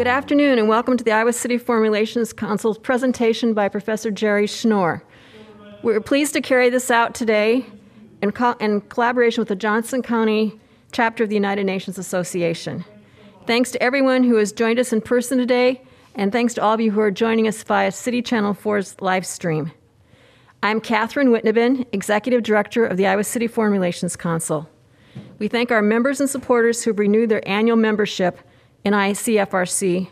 Good 0.00 0.06
afternoon 0.06 0.58
and 0.58 0.66
welcome 0.66 0.96
to 0.96 1.04
the 1.04 1.12
Iowa 1.12 1.34
City 1.34 1.58
Foreign 1.58 1.82
Relations 1.82 2.32
Council's 2.32 2.78
presentation 2.78 3.52
by 3.52 3.68
Professor 3.68 4.10
Jerry 4.10 4.46
Schnoor. 4.46 5.02
We're 5.82 6.00
pleased 6.00 6.32
to 6.32 6.40
carry 6.40 6.70
this 6.70 6.90
out 6.90 7.14
today 7.14 7.66
in, 8.22 8.32
co- 8.32 8.56
in 8.60 8.80
collaboration 8.80 9.42
with 9.42 9.48
the 9.48 9.56
Johnson 9.56 10.00
County 10.00 10.58
chapter 10.90 11.24
of 11.24 11.28
the 11.28 11.34
United 11.34 11.64
Nations 11.64 11.98
Association. 11.98 12.82
Thanks 13.46 13.70
to 13.72 13.82
everyone 13.82 14.24
who 14.24 14.36
has 14.36 14.52
joined 14.52 14.78
us 14.78 14.90
in 14.90 15.02
person 15.02 15.36
today, 15.36 15.82
and 16.14 16.32
thanks 16.32 16.54
to 16.54 16.62
all 16.62 16.72
of 16.72 16.80
you 16.80 16.92
who 16.92 17.00
are 17.00 17.10
joining 17.10 17.46
us 17.46 17.62
via 17.62 17.92
City 17.92 18.22
Channel 18.22 18.54
4's 18.54 18.98
live 19.02 19.26
stream. 19.26 19.70
I'm 20.62 20.80
Catherine 20.80 21.28
Whitneben, 21.28 21.84
Executive 21.92 22.42
Director 22.42 22.86
of 22.86 22.96
the 22.96 23.06
Iowa 23.06 23.24
City 23.24 23.48
Foreign 23.48 23.72
Relations 23.72 24.16
Council. 24.16 24.66
We 25.38 25.48
thank 25.48 25.70
our 25.70 25.82
members 25.82 26.20
and 26.20 26.30
supporters 26.30 26.82
who 26.82 26.90
have 26.90 26.98
renewed 26.98 27.28
their 27.28 27.46
annual 27.46 27.76
membership 27.76 28.38
in 28.84 28.92
ICFRC, 28.92 30.08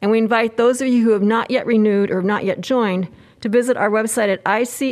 and 0.00 0.10
we 0.10 0.18
invite 0.18 0.56
those 0.56 0.80
of 0.80 0.88
you 0.88 1.04
who 1.04 1.10
have 1.10 1.22
not 1.22 1.50
yet 1.50 1.66
renewed 1.66 2.10
or 2.10 2.16
have 2.16 2.24
not 2.24 2.44
yet 2.44 2.60
joined 2.60 3.08
to 3.40 3.48
visit 3.48 3.76
our 3.76 3.90
website 3.90 4.32
at 4.32 4.44
icfrc.org. 4.44 4.88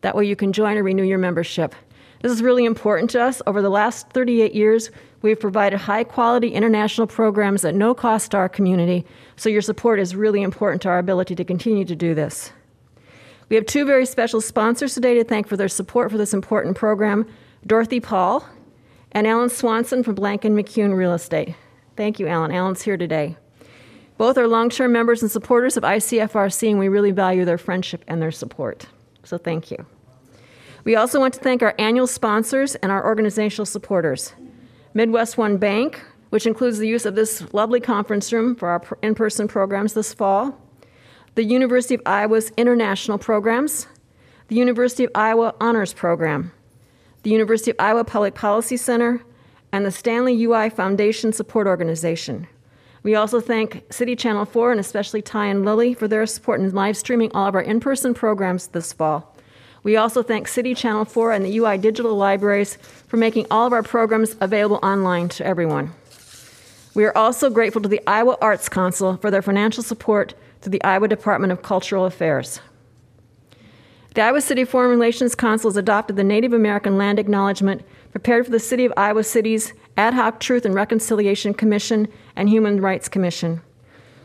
That 0.00 0.14
way 0.14 0.24
you 0.24 0.36
can 0.36 0.52
join 0.52 0.76
or 0.76 0.82
renew 0.82 1.02
your 1.02 1.18
membership. 1.18 1.74
This 2.22 2.32
is 2.32 2.42
really 2.42 2.64
important 2.64 3.10
to 3.10 3.22
us. 3.22 3.42
Over 3.46 3.62
the 3.62 3.70
last 3.70 4.10
38 4.10 4.54
years, 4.54 4.90
we've 5.22 5.38
provided 5.38 5.78
high 5.78 6.04
quality 6.04 6.48
international 6.48 7.06
programs 7.06 7.64
at 7.64 7.74
no 7.74 7.94
cost 7.94 8.30
to 8.32 8.36
our 8.36 8.48
community, 8.48 9.04
so 9.36 9.48
your 9.48 9.62
support 9.62 10.00
is 10.00 10.16
really 10.16 10.42
important 10.42 10.82
to 10.82 10.88
our 10.88 10.98
ability 10.98 11.34
to 11.34 11.44
continue 11.44 11.84
to 11.84 11.94
do 11.94 12.14
this. 12.14 12.52
We 13.48 13.56
have 13.56 13.66
two 13.66 13.84
very 13.84 14.06
special 14.06 14.40
sponsors 14.40 14.94
today 14.94 15.14
to 15.14 15.24
thank 15.24 15.46
for 15.46 15.56
their 15.56 15.68
support 15.68 16.10
for 16.10 16.18
this 16.18 16.34
important 16.34 16.76
program 16.76 17.26
Dorothy 17.64 18.00
Paul 18.00 18.46
and 19.16 19.26
Alan 19.26 19.48
Swanson 19.48 20.02
from 20.02 20.14
Blank 20.14 20.42
& 20.42 20.42
McCune 20.42 20.94
Real 20.94 21.14
Estate. 21.14 21.54
Thank 21.96 22.20
you, 22.20 22.28
Alan. 22.28 22.52
Alan's 22.52 22.82
here 22.82 22.98
today. 22.98 23.38
Both 24.18 24.36
are 24.36 24.46
long 24.46 24.68
term 24.68 24.92
members 24.92 25.22
and 25.22 25.30
supporters 25.30 25.78
of 25.78 25.84
ICFRC, 25.84 26.68
and 26.68 26.78
we 26.78 26.88
really 26.88 27.12
value 27.12 27.46
their 27.46 27.56
friendship 27.56 28.04
and 28.06 28.20
their 28.20 28.30
support. 28.30 28.88
So 29.24 29.38
thank 29.38 29.70
you. 29.70 29.86
We 30.84 30.96
also 30.96 31.18
want 31.18 31.32
to 31.32 31.40
thank 31.40 31.62
our 31.62 31.74
annual 31.78 32.06
sponsors 32.06 32.74
and 32.74 32.92
our 32.92 33.06
organizational 33.06 33.64
supporters 33.64 34.34
MidWestOne 34.94 35.58
Bank, 35.58 36.04
which 36.28 36.46
includes 36.46 36.76
the 36.76 36.86
use 36.86 37.06
of 37.06 37.14
this 37.14 37.42
lovely 37.54 37.80
conference 37.80 38.30
room 38.34 38.54
for 38.54 38.68
our 38.68 38.82
in 39.02 39.14
person 39.14 39.48
programs 39.48 39.94
this 39.94 40.12
fall, 40.12 40.60
the 41.36 41.44
University 41.44 41.94
of 41.94 42.02
Iowa's 42.04 42.50
international 42.58 43.16
programs, 43.16 43.86
the 44.48 44.56
University 44.56 45.04
of 45.04 45.10
Iowa 45.14 45.54
Honors 45.58 45.94
Program, 45.94 46.52
the 47.26 47.32
University 47.32 47.72
of 47.72 47.76
Iowa 47.80 48.04
Public 48.04 48.36
Policy 48.36 48.76
Center, 48.76 49.20
and 49.72 49.84
the 49.84 49.90
Stanley 49.90 50.40
UI 50.44 50.70
Foundation 50.70 51.32
Support 51.32 51.66
Organization. 51.66 52.46
We 53.02 53.16
also 53.16 53.40
thank 53.40 53.82
City 53.92 54.14
Channel 54.14 54.44
4 54.44 54.70
and 54.70 54.78
especially 54.78 55.22
Ty 55.22 55.46
and 55.46 55.64
Lily 55.64 55.92
for 55.92 56.06
their 56.06 56.24
support 56.26 56.60
in 56.60 56.72
live 56.72 56.96
streaming 56.96 57.32
all 57.34 57.48
of 57.48 57.56
our 57.56 57.60
in 57.60 57.80
person 57.80 58.14
programs 58.14 58.68
this 58.68 58.92
fall. 58.92 59.34
We 59.82 59.96
also 59.96 60.22
thank 60.22 60.46
City 60.46 60.72
Channel 60.72 61.04
4 61.04 61.32
and 61.32 61.44
the 61.44 61.58
UI 61.58 61.78
Digital 61.78 62.14
Libraries 62.14 62.76
for 63.08 63.16
making 63.16 63.48
all 63.50 63.66
of 63.66 63.72
our 63.72 63.82
programs 63.82 64.36
available 64.40 64.78
online 64.84 65.28
to 65.30 65.44
everyone. 65.44 65.92
We 66.94 67.04
are 67.06 67.18
also 67.18 67.50
grateful 67.50 67.82
to 67.82 67.88
the 67.88 68.00
Iowa 68.06 68.36
Arts 68.40 68.68
Council 68.68 69.16
for 69.16 69.32
their 69.32 69.42
financial 69.42 69.82
support 69.82 70.34
to 70.60 70.70
the 70.70 70.80
Iowa 70.84 71.08
Department 71.08 71.52
of 71.52 71.62
Cultural 71.62 72.04
Affairs. 72.04 72.60
The 74.16 74.22
Iowa 74.22 74.40
City 74.40 74.64
Foreign 74.64 74.88
Relations 74.88 75.34
Council 75.34 75.68
has 75.68 75.76
adopted 75.76 76.16
the 76.16 76.24
Native 76.24 76.54
American 76.54 76.96
Land 76.96 77.18
Acknowledgement 77.18 77.82
prepared 78.12 78.46
for 78.46 78.50
the 78.50 78.58
City 78.58 78.86
of 78.86 78.92
Iowa 78.96 79.22
City's 79.22 79.74
Ad 79.98 80.14
hoc 80.14 80.40
Truth 80.40 80.64
and 80.64 80.74
Reconciliation 80.74 81.52
Commission 81.52 82.08
and 82.34 82.48
Human 82.48 82.80
Rights 82.80 83.10
Commission. 83.10 83.60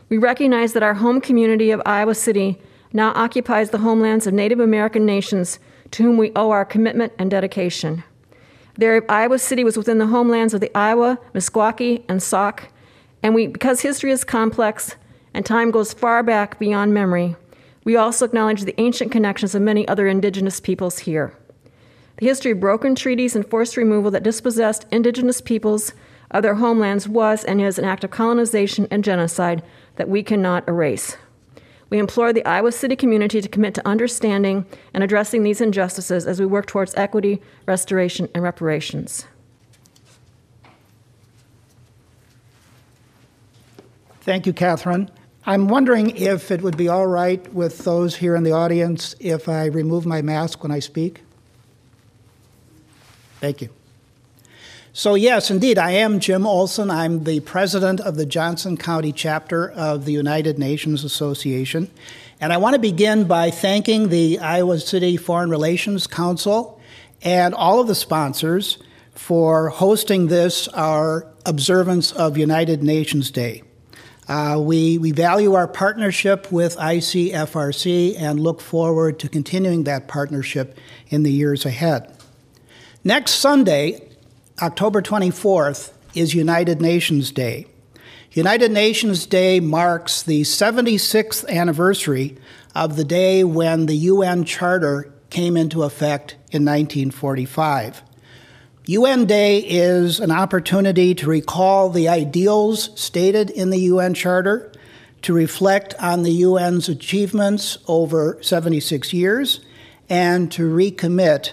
We 0.08 0.16
recognize 0.16 0.72
that 0.72 0.82
our 0.82 0.94
home 0.94 1.20
community 1.20 1.70
of 1.70 1.82
Iowa 1.84 2.14
City 2.14 2.58
now 2.94 3.12
occupies 3.14 3.68
the 3.68 3.80
homelands 3.80 4.26
of 4.26 4.32
Native 4.32 4.60
American 4.60 5.04
nations 5.04 5.58
to 5.90 6.02
whom 6.02 6.16
we 6.16 6.32
owe 6.34 6.52
our 6.52 6.64
commitment 6.64 7.12
and 7.18 7.30
dedication. 7.30 8.02
There, 8.78 9.04
Iowa 9.12 9.38
City 9.38 9.62
was 9.62 9.76
within 9.76 9.98
the 9.98 10.06
homelands 10.06 10.54
of 10.54 10.62
the 10.62 10.74
Iowa, 10.74 11.18
Meskwaki, 11.34 12.02
and 12.08 12.22
Sauk, 12.22 12.62
and 13.22 13.34
we, 13.34 13.46
because 13.46 13.82
history 13.82 14.10
is 14.10 14.24
complex 14.24 14.96
and 15.34 15.44
time 15.44 15.70
goes 15.70 15.92
far 15.92 16.22
back 16.22 16.58
beyond 16.58 16.94
memory, 16.94 17.36
we 17.84 17.96
also 17.96 18.24
acknowledge 18.24 18.62
the 18.64 18.80
ancient 18.80 19.10
connections 19.10 19.54
of 19.54 19.62
many 19.62 19.86
other 19.88 20.06
indigenous 20.06 20.60
peoples 20.60 21.00
here. 21.00 21.36
The 22.18 22.26
history 22.26 22.52
of 22.52 22.60
broken 22.60 22.94
treaties 22.94 23.34
and 23.34 23.46
forced 23.48 23.76
removal 23.76 24.10
that 24.12 24.22
dispossessed 24.22 24.86
indigenous 24.92 25.40
peoples 25.40 25.92
of 26.30 26.42
their 26.42 26.54
homelands 26.54 27.08
was 27.08 27.44
and 27.44 27.60
is 27.60 27.78
an 27.78 27.84
act 27.84 28.04
of 28.04 28.10
colonization 28.10 28.86
and 28.90 29.02
genocide 29.02 29.62
that 29.96 30.08
we 30.08 30.22
cannot 30.22 30.66
erase. 30.68 31.16
We 31.90 31.98
implore 31.98 32.32
the 32.32 32.44
Iowa 32.46 32.72
City 32.72 32.96
community 32.96 33.40
to 33.42 33.48
commit 33.48 33.74
to 33.74 33.86
understanding 33.86 34.64
and 34.94 35.04
addressing 35.04 35.42
these 35.42 35.60
injustices 35.60 36.26
as 36.26 36.40
we 36.40 36.46
work 36.46 36.66
towards 36.66 36.94
equity, 36.94 37.42
restoration, 37.66 38.28
and 38.34 38.42
reparations. 38.42 39.26
Thank 44.22 44.46
you, 44.46 44.52
Catherine. 44.52 45.10
I'm 45.44 45.66
wondering 45.66 46.16
if 46.16 46.52
it 46.52 46.62
would 46.62 46.76
be 46.76 46.88
all 46.88 47.06
right 47.06 47.52
with 47.52 47.78
those 47.78 48.16
here 48.16 48.36
in 48.36 48.44
the 48.44 48.52
audience 48.52 49.16
if 49.18 49.48
I 49.48 49.66
remove 49.66 50.06
my 50.06 50.22
mask 50.22 50.62
when 50.62 50.70
I 50.70 50.78
speak. 50.78 51.22
Thank 53.40 53.60
you. 53.60 53.70
So, 54.92 55.16
yes, 55.16 55.50
indeed, 55.50 55.78
I 55.78 55.92
am 55.92 56.20
Jim 56.20 56.46
Olson. 56.46 56.90
I'm 56.90 57.24
the 57.24 57.40
president 57.40 57.98
of 58.00 58.14
the 58.14 58.26
Johnson 58.26 58.76
County 58.76 59.10
chapter 59.10 59.70
of 59.72 60.04
the 60.04 60.12
United 60.12 60.60
Nations 60.60 61.02
Association. 61.02 61.90
And 62.40 62.52
I 62.52 62.58
want 62.58 62.74
to 62.74 62.78
begin 62.78 63.24
by 63.24 63.50
thanking 63.50 64.10
the 64.10 64.38
Iowa 64.38 64.78
City 64.78 65.16
Foreign 65.16 65.50
Relations 65.50 66.06
Council 66.06 66.80
and 67.22 67.52
all 67.52 67.80
of 67.80 67.88
the 67.88 67.94
sponsors 67.96 68.78
for 69.14 69.70
hosting 69.70 70.28
this, 70.28 70.68
our 70.68 71.26
observance 71.46 72.12
of 72.12 72.36
United 72.36 72.82
Nations 72.82 73.32
Day. 73.32 73.62
Uh, 74.32 74.58
we, 74.58 74.96
we 74.96 75.10
value 75.10 75.52
our 75.52 75.68
partnership 75.68 76.50
with 76.50 76.74
ICFRC 76.78 78.18
and 78.18 78.40
look 78.40 78.62
forward 78.62 79.18
to 79.18 79.28
continuing 79.28 79.84
that 79.84 80.08
partnership 80.08 80.78
in 81.08 81.22
the 81.22 81.30
years 81.30 81.66
ahead. 81.66 82.16
Next 83.04 83.32
Sunday, 83.32 84.08
October 84.62 85.02
24th, 85.02 85.92
is 86.14 86.32
United 86.32 86.80
Nations 86.80 87.30
Day. 87.30 87.66
United 88.30 88.72
Nations 88.72 89.26
Day 89.26 89.60
marks 89.60 90.22
the 90.22 90.40
76th 90.40 91.46
anniversary 91.50 92.38
of 92.74 92.96
the 92.96 93.04
day 93.04 93.44
when 93.44 93.84
the 93.84 93.96
UN 93.96 94.44
Charter 94.44 95.12
came 95.28 95.58
into 95.58 95.82
effect 95.82 96.36
in 96.50 96.64
1945. 96.64 98.02
UN 98.86 99.26
Day 99.26 99.58
is 99.58 100.18
an 100.18 100.32
opportunity 100.32 101.14
to 101.14 101.28
recall 101.28 101.88
the 101.88 102.08
ideals 102.08 102.90
stated 103.00 103.48
in 103.48 103.70
the 103.70 103.78
UN 103.78 104.12
Charter, 104.12 104.72
to 105.22 105.32
reflect 105.32 105.94
on 106.00 106.24
the 106.24 106.42
UN's 106.42 106.88
achievements 106.88 107.78
over 107.86 108.38
76 108.40 109.12
years, 109.12 109.60
and 110.08 110.50
to 110.50 110.68
recommit 110.68 111.52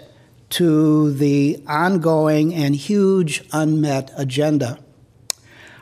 to 0.49 1.13
the 1.13 1.63
ongoing 1.67 2.51
and 2.55 2.75
huge 2.75 3.43
unmet 3.53 4.09
agenda. 4.17 4.79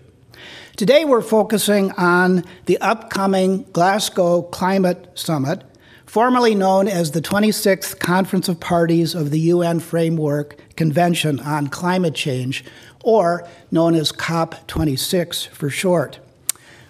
Today, 0.77 1.03
we're 1.03 1.21
focusing 1.21 1.91
on 1.91 2.45
the 2.65 2.77
upcoming 2.79 3.63
Glasgow 3.73 4.43
Climate 4.43 5.11
Summit, 5.13 5.63
formerly 6.05 6.55
known 6.55 6.87
as 6.87 7.11
the 7.11 7.21
26th 7.21 7.99
Conference 7.99 8.47
of 8.47 8.61
Parties 8.61 9.13
of 9.13 9.31
the 9.31 9.39
UN 9.41 9.81
Framework 9.81 10.57
Convention 10.77 11.41
on 11.41 11.67
Climate 11.67 12.15
Change, 12.15 12.63
or 13.03 13.45
known 13.71 13.93
as 13.93 14.13
COP26 14.13 15.49
for 15.49 15.69
short. 15.69 16.19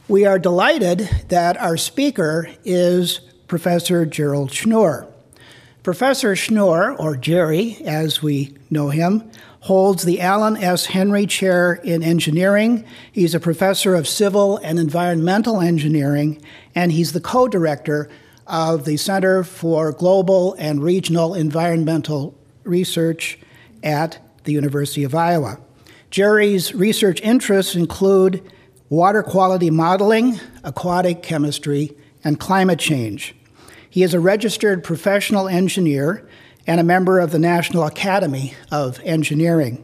We 0.07 0.25
are 0.25 0.39
delighted 0.39 1.09
that 1.29 1.57
our 1.57 1.77
speaker 1.77 2.49
is 2.63 3.21
Professor 3.49 4.05
Jerald 4.05 4.51
Schnoor. 4.51 5.07
Professor 5.81 6.35
Schnoor, 6.35 6.95
or 6.99 7.17
Jerry 7.17 7.77
as 7.83 8.21
we 8.21 8.55
know 8.69 8.89
him, 8.89 9.31
holds 9.61 10.03
the 10.03 10.21
Allen 10.21 10.55
S. 10.55 10.85
Henry 10.85 11.25
Chair 11.25 11.73
in 11.83 12.03
Engineering. 12.03 12.85
He's 13.11 13.33
a 13.33 13.39
professor 13.39 13.95
of 13.95 14.07
civil 14.07 14.57
and 14.57 14.77
environmental 14.77 15.61
engineering, 15.61 16.39
and 16.75 16.91
he's 16.91 17.11
the 17.11 17.19
co 17.19 17.47
director 17.47 18.07
of 18.45 18.85
the 18.85 18.97
Center 18.97 19.43
for 19.43 19.91
Global 19.93 20.53
and 20.59 20.83
Regional 20.83 21.33
Environmental 21.33 22.37
Research 22.63 23.39
at 23.83 24.19
the 24.43 24.53
University 24.53 25.03
of 25.03 25.15
Iowa. 25.15 25.59
Jerry's 26.11 26.75
research 26.75 27.19
interests 27.21 27.73
include 27.73 28.43
water 28.89 29.23
quality 29.23 29.71
modeling, 29.71 30.39
aquatic 30.63 31.23
chemistry, 31.23 31.95
and 32.23 32.39
climate 32.39 32.77
change. 32.77 33.33
He 33.89 34.03
is 34.03 34.13
a 34.13 34.19
registered 34.19 34.83
professional 34.83 35.47
engineer 35.47 36.27
and 36.67 36.79
a 36.79 36.83
member 36.83 37.19
of 37.19 37.31
the 37.31 37.39
National 37.39 37.85
Academy 37.85 38.53
of 38.71 38.99
Engineering. 39.03 39.83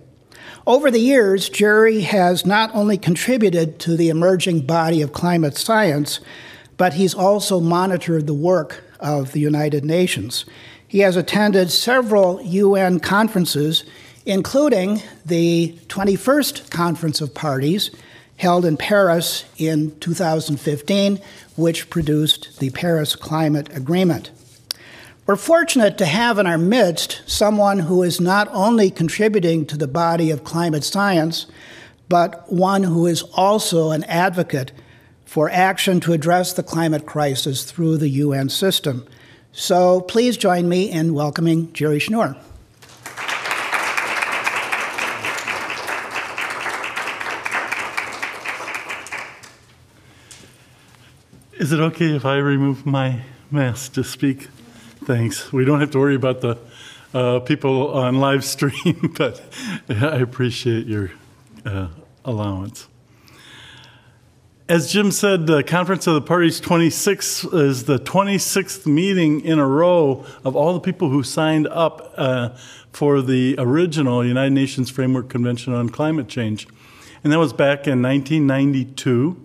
Over 0.67 0.91
the 0.91 0.99
years, 0.99 1.49
Jerry 1.49 2.01
has 2.01 2.45
not 2.45 2.73
only 2.75 2.97
contributed 2.97 3.79
to 3.79 3.97
the 3.97 4.09
emerging 4.09 4.61
body 4.61 5.01
of 5.01 5.13
climate 5.13 5.57
science, 5.57 6.19
but 6.77 6.93
he's 6.93 7.15
also 7.15 7.59
monitored 7.59 8.27
the 8.27 8.33
work 8.33 8.83
of 8.99 9.31
the 9.31 9.39
United 9.39 9.83
Nations. 9.83 10.45
He 10.87 10.99
has 10.99 11.15
attended 11.15 11.71
several 11.71 12.41
UN 12.41 12.99
conferences, 12.99 13.83
including 14.25 15.01
the 15.25 15.77
21st 15.87 16.69
Conference 16.69 17.21
of 17.21 17.33
Parties 17.33 17.91
held 18.37 18.65
in 18.65 18.77
Paris 18.77 19.45
in 19.57 19.97
2015, 19.99 21.19
which 21.55 21.89
produced 21.89 22.59
the 22.59 22.69
Paris 22.71 23.15
Climate 23.15 23.75
Agreement. 23.75 24.31
We're 25.25 25.35
fortunate 25.35 25.97
to 25.97 26.05
have 26.05 26.37
in 26.37 26.45
our 26.45 26.57
midst 26.57 27.23
someone 27.25 27.79
who 27.79 28.03
is 28.03 28.21
not 28.21 28.47
only 28.51 28.91
contributing 28.91 29.65
to 29.67 29.77
the 29.77 29.87
body 29.87 30.29
of 30.29 30.43
climate 30.43 30.83
science, 30.83 31.47
but 32.07 32.51
one 32.51 32.83
who 32.83 33.07
is 33.07 33.23
also 33.33 33.91
an 33.91 34.03
advocate 34.03 34.71
for 35.25 35.49
action 35.49 35.99
to 36.01 36.13
address 36.13 36.53
the 36.53 36.61
climate 36.61 37.05
crisis 37.05 37.63
through 37.63 37.97
the 37.97 38.09
UN 38.09 38.49
system. 38.49 39.07
So 39.51 40.01
please 40.01 40.37
join 40.37 40.69
me 40.69 40.91
in 40.91 41.15
welcoming 41.15 41.73
Jerry 41.73 41.99
Schnoor. 41.99 42.37
Is 51.65 51.71
it 51.71 51.79
okay 51.79 52.15
if 52.15 52.25
I 52.25 52.37
remove 52.37 52.85
my 52.85 53.21
mask 53.49 53.93
to 53.93 54.03
speak? 54.03 54.49
Thanks. 55.05 55.51
We 55.51 55.65
don't 55.65 55.79
have 55.79 55.89
to 55.93 55.97
worry 55.97 56.13
about 56.13 56.41
the 56.41 56.59
uh, 57.11 57.39
people 57.39 57.91
on 57.91 58.19
live 58.19 58.45
stream, 58.45 59.11
but 59.17 59.41
I 59.89 60.17
appreciate 60.17 60.85
your 60.85 61.09
uh, 61.65 61.87
allowance. 62.23 62.87
As 64.69 64.93
Jim 64.93 65.09
said, 65.09 65.47
the 65.47 65.63
Conference 65.63 66.05
of 66.05 66.13
the 66.13 66.21
Parties 66.21 66.59
26 66.59 67.45
is 67.45 67.85
the 67.85 67.97
26th 67.97 68.85
meeting 68.85 69.41
in 69.41 69.57
a 69.57 69.67
row 69.67 70.23
of 70.43 70.55
all 70.55 70.75
the 70.75 70.79
people 70.79 71.09
who 71.09 71.23
signed 71.23 71.67
up 71.69 72.13
uh, 72.15 72.49
for 72.91 73.23
the 73.23 73.55
original 73.57 74.23
United 74.23 74.53
Nations 74.53 74.91
Framework 74.91 75.29
Convention 75.29 75.73
on 75.73 75.89
Climate 75.89 76.27
Change. 76.27 76.67
And 77.23 77.33
that 77.33 77.39
was 77.39 77.53
back 77.53 77.87
in 77.87 78.03
1992 78.03 79.41
uh, 79.41 79.44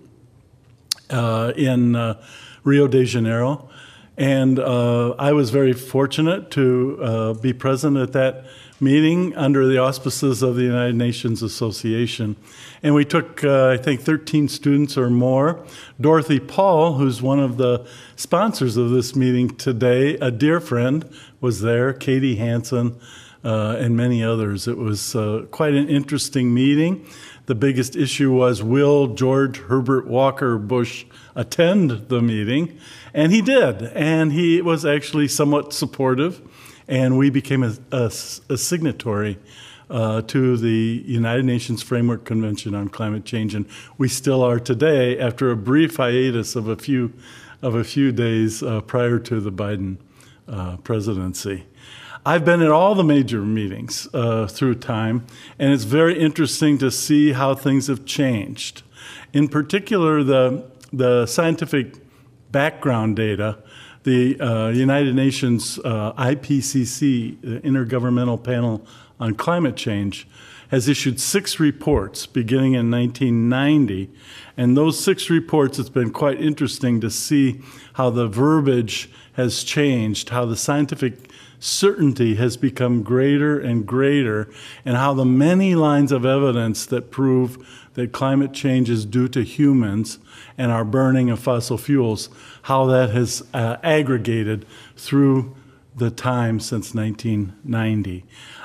in 1.11 1.97
uh, 1.97 2.23
Rio 2.65 2.87
de 2.87 3.05
Janeiro. 3.05 3.69
And 4.17 4.59
uh, 4.59 5.13
I 5.19 5.33
was 5.33 5.51
very 5.51 5.73
fortunate 5.73 6.51
to 6.51 6.99
uh, 7.03 7.33
be 7.35 7.53
present 7.53 7.97
at 7.97 8.13
that 8.13 8.45
meeting 8.81 9.35
under 9.37 9.67
the 9.67 9.79
auspices 9.79 10.43
of 10.43 10.57
the 10.57 10.63
United 10.63 10.95
Nations 10.95 11.43
Association. 11.43 12.37
And 12.83 12.95
we 12.95 13.05
took, 13.05 13.45
uh, 13.45 13.69
I 13.69 13.77
think, 13.77 14.01
13 14.01 14.49
students 14.49 14.97
or 14.97 15.11
more. 15.11 15.65
Dorothy 16.01 16.41
Paul, 16.41 16.95
who's 16.95 17.21
one 17.21 17.39
of 17.39 17.57
the 17.57 17.87
sponsors 18.17 18.77
of 18.77 18.91
this 18.91 19.15
meeting 19.15 19.57
today, 19.57 20.15
a 20.17 20.31
dear 20.31 20.61
friend, 20.61 21.09
was 21.41 21.61
there, 21.61 21.93
Katie 21.93 22.37
Hansen, 22.37 22.99
uh, 23.45 23.77
and 23.79 23.97
many 23.97 24.23
others. 24.23 24.69
It 24.69 24.77
was 24.77 25.15
uh, 25.15 25.47
quite 25.51 25.75
an 25.75 25.89
interesting 25.89 26.53
meeting. 26.53 27.07
The 27.51 27.57
biggest 27.57 27.97
issue 27.97 28.31
was 28.31 28.63
will 28.63 29.09
George 29.09 29.59
Herbert 29.59 30.07
Walker 30.07 30.57
Bush 30.57 31.05
attend 31.35 32.07
the 32.09 32.23
meeting? 32.23 32.79
And 33.13 33.33
he 33.33 33.43
did. 33.43 33.83
And 33.93 34.33
he 34.33 34.63
was 34.63 34.87
actually 34.87 35.27
somewhat 35.27 35.73
supportive 35.73 36.41
and 36.87 37.19
we 37.19 37.29
became 37.29 37.65
a, 37.65 37.73
a, 37.91 38.05
a 38.05 38.57
signatory 38.57 39.37
uh, 39.91 40.23
to 40.29 40.57
the 40.59 41.03
United 41.05 41.45
Nations 41.45 41.83
Framework 41.83 42.25
Convention 42.25 42.73
on 42.77 42.89
Climate 42.89 43.25
Change, 43.25 43.57
and 43.57 43.67
we 43.99 44.07
still 44.07 44.45
are 44.45 44.61
today 44.61 45.19
after 45.19 45.51
a 45.51 45.57
brief 45.57 45.97
hiatus 45.97 46.55
of 46.55 46.69
a 46.69 46.77
few 46.77 47.13
of 47.63 47.75
a 47.75 47.83
few 47.83 48.13
days 48.13 48.63
uh, 48.63 48.81
prior 48.83 49.19
to 49.19 49.41
the 49.41 49.51
Biden 49.51 49.97
uh, 50.47 50.77
presidency. 50.77 51.65
I've 52.25 52.45
been 52.45 52.61
at 52.61 52.71
all 52.71 52.95
the 52.95 53.05
major 53.05 53.41
meetings 53.43 54.07
uh, 54.13 54.47
through 54.47 54.77
time, 54.77 55.27
and 55.59 55.73
it's 55.73 55.85
very 55.85 56.19
interesting 56.19 56.77
to 56.79 56.91
see 56.91 57.33
how 57.33 57.55
things 57.55 57.87
have 57.87 58.05
changed. 58.05 58.83
In 59.33 59.49
particular, 59.49 60.23
the 60.23 60.71
the 60.93 61.25
scientific 61.27 61.95
background 62.51 63.17
data 63.17 63.59
the 64.03 64.41
uh, 64.41 64.69
United 64.69 65.15
Nations 65.15 65.79
uh, 65.85 66.13
IPCC, 66.15 67.41
the 67.43 67.61
Intergovernmental 67.61 68.43
Panel 68.43 68.87
on 69.19 69.35
Climate 69.35 69.77
Change, 69.77 70.27
has 70.69 70.89
issued 70.89 71.21
six 71.21 71.61
reports 71.61 72.27
beginning 72.27 72.75
in 72.75 72.91
1990. 72.91 74.11
And 74.57 74.77
those 74.77 75.03
six 75.03 75.29
reports, 75.29 75.79
it's 75.79 75.89
been 75.89 76.13
quite 76.13 76.41
interesting 76.41 77.01
to 77.01 77.11
see 77.11 77.61
how 77.95 78.11
the 78.11 78.27
verbiage 78.27 79.11
has 79.35 79.65
changed, 79.65 80.31
how 80.31 80.47
the 80.47 80.57
scientific 80.57 81.31
certainty 81.61 82.35
has 82.35 82.57
become 82.57 83.03
greater 83.03 83.61
and 83.61 83.87
greater, 83.87 84.51
and 84.85 84.97
how 84.97 85.15
the 85.15 85.25
many 85.25 85.75
lines 85.75 86.11
of 86.11 86.27
evidence 86.27 86.87
that 86.87 87.11
prove 87.11 87.87
that 87.95 88.13
climate 88.13 88.53
change 88.53 88.89
is 88.91 89.05
due 89.05 89.29
to 89.29 89.43
humans 89.43 90.19
and 90.57 90.73
our 90.73 90.85
burning 90.85 91.31
of 91.31 91.39
fossil 91.39 91.79
fuels, 91.79 92.31
how 92.63 92.87
that 92.87 93.11
has 93.11 93.45
uh, 93.53 93.77
aggregated 93.83 94.67
through 94.97 95.55
the 95.97 96.11
time 96.11 96.59
since 96.59 96.95
1990. 96.95 98.25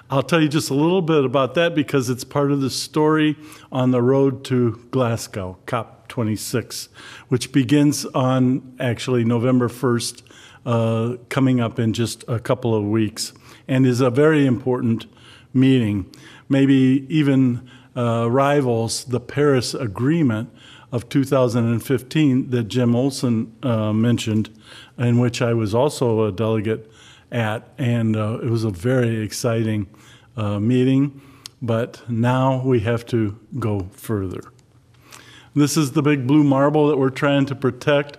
I'll 0.09 0.23
tell 0.23 0.41
you 0.41 0.47
just 0.47 0.69
a 0.69 0.75
little 0.75 1.01
bit 1.01 1.25
about 1.25 1.55
that 1.55 1.73
because 1.73 2.09
it's 2.09 2.23
part 2.23 2.51
of 2.51 2.61
the 2.61 2.69
story 2.69 3.35
on 3.71 3.91
the 3.91 4.01
road 4.01 4.45
to 4.45 4.85
Glasgow, 4.91 5.57
COP26, 5.65 6.89
which 7.27 7.51
begins 7.51 8.05
on 8.05 8.75
actually 8.79 9.25
November 9.25 9.67
1st, 9.67 10.21
uh, 10.65 11.15
coming 11.29 11.59
up 11.59 11.79
in 11.79 11.93
just 11.93 12.23
a 12.27 12.39
couple 12.39 12.73
of 12.75 12.83
weeks, 12.83 13.33
and 13.67 13.85
is 13.85 14.01
a 14.01 14.09
very 14.09 14.45
important 14.45 15.05
meeting, 15.53 16.09
maybe 16.49 17.05
even 17.09 17.69
uh, 17.95 18.29
rivals 18.29 19.05
the 19.05 19.19
Paris 19.19 19.73
Agreement 19.73 20.49
of 20.91 21.09
2015 21.09 22.49
that 22.49 22.63
Jim 22.63 22.95
Olson 22.95 23.55
uh, 23.63 23.93
mentioned, 23.93 24.49
in 24.97 25.19
which 25.19 25.41
I 25.41 25.53
was 25.53 25.73
also 25.73 26.25
a 26.25 26.31
delegate 26.31 26.89
at, 27.31 27.67
and 27.77 28.15
uh, 28.15 28.39
it 28.41 28.49
was 28.49 28.63
a 28.63 28.69
very 28.69 29.21
exciting 29.21 29.87
uh, 30.37 30.59
meeting. 30.59 31.21
But 31.61 32.01
now 32.09 32.61
we 32.63 32.81
have 32.81 33.05
to 33.07 33.39
go 33.59 33.89
further. 33.93 34.41
This 35.55 35.77
is 35.77 35.93
the 35.93 36.01
big 36.01 36.27
blue 36.27 36.43
marble 36.43 36.87
that 36.89 36.97
we're 36.97 37.09
trying 37.09 37.45
to 37.47 37.55
protect. 37.55 38.17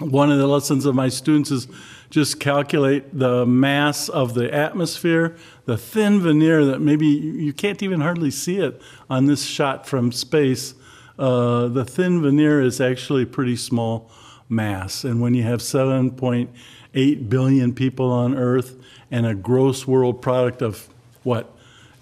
One 0.00 0.32
of 0.32 0.38
the 0.38 0.48
lessons 0.48 0.86
of 0.86 0.96
my 0.96 1.08
students 1.08 1.52
is 1.52 1.68
just 2.10 2.40
calculate 2.40 3.16
the 3.16 3.46
mass 3.46 4.08
of 4.08 4.34
the 4.34 4.52
atmosphere, 4.52 5.36
the 5.66 5.76
thin 5.76 6.20
veneer 6.20 6.64
that 6.64 6.80
maybe 6.80 7.06
you 7.06 7.52
can't 7.52 7.80
even 7.80 8.00
hardly 8.00 8.32
see 8.32 8.58
it 8.58 8.82
on 9.08 9.26
this 9.26 9.44
shot 9.44 9.86
from 9.86 10.10
space. 10.10 10.74
Uh, 11.16 11.68
the 11.68 11.84
thin 11.84 12.20
veneer 12.22 12.60
is 12.60 12.80
actually 12.80 13.22
a 13.22 13.26
pretty 13.26 13.54
small 13.54 14.10
mass. 14.48 15.04
And 15.04 15.20
when 15.20 15.32
you 15.32 15.44
have 15.44 15.60
7.8 15.60 17.28
billion 17.28 17.72
people 17.72 18.10
on 18.10 18.34
Earth 18.36 18.76
and 19.12 19.26
a 19.26 19.34
gross 19.34 19.86
world 19.86 20.20
product 20.20 20.60
of 20.60 20.88
what, 21.22 21.50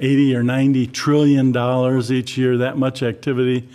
80 0.00 0.34
or 0.34 0.42
90 0.42 0.86
trillion 0.88 1.52
dollars 1.52 2.10
each 2.10 2.38
year, 2.38 2.56
that 2.56 2.78
much 2.78 3.02
activity, 3.02 3.68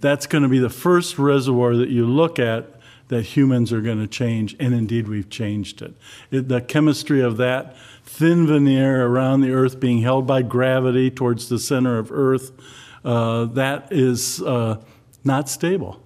that's 0.00 0.26
going 0.26 0.42
to 0.42 0.48
be 0.48 0.58
the 0.58 0.70
first 0.70 1.18
reservoir 1.18 1.74
that 1.76 1.88
you 1.88 2.06
look 2.06 2.38
at 2.38 2.71
that 3.12 3.24
humans 3.24 3.74
are 3.74 3.82
going 3.82 4.00
to 4.00 4.06
change, 4.06 4.56
and 4.58 4.72
indeed 4.72 5.06
we've 5.06 5.28
changed 5.28 5.82
it. 5.82 5.92
it. 6.30 6.48
The 6.48 6.62
chemistry 6.62 7.20
of 7.20 7.36
that 7.36 7.76
thin 8.04 8.46
veneer 8.46 9.06
around 9.06 9.42
the 9.42 9.52
Earth 9.52 9.78
being 9.78 9.98
held 9.98 10.26
by 10.26 10.40
gravity 10.40 11.10
towards 11.10 11.50
the 11.50 11.58
center 11.58 11.98
of 11.98 12.10
Earth, 12.10 12.52
uh, 13.04 13.44
that 13.44 13.92
is 13.92 14.40
uh, 14.40 14.80
not 15.24 15.50
stable. 15.50 16.02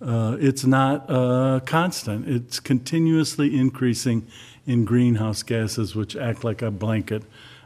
Uh, 0.00 0.36
it's 0.38 0.64
not 0.64 1.10
uh, 1.10 1.58
constant. 1.66 2.28
It's 2.28 2.60
continuously 2.60 3.58
increasing 3.58 4.24
in 4.64 4.84
greenhouse 4.84 5.42
gases, 5.42 5.96
which 5.96 6.14
act 6.14 6.44
like 6.44 6.62
a 6.62 6.70
blanket 6.70 7.24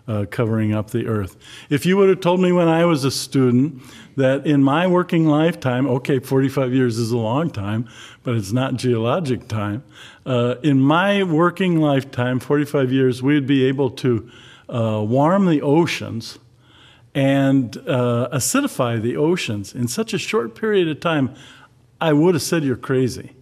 uh, 0.08 0.26
covering 0.30 0.72
up 0.72 0.90
the 0.90 1.06
earth. 1.06 1.36
If 1.68 1.84
you 1.84 1.96
would 1.96 2.08
have 2.08 2.20
told 2.20 2.40
me 2.40 2.52
when 2.52 2.68
I 2.68 2.84
was 2.84 3.04
a 3.04 3.10
student 3.10 3.82
that 4.16 4.46
in 4.46 4.62
my 4.62 4.86
working 4.86 5.26
lifetime, 5.26 5.86
okay, 5.86 6.18
45 6.18 6.72
years 6.72 6.98
is 6.98 7.10
a 7.10 7.18
long 7.18 7.50
time, 7.50 7.88
but 8.22 8.34
it's 8.34 8.52
not 8.52 8.76
geologic 8.76 9.48
time. 9.48 9.84
Uh, 10.25 10.56
in 10.62 10.80
my 10.80 11.22
working 11.22 11.80
lifetime, 11.80 12.40
45 12.40 12.92
years, 12.92 13.22
we'd 13.22 13.46
be 13.46 13.64
able 13.64 13.90
to 13.90 14.30
uh, 14.68 15.02
warm 15.06 15.46
the 15.46 15.62
oceans 15.62 16.38
and 17.14 17.78
uh, 17.88 18.28
acidify 18.30 19.00
the 19.00 19.16
oceans 19.16 19.75
in 19.75 19.88
such 19.88 20.12
a 20.12 20.18
short 20.18 20.54
period 20.54 20.86
of 20.86 21.00
time, 21.00 21.34
I 21.98 22.12
would 22.12 22.34
have 22.34 22.42
said 22.42 22.62
you're 22.62 22.76
crazy 22.76 23.32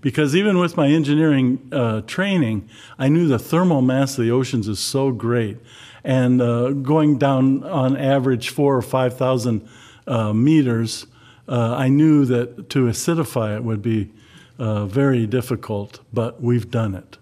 because 0.00 0.36
even 0.36 0.58
with 0.58 0.76
my 0.76 0.86
engineering 0.86 1.68
uh, 1.72 2.02
training, 2.02 2.68
I 2.98 3.08
knew 3.08 3.26
the 3.26 3.40
thermal 3.40 3.82
mass 3.82 4.16
of 4.16 4.24
the 4.24 4.30
oceans 4.30 4.68
is 4.68 4.78
so 4.78 5.10
great 5.10 5.58
and 6.06 6.40
uh, 6.40 6.70
going 6.70 7.18
down 7.18 7.64
on 7.64 7.96
average 7.96 8.50
four 8.50 8.76
or 8.76 8.82
5,000 8.82 9.68
uh, 10.06 10.32
meters, 10.32 11.04
uh, 11.48 11.74
I 11.74 11.88
knew 11.88 12.24
that 12.26 12.70
to 12.70 12.84
acidify 12.84 13.56
it 13.56 13.64
would 13.64 13.82
be 13.82 14.12
uh, 14.56 14.86
very 14.86 15.26
difficult, 15.26 15.98
but 16.12 16.40
we've 16.40 16.70
done 16.70 16.94
it. 16.94 17.18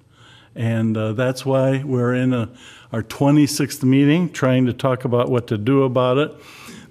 And 0.54 0.94
uh, 0.98 1.14
that's 1.14 1.46
why 1.46 1.82
we're 1.82 2.14
in 2.14 2.34
a, 2.34 2.50
our 2.92 3.02
26th 3.02 3.82
meeting 3.84 4.30
trying 4.30 4.66
to 4.66 4.74
talk 4.74 5.06
about 5.06 5.30
what 5.30 5.46
to 5.46 5.56
do 5.56 5.84
about 5.84 6.18
it. 6.18 6.34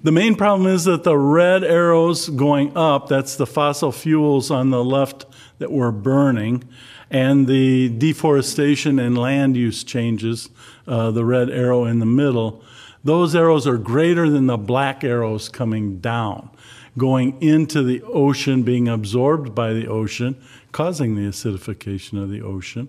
The 0.02 0.12
main 0.12 0.34
problem 0.34 0.66
is 0.66 0.84
that 0.84 1.04
the 1.04 1.16
red 1.16 1.62
arrows 1.62 2.28
going 2.28 2.76
up, 2.76 3.06
that's 3.06 3.36
the 3.36 3.46
fossil 3.46 3.92
fuels 3.92 4.50
on 4.50 4.70
the 4.70 4.82
left 4.82 5.26
that 5.58 5.70
we're 5.70 5.92
burning, 5.92 6.64
and 7.08 7.46
the 7.46 7.88
deforestation 7.90 8.98
and 8.98 9.16
land 9.16 9.56
use 9.56 9.84
changes, 9.84 10.50
uh, 10.86 11.10
the 11.10 11.24
red 11.24 11.50
arrow 11.50 11.84
in 11.84 11.98
the 11.98 12.06
middle, 12.06 12.62
those 13.02 13.34
arrows 13.34 13.66
are 13.66 13.76
greater 13.76 14.28
than 14.30 14.46
the 14.46 14.56
black 14.56 15.04
arrows 15.04 15.48
coming 15.48 15.98
down, 15.98 16.48
going 16.96 17.40
into 17.42 17.82
the 17.82 18.02
ocean, 18.02 18.62
being 18.62 18.88
absorbed 18.88 19.54
by 19.54 19.72
the 19.72 19.86
ocean, 19.86 20.36
causing 20.72 21.14
the 21.14 21.22
acidification 21.22 22.22
of 22.22 22.30
the 22.30 22.40
ocean, 22.40 22.88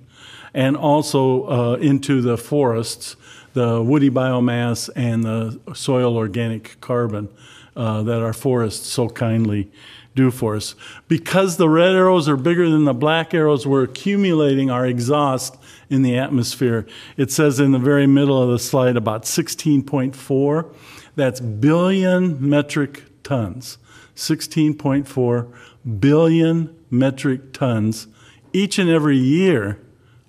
and 0.54 0.78
also 0.78 1.50
uh, 1.50 1.76
into 1.76 2.22
the 2.22 2.38
forests, 2.38 3.16
the 3.54 3.82
woody 3.82 4.10
biomass 4.10 4.90
and 4.96 5.24
the 5.24 5.60
soil 5.74 6.16
organic 6.16 6.80
carbon 6.80 7.30
uh, 7.76 8.02
that 8.04 8.22
our 8.22 8.34
forests 8.34 8.88
so 8.88 9.10
kindly 9.10 9.70
do 10.16 10.32
for 10.32 10.56
us. 10.56 10.76
Because 11.10 11.58
the 11.58 11.70
red 11.70 11.94
arrows 11.94 12.30
are 12.30 12.38
bigger 12.38 12.70
than 12.70 12.86
the 12.86 12.94
black 12.94 13.34
arrows, 13.34 13.68
we're 13.68 13.84
accumulating 13.84 14.70
our 14.72 14.86
exhaust 14.86 15.58
in 15.90 16.02
the 16.02 16.18
atmosphere. 16.18 16.86
It 17.18 17.32
says 17.32 17.60
in 17.60 17.72
the 17.72 17.80
very 17.80 18.08
middle 18.08 18.42
of 18.42 18.50
the 18.50 18.60
slide 18.60 18.98
about 18.98 19.24
16.4. 19.24 20.74
That's 21.16 21.40
billion 21.40 22.50
metric 22.50 23.04
tons. 23.24 23.78
16.4 24.16 25.54
billion 26.00 26.76
metric 26.90 27.54
tons 27.54 28.08
each 28.54 28.80
and 28.80 28.90
every 28.90 29.18
year 29.18 29.80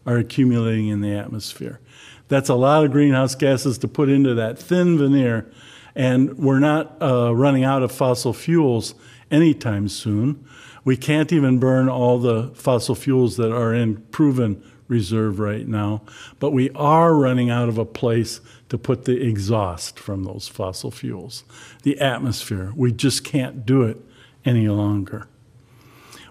are 0.04 0.18
accumulating 0.18 0.88
in 0.88 1.00
the 1.00 1.12
atmosphere. 1.12 1.80
That's 2.28 2.48
a 2.48 2.54
lot 2.54 2.84
of 2.84 2.90
greenhouse 2.90 3.34
gases 3.34 3.78
to 3.78 3.88
put 3.88 4.08
into 4.08 4.34
that 4.34 4.58
thin 4.58 4.98
veneer, 4.98 5.50
and 5.94 6.36
we're 6.36 6.58
not 6.58 7.00
uh, 7.00 7.34
running 7.34 7.62
out 7.62 7.82
of 7.82 7.92
fossil 7.92 8.32
fuels 8.32 8.94
anytime 9.30 9.88
soon. 9.88 10.44
We 10.84 10.96
can't 10.96 11.32
even 11.32 11.58
burn 11.58 11.88
all 11.88 12.18
the 12.18 12.50
fossil 12.54 12.94
fuels 12.94 13.36
that 13.36 13.52
are 13.52 13.72
in 13.72 14.02
proven 14.10 14.62
reserve 14.88 15.38
right 15.38 15.66
now, 15.66 16.02
but 16.38 16.50
we 16.50 16.70
are 16.70 17.14
running 17.14 17.50
out 17.50 17.68
of 17.68 17.78
a 17.78 17.84
place 17.84 18.40
to 18.68 18.78
put 18.78 19.04
the 19.04 19.22
exhaust 19.22 19.98
from 19.98 20.24
those 20.24 20.48
fossil 20.48 20.90
fuels, 20.90 21.44
the 21.82 22.00
atmosphere. 22.00 22.72
We 22.76 22.92
just 22.92 23.24
can't 23.24 23.66
do 23.66 23.82
it 23.82 23.98
any 24.44 24.68
longer. 24.68 25.28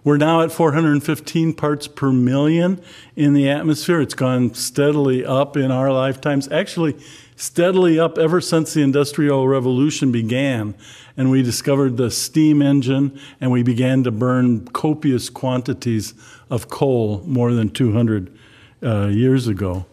We're 0.03 0.17
now 0.17 0.41
at 0.41 0.51
415 0.51 1.53
parts 1.53 1.87
per 1.87 2.11
million 2.11 2.79
in 3.15 3.33
the 3.33 3.49
atmosphere. 3.49 4.01
It's 4.01 4.13
gone 4.13 4.53
steadily 4.53 5.25
up 5.25 5.57
in 5.57 5.71
our 5.71 5.91
lifetimes, 5.91 6.47
actually, 6.51 6.95
steadily 7.35 7.99
up 7.99 8.19
ever 8.19 8.39
since 8.39 8.73
the 8.73 8.83
Industrial 8.83 9.47
Revolution 9.47 10.11
began 10.11 10.75
and 11.17 11.31
we 11.31 11.41
discovered 11.41 11.97
the 11.97 12.11
steam 12.11 12.61
engine, 12.61 13.19
and 13.39 13.51
we 13.51 13.63
began 13.63 14.03
to 14.03 14.11
burn 14.11 14.67
copious 14.67 15.29
quantities 15.29 16.13
of 16.49 16.69
coal 16.69 17.23
more 17.25 17.53
than 17.53 17.69
200 17.69 18.37
uh, 18.85 19.07
years 19.07 19.47
ago. 19.47 19.85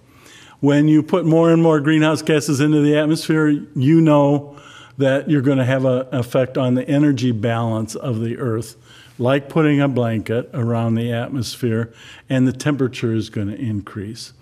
When 0.61 0.87
you 0.87 1.03
put 1.03 1.25
more 1.25 1.51
and 1.51 1.63
more 1.63 1.81
greenhouse 1.81 2.23
gases 2.23 2.61
into 2.61 2.81
the 2.83 2.97
atmosphere, 2.97 3.49
you 3.49 4.01
know 4.01 4.57
that 4.99 5.29
you're 5.29 5.43
going 5.43 5.59
to 5.59 5.65
have 5.65 5.85
an 5.85 6.07
effect 6.13 6.57
on 6.57 6.75
the 6.75 6.89
energy 6.89 7.33
balance 7.33 7.95
of 7.95 8.21
the 8.21 8.39
Earth, 8.39 8.77
like 9.19 9.49
putting 9.49 9.81
a 9.81 9.89
blanket 9.89 10.49
around 10.55 10.95
the 10.95 11.13
atmosphere, 11.13 11.93
and 12.29 12.47
the 12.47 12.53
temperature 12.53 13.13
is 13.13 13.31
going 13.31 13.49
to 13.49 13.57
increase. 13.57 14.33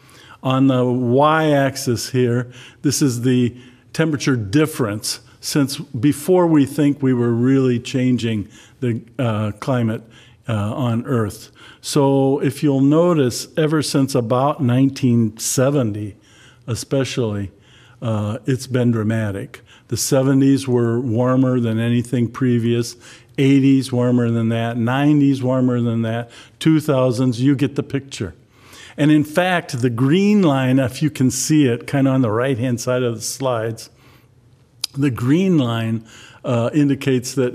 On 0.42 0.66
the 0.66 0.85
y 0.85 1.50
axis 1.50 2.11
here, 2.11 2.50
this 2.83 3.00
is 3.00 3.23
the 3.23 3.57
temperature 3.92 4.37
difference 4.37 5.21
since 5.40 5.78
before 5.78 6.47
we 6.47 6.66
think 6.66 7.02
we 7.02 7.14
were 7.14 7.33
really 7.33 7.78
changing 7.78 8.49
the 8.80 9.00
uh, 9.19 9.52
climate 9.52 10.02
uh, 10.50 10.75
on 10.75 11.07
Earth. 11.07 11.52
So 11.80 12.40
if 12.40 12.62
you'll 12.62 12.80
notice, 12.80 13.47
ever 13.57 13.83
since 13.83 14.16
about 14.16 14.61
1970, 14.61 16.16
especially, 16.66 17.52
uh, 18.02 18.38
it's 18.47 18.66
been 18.66 18.90
dramatic. 18.90 19.61
The 19.88 19.97
70s 19.97 20.66
were 20.66 20.99
warmer 20.99 21.61
than 21.61 21.78
anything 21.78 22.28
previous, 22.28 22.97
80s 23.38 23.92
warmer 23.92 24.28
than 24.28 24.49
that, 24.49 24.76
90s 24.76 25.40
warmer 25.40 25.80
than 25.80 26.02
that, 26.02 26.30
2000s, 26.59 27.38
you 27.38 27.54
get 27.54 27.76
the 27.76 27.85
picture. 27.85 28.35
And 28.97 29.12
in 29.12 29.23
fact, 29.23 29.80
the 29.80 29.90
green 29.90 30.42
line, 30.42 30.80
if 30.80 31.00
you 31.00 31.11
can 31.11 31.30
see 31.30 31.66
it 31.66 31.87
kind 31.87 32.09
of 32.09 32.14
on 32.14 32.23
the 32.23 32.30
right 32.30 32.59
hand 32.59 32.80
side 32.80 33.04
of 33.04 33.14
the 33.14 33.21
slides, 33.21 33.88
the 34.95 35.11
green 35.11 35.59
line 35.59 36.04
uh, 36.45 36.71
indicates 36.73 37.35
that 37.35 37.54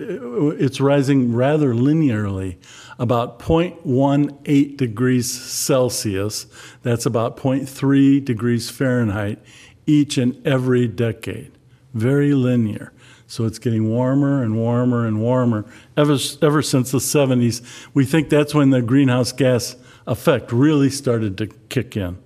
it's 0.59 0.79
rising 0.79 1.33
rather 1.33 1.73
linearly, 1.73 2.57
about 2.97 3.39
0.18 3.39 4.77
degrees 4.77 5.31
Celsius. 5.31 6.47
That's 6.83 7.05
about 7.05 7.37
0.3 7.37 8.23
degrees 8.23 8.69
Fahrenheit 8.69 9.39
each 9.85 10.17
and 10.17 10.45
every 10.45 10.87
decade. 10.87 11.51
Very 11.93 12.33
linear. 12.33 12.91
So 13.27 13.45
it's 13.45 13.59
getting 13.59 13.89
warmer 13.89 14.43
and 14.43 14.55
warmer 14.55 15.05
and 15.05 15.19
warmer 15.19 15.65
ever, 15.97 16.17
ever 16.41 16.61
since 16.61 16.91
the 16.91 16.99
70s. 16.99 17.87
We 17.93 18.05
think 18.05 18.29
that's 18.29 18.53
when 18.53 18.69
the 18.69 18.81
greenhouse 18.81 19.31
gas 19.31 19.75
effect 20.07 20.51
really 20.51 20.89
started 20.89 21.37
to 21.39 21.47
kick 21.47 21.97
in. 21.97 22.17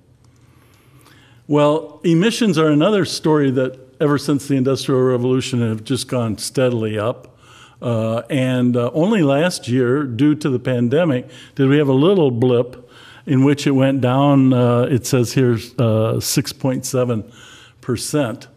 Well, 1.47 1.99
emissions 2.03 2.57
are 2.57 2.67
another 2.67 3.05
story 3.05 3.49
that 3.51 3.79
ever 3.99 4.17
since 4.17 4.47
the 4.47 4.55
Industrial 4.55 5.01
Revolution 5.01 5.61
have 5.61 5.83
just 5.83 6.07
gone 6.07 6.37
steadily 6.37 6.99
up. 6.99 7.38
Uh, 7.81 8.23
and 8.29 8.75
uh, 8.75 8.91
only 8.93 9.23
last 9.23 9.67
year, 9.67 10.03
due 10.03 10.35
to 10.35 10.49
the 10.49 10.59
pandemic, 10.59 11.29
did 11.55 11.69
we 11.69 11.77
have 11.77 11.87
a 11.87 11.93
little 11.93 12.31
blip 12.31 12.89
in 13.29 13.43
which 13.43 13.67
it 13.67 13.71
went 13.71 14.01
down. 14.01 14.51
Uh, 14.51 14.81
it 14.89 15.05
says 15.05 15.33
here 15.33 15.53
6.7%. 15.53 18.47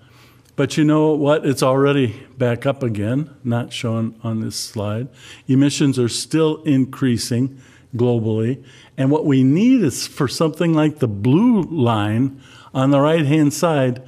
But 0.54 0.76
you 0.76 0.84
know 0.84 1.12
what? 1.12 1.46
It's 1.46 1.62
already 1.62 2.26
back 2.36 2.66
up 2.66 2.82
again, 2.82 3.34
not 3.44 3.72
shown 3.72 4.18
on 4.22 4.40
this 4.40 4.56
slide. 4.56 5.08
Emissions 5.46 5.98
are 5.98 6.08
still 6.08 6.62
increasing 6.62 7.60
globally. 7.94 8.64
And 8.96 9.10
what 9.10 9.26
we 9.26 9.44
need 9.44 9.82
is 9.82 10.06
for 10.06 10.28
something 10.28 10.72
like 10.74 10.98
the 10.98 11.08
blue 11.08 11.62
line 11.62 12.40
on 12.74 12.90
the 12.90 13.00
right 13.00 13.26
hand 13.26 13.52
side, 13.52 14.02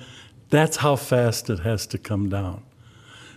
that's 0.50 0.78
how 0.78 0.96
fast 0.96 1.50
it 1.50 1.60
has 1.60 1.86
to 1.88 1.98
come 1.98 2.30
down. 2.30 2.63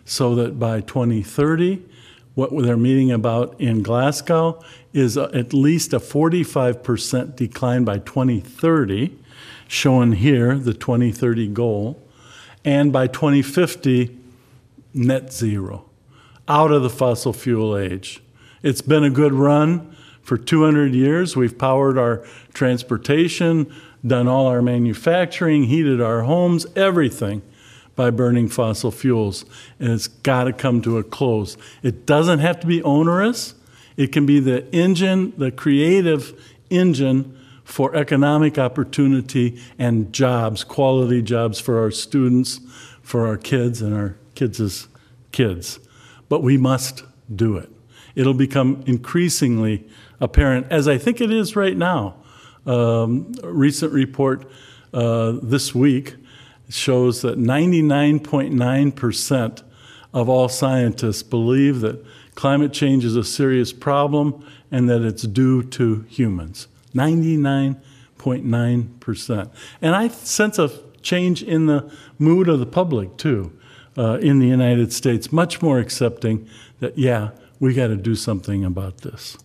So 0.10 0.36
that 0.36 0.58
by 0.58 0.80
2030, 0.80 1.84
what 2.34 2.50
they're 2.64 2.78
meeting 2.78 3.12
about 3.12 3.60
in 3.60 3.84
Glasgow 3.84 4.64
is 4.94 5.18
at 5.18 5.54
least 5.54 5.92
a 5.92 6.00
45% 6.00 7.36
decline 7.36 7.84
by 7.84 7.98
2030, 7.98 9.14
shown 9.68 10.14
here, 10.14 10.56
the 10.56 10.74
2030 10.74 11.50
goal, 11.50 12.02
and 12.64 12.94
by 12.94 13.08
2050, 13.08 14.18
net 14.94 15.34
zero, 15.34 15.90
out 16.48 16.72
of 16.72 16.84
the 16.84 16.90
fossil 16.90 17.34
fuel 17.34 17.78
age. 17.78 18.24
It's 18.64 18.82
been 18.82 19.04
a 19.04 19.10
good 19.10 19.34
run 19.34 19.94
for 20.22 20.38
200 20.38 20.94
years. 20.94 21.36
We've 21.36 21.58
powered 21.58 21.98
our 21.98 22.26
transportation, 22.54 23.70
done 24.06 24.30
all 24.30 24.48
our 24.48 24.62
manufacturing, 24.62 25.66
heated 25.66 26.00
our 26.00 26.22
homes, 26.22 26.66
everything 26.78 27.42
by 27.98 28.12
burning 28.12 28.48
fossil 28.48 28.92
fuels. 28.92 29.44
And 29.80 29.92
it's 29.92 30.08
got 30.08 30.46
to 30.46 30.54
come 30.54 30.82
to 30.84 30.98
a 30.98 31.04
close. 31.04 31.58
It 31.84 32.06
doesn't 32.06 32.39
have 32.39 32.62
to 32.62 32.68
be 32.68 32.82
onerous. 32.84 33.56
It 33.98 34.13
can 34.13 34.25
be 34.25 34.39
the 34.39 34.74
engine, 34.74 35.34
the 35.36 35.51
creative 35.51 36.39
engine 36.70 37.38
for 37.66 37.94
economic 37.96 38.58
opportunity 38.58 39.60
and 39.77 40.13
jobs, 40.13 40.63
quality 40.63 41.22
jobs 41.22 41.60
for 41.60 41.80
our 41.80 41.92
students, 41.92 42.62
for 43.01 43.27
our 43.27 43.36
kids, 43.36 43.82
and 43.82 43.94
our 43.94 44.16
kids' 44.36 44.88
kids. 45.34 45.80
But 46.30 46.44
we 46.44 46.56
must 46.56 47.04
do 47.36 47.58
it. 47.58 47.70
It'll 48.16 48.34
become 48.34 48.84
increasingly 48.86 49.88
apparent, 50.22 50.68
as 50.70 50.88
I 50.88 50.98
think 50.98 51.20
it 51.20 51.32
is 51.32 51.56
right 51.56 51.75
now. 51.75 52.16
Um, 52.66 53.34
recent 53.44 53.92
report 53.92 54.50
uh, 54.94 55.34
this 55.42 55.74
week 55.74 56.16
shows 56.69 57.21
that 57.21 57.39
99.9% 57.39 59.63
of 60.13 60.29
all 60.29 60.50
scientists 60.50 61.24
believe 61.24 61.79
that 61.81 62.05
climate 62.36 62.71
change 62.74 63.03
is 63.05 63.15
a 63.15 63.24
serious 63.24 63.74
problem 63.74 64.45
and 64.71 64.88
that 64.89 65.01
it's 65.01 65.24
due 65.24 65.63
to 65.63 66.01
humans. 66.09 66.67
99.9%. 66.93 69.50
And 69.81 69.95
I 69.95 70.09
sense 70.09 70.59
a 70.59 70.69
change 71.01 71.41
in 71.43 71.67
the 71.67 71.89
mood 72.19 72.50
of 72.50 72.59
the 72.59 72.65
public, 72.65 73.15
too, 73.17 73.57
uh, 73.97 74.17
in 74.19 74.39
the 74.39 74.47
United 74.47 74.91
States, 74.91 75.31
much 75.31 75.62
more 75.62 75.79
accepting 75.79 76.45
that, 76.79 76.97
yeah, 76.97 77.29
we 77.59 77.74
got 77.74 77.88
to 77.88 77.95
do 77.95 78.15
something 78.15 78.65
about 78.65 78.97
this. 79.00 79.38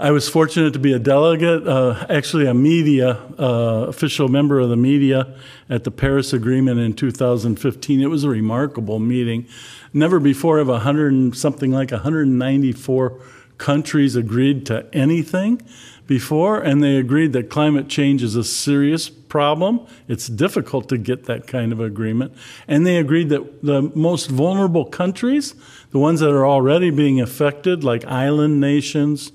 I 0.00 0.12
was 0.12 0.28
fortunate 0.28 0.74
to 0.74 0.78
be 0.78 0.92
a 0.92 1.00
delegate, 1.00 1.66
uh, 1.66 2.06
actually 2.08 2.46
a 2.46 2.54
media, 2.54 3.20
uh, 3.36 3.86
official 3.88 4.28
member 4.28 4.60
of 4.60 4.68
the 4.68 4.76
media 4.76 5.34
at 5.68 5.82
the 5.82 5.90
Paris 5.90 6.32
Agreement 6.32 6.78
in 6.78 6.94
2015. 6.94 8.00
It 8.00 8.06
was 8.06 8.22
a 8.22 8.28
remarkable 8.28 9.00
meeting. 9.00 9.48
Never 9.92 10.20
before 10.20 10.58
have 10.58 10.68
100 10.68 11.36
something 11.36 11.72
like 11.72 11.90
194 11.90 13.20
countries 13.58 14.14
agreed 14.14 14.66
to 14.66 14.86
anything 14.92 15.60
before, 16.06 16.60
and 16.60 16.80
they 16.80 16.94
agreed 16.94 17.32
that 17.32 17.50
climate 17.50 17.88
change 17.88 18.22
is 18.22 18.36
a 18.36 18.44
serious 18.44 19.08
problem. 19.08 19.84
It's 20.06 20.28
difficult 20.28 20.88
to 20.90 20.96
get 20.96 21.24
that 21.24 21.48
kind 21.48 21.72
of 21.72 21.80
agreement. 21.80 22.34
And 22.68 22.86
they 22.86 22.98
agreed 22.98 23.30
that 23.30 23.64
the 23.64 23.82
most 23.96 24.30
vulnerable 24.30 24.84
countries, 24.84 25.56
the 25.90 25.98
ones 25.98 26.20
that 26.20 26.30
are 26.30 26.46
already 26.46 26.90
being 26.90 27.20
affected, 27.20 27.82
like 27.82 28.04
island 28.04 28.60
nations, 28.60 29.32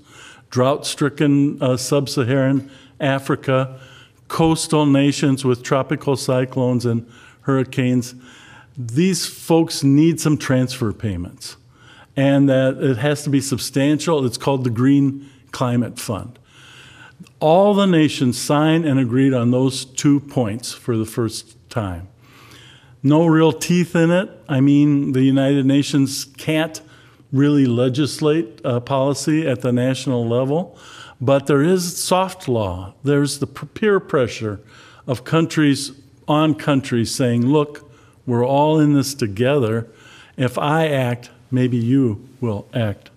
drought 0.54 0.86
stricken 0.86 1.60
uh, 1.64 1.76
sub 1.76 2.08
Saharan 2.08 2.70
Africa, 3.00 3.80
coastal 4.28 4.86
nations 4.86 5.44
with 5.44 5.64
tropical 5.64 6.16
cyclones 6.16 6.86
and 6.86 7.12
hurricanes, 7.42 8.14
these 8.78 9.26
folks 9.26 9.84
need 9.84 10.20
some 10.20 10.38
transfer 10.38 10.94
payments. 10.94 11.58
And 12.16 12.48
that 12.50 12.78
it 12.78 12.98
has 12.98 13.24
to 13.24 13.32
be 13.32 13.42
substantial. 13.42 14.24
It's 14.28 14.38
called 14.38 14.64
the 14.64 14.70
Green 14.70 15.28
Climate 15.52 16.00
Fund. 16.00 16.38
All 17.40 17.74
the 17.74 17.88
nations 17.88 18.40
signed 18.40 18.86
and 18.86 19.00
agreed 19.00 19.34
on 19.34 19.50
those 19.50 19.84
two 19.84 20.20
points 20.20 20.72
for 20.72 20.96
the 20.96 21.06
first 21.06 21.58
time. 21.72 22.10
No 23.02 23.26
real 23.26 23.54
teeth 23.54 23.96
in 23.96 24.12
it. 24.12 24.30
I 24.48 24.62
mean, 24.62 25.14
the 25.14 25.24
United 25.24 25.66
Nations 25.66 26.26
can't 26.26 26.80
really 27.34 27.66
legislate 27.66 28.62
uh, 28.64 28.80
policy 28.80 29.46
at 29.46 29.62
the 29.62 29.74
national 29.74 30.26
level, 30.26 30.78
but 31.20 31.48
there 31.48 31.64
is 31.64 31.98
soft 31.98 32.48
law. 32.48 32.94
There's 33.04 33.40
the 33.40 33.48
peer 33.48 34.00
pressure 34.00 34.62
of 35.08 35.26
countries 35.26 35.92
on 36.28 36.56
countries 36.56 37.14
saying, 37.14 37.46
look, 37.46 37.92
we're 38.26 38.46
all 38.46 38.80
in 38.80 38.94
this 38.94 39.14
together. 39.14 39.90
If 40.38 40.58
I 40.58 40.88
act, 40.88 41.32
maybe 41.52 41.78
you 41.78 42.28
will 42.40 42.68
act 42.74 43.10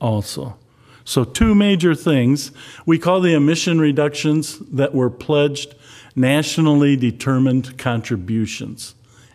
also. 0.00 0.56
So, 1.04 1.24
two 1.24 1.54
major 1.54 1.96
things. 1.96 2.52
We 2.86 2.98
call 2.98 3.20
the 3.20 3.34
emission 3.34 3.80
reductions 3.80 4.58
that 4.58 4.94
were 4.94 5.10
pledged 5.10 5.74
nationally 6.14 6.94
determined 6.94 7.76
contributions, 7.76 8.94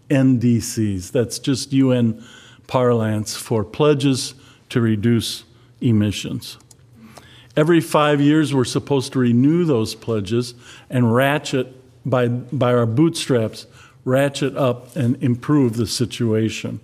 NDCs. 0.09 1.11
That's 1.11 1.39
just 1.39 1.73
UN 1.73 2.23
parlance 2.67 3.35
for 3.35 3.63
pledges 3.63 4.35
to 4.69 4.81
reduce 4.81 5.43
emissions. 5.81 6.57
Every 7.55 7.81
five 7.81 8.21
years, 8.21 8.53
we're 8.53 8.65
supposed 8.65 9.13
to 9.13 9.19
renew 9.19 9.65
those 9.65 9.95
pledges 9.95 10.53
and 10.89 11.13
ratchet 11.13 11.73
by, 12.05 12.27
by 12.27 12.73
our 12.73 12.85
bootstraps, 12.85 13.65
ratchet 14.05 14.55
up 14.55 14.95
and 14.95 15.21
improve 15.23 15.75
the 15.75 15.87
situation. 15.87 16.79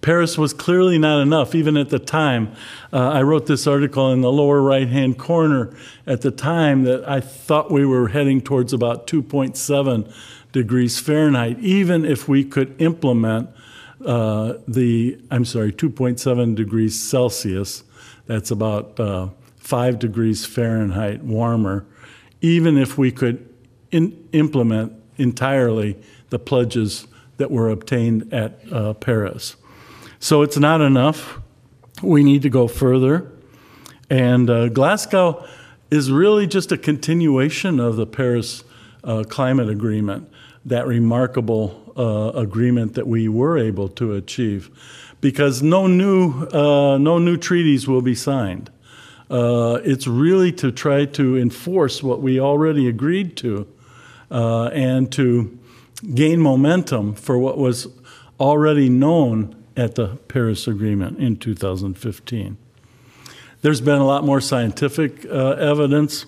Paris 0.00 0.36
was 0.36 0.52
clearly 0.52 0.98
not 0.98 1.22
enough, 1.22 1.54
even 1.54 1.78
at 1.78 1.88
the 1.88 1.98
time. 1.98 2.54
Uh, 2.92 3.08
I 3.08 3.22
wrote 3.22 3.46
this 3.46 3.66
article 3.66 4.12
in 4.12 4.20
the 4.20 4.30
lower 4.30 4.60
right 4.60 4.86
hand 4.88 5.16
corner 5.16 5.74
at 6.06 6.20
the 6.20 6.30
time 6.30 6.82
that 6.82 7.08
I 7.08 7.20
thought 7.20 7.70
we 7.70 7.86
were 7.86 8.08
heading 8.08 8.42
towards 8.42 8.74
about 8.74 9.06
2.7 9.06 10.12
degrees 10.52 11.00
Fahrenheit, 11.00 11.58
even 11.60 12.04
if 12.04 12.28
we 12.28 12.44
could 12.44 12.78
implement 12.82 13.48
uh, 14.04 14.54
the, 14.68 15.18
I'm 15.30 15.44
sorry, 15.44 15.72
2.7 15.72 16.54
degrees 16.54 17.00
Celsius, 17.00 17.84
that's 18.26 18.50
about 18.50 18.98
uh, 18.98 19.28
5 19.56 19.98
degrees 19.98 20.44
Fahrenheit 20.44 21.22
warmer, 21.22 21.86
even 22.40 22.76
if 22.76 22.98
we 22.98 23.10
could 23.10 23.48
in, 23.90 24.28
implement 24.32 24.92
entirely 25.16 25.96
the 26.30 26.38
pledges 26.38 27.06
that 27.36 27.50
were 27.50 27.70
obtained 27.70 28.32
at 28.32 28.60
uh, 28.72 28.92
Paris. 28.94 29.56
So 30.18 30.42
it's 30.42 30.58
not 30.58 30.80
enough. 30.80 31.40
We 32.02 32.22
need 32.22 32.42
to 32.42 32.50
go 32.50 32.68
further. 32.68 33.30
And 34.10 34.50
uh, 34.50 34.68
Glasgow 34.68 35.46
is 35.90 36.10
really 36.10 36.46
just 36.46 36.72
a 36.72 36.78
continuation 36.78 37.80
of 37.80 37.96
the 37.96 38.06
Paris 38.06 38.64
uh, 39.02 39.24
Climate 39.28 39.68
Agreement, 39.68 40.28
that 40.64 40.86
remarkable 40.86 41.92
uh, 41.96 42.38
agreement 42.38 42.94
that 42.94 43.06
we 43.06 43.28
were 43.28 43.58
able 43.58 43.88
to 43.88 44.14
achieve, 44.14 44.70
because 45.20 45.62
no 45.62 45.86
new 45.86 46.46
uh, 46.48 46.98
no 46.98 47.18
new 47.18 47.36
treaties 47.36 47.86
will 47.86 48.02
be 48.02 48.14
signed. 48.14 48.70
Uh, 49.30 49.80
it's 49.84 50.06
really 50.06 50.52
to 50.52 50.70
try 50.70 51.04
to 51.04 51.36
enforce 51.36 52.02
what 52.02 52.20
we 52.20 52.38
already 52.38 52.88
agreed 52.88 53.36
to, 53.36 53.66
uh, 54.30 54.66
and 54.66 55.10
to 55.10 55.58
gain 56.14 56.40
momentum 56.40 57.14
for 57.14 57.38
what 57.38 57.56
was 57.56 57.88
already 58.38 58.88
known 58.88 59.54
at 59.76 59.94
the 59.94 60.08
Paris 60.28 60.68
Agreement 60.68 61.18
in 61.18 61.36
2015. 61.36 62.56
There's 63.62 63.80
been 63.80 63.98
a 63.98 64.04
lot 64.04 64.24
more 64.24 64.40
scientific 64.40 65.24
uh, 65.24 65.52
evidence. 65.52 66.26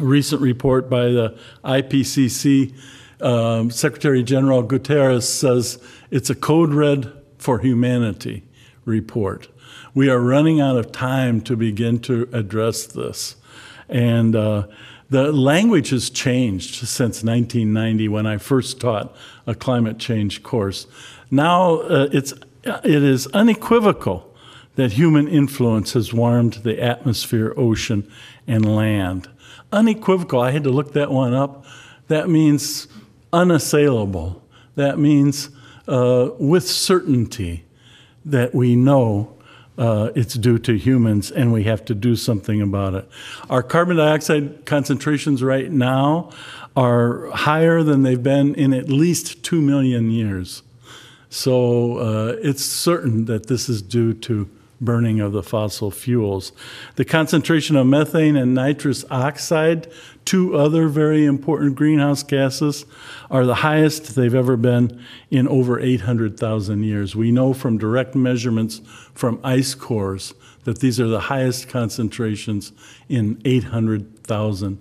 A 0.00 0.04
recent 0.04 0.42
report 0.42 0.90
by 0.90 1.04
the 1.04 1.38
IPCC 1.64 2.74
um, 3.22 3.70
Secretary 3.70 4.22
General 4.22 4.62
Guterres 4.64 5.24
says 5.24 5.82
it's 6.10 6.30
a 6.30 6.34
code 6.34 6.74
red 6.74 7.12
for 7.38 7.58
humanity 7.58 8.44
report. 8.84 9.48
We 9.94 10.08
are 10.08 10.20
running 10.20 10.60
out 10.60 10.76
of 10.76 10.92
time 10.92 11.40
to 11.42 11.56
begin 11.56 11.98
to 12.00 12.28
address 12.32 12.86
this. 12.86 13.36
And 13.88 14.34
uh, 14.34 14.66
The 15.12 15.30
language 15.30 15.90
has 15.90 16.08
changed 16.08 16.86
since 16.86 17.22
1990 17.22 18.08
when 18.08 18.26
I 18.26 18.38
first 18.38 18.80
taught 18.80 19.14
a 19.46 19.54
climate 19.54 19.98
change 19.98 20.42
course. 20.42 20.86
Now 21.30 21.80
uh, 21.80 22.08
it's, 22.10 22.32
it 22.64 23.02
is 23.02 23.26
unequivocal 23.26 24.34
that 24.76 24.92
human 24.92 25.28
influence 25.28 25.92
has 25.92 26.14
warmed 26.14 26.54
the 26.64 26.80
atmosphere, 26.80 27.52
ocean, 27.58 28.10
and 28.46 28.74
land. 28.74 29.28
Unequivocal, 29.70 30.40
I 30.40 30.50
had 30.50 30.64
to 30.64 30.70
look 30.70 30.94
that 30.94 31.10
one 31.10 31.34
up. 31.34 31.66
That 32.08 32.30
means 32.30 32.88
unassailable. 33.32 34.42
That 34.74 34.98
means 34.98 35.50
uh, 35.88 36.30
with 36.38 36.68
certainty 36.68 37.64
that 38.24 38.54
we 38.54 38.76
know 38.76 39.34
uh, 39.78 40.10
it's 40.14 40.34
due 40.34 40.58
to 40.58 40.76
humans 40.76 41.30
and 41.30 41.52
we 41.52 41.64
have 41.64 41.84
to 41.86 41.94
do 41.94 42.14
something 42.14 42.60
about 42.60 42.94
it. 42.94 43.08
Our 43.48 43.62
carbon 43.62 43.96
dioxide 43.96 44.66
concentrations 44.66 45.42
right 45.42 45.70
now 45.70 46.30
are 46.76 47.30
higher 47.30 47.82
than 47.82 48.02
they've 48.02 48.22
been 48.22 48.54
in 48.54 48.72
at 48.74 48.88
least 48.88 49.42
two 49.42 49.60
million 49.60 50.10
years. 50.10 50.62
So 51.30 51.96
uh, 51.96 52.36
it's 52.42 52.64
certain 52.64 53.24
that 53.24 53.46
this 53.46 53.68
is 53.68 53.80
due 53.80 54.12
to 54.14 54.48
burning 54.82 55.20
of 55.20 55.32
the 55.32 55.42
fossil 55.42 55.90
fuels. 55.90 56.52
The 56.96 57.04
concentration 57.04 57.76
of 57.76 57.86
methane 57.86 58.36
and 58.36 58.54
nitrous 58.54 59.04
oxide, 59.10 59.90
two 60.24 60.56
other 60.56 60.88
very 60.88 61.24
important 61.24 61.76
greenhouse 61.76 62.22
gases, 62.22 62.84
are 63.30 63.46
the 63.46 63.56
highest 63.56 64.14
they've 64.14 64.34
ever 64.34 64.56
been 64.56 65.02
in 65.30 65.48
over 65.48 65.80
800,000 65.80 66.82
years. 66.82 67.16
We 67.16 67.32
know 67.32 67.54
from 67.54 67.78
direct 67.78 68.14
measurements 68.14 68.80
from 69.14 69.40
ice 69.42 69.74
cores 69.74 70.34
that 70.64 70.80
these 70.80 71.00
are 71.00 71.08
the 71.08 71.20
highest 71.20 71.68
concentrations 71.68 72.72
in 73.08 73.40
800,000 73.44 74.78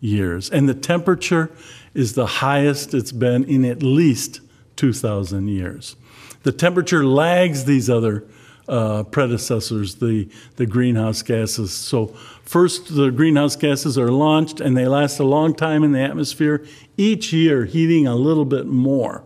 years. 0.00 0.50
And 0.50 0.68
the 0.68 0.74
temperature 0.74 1.50
is 1.94 2.14
the 2.14 2.26
highest 2.26 2.92
it's 2.94 3.12
been 3.12 3.44
in 3.44 3.64
at 3.64 3.82
least 3.82 4.40
2,000 4.76 5.48
years. 5.48 5.96
The 6.42 6.52
temperature 6.52 7.06
lags 7.06 7.64
these 7.64 7.88
other 7.88 8.24
uh, 8.68 9.02
predecessors, 9.04 9.96
the, 9.96 10.28
the 10.56 10.66
greenhouse 10.66 11.22
gases. 11.22 11.72
So, 11.72 12.08
first, 12.42 12.94
the 12.94 13.10
greenhouse 13.10 13.56
gases 13.56 13.98
are 13.98 14.10
launched 14.10 14.60
and 14.60 14.76
they 14.76 14.86
last 14.86 15.18
a 15.18 15.24
long 15.24 15.54
time 15.54 15.84
in 15.84 15.92
the 15.92 16.00
atmosphere, 16.00 16.64
each 16.96 17.32
year 17.32 17.64
heating 17.64 18.06
a 18.06 18.16
little 18.16 18.44
bit 18.44 18.66
more. 18.66 19.24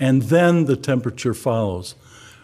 And 0.00 0.22
then 0.22 0.64
the 0.64 0.76
temperature 0.76 1.34
follows. 1.34 1.94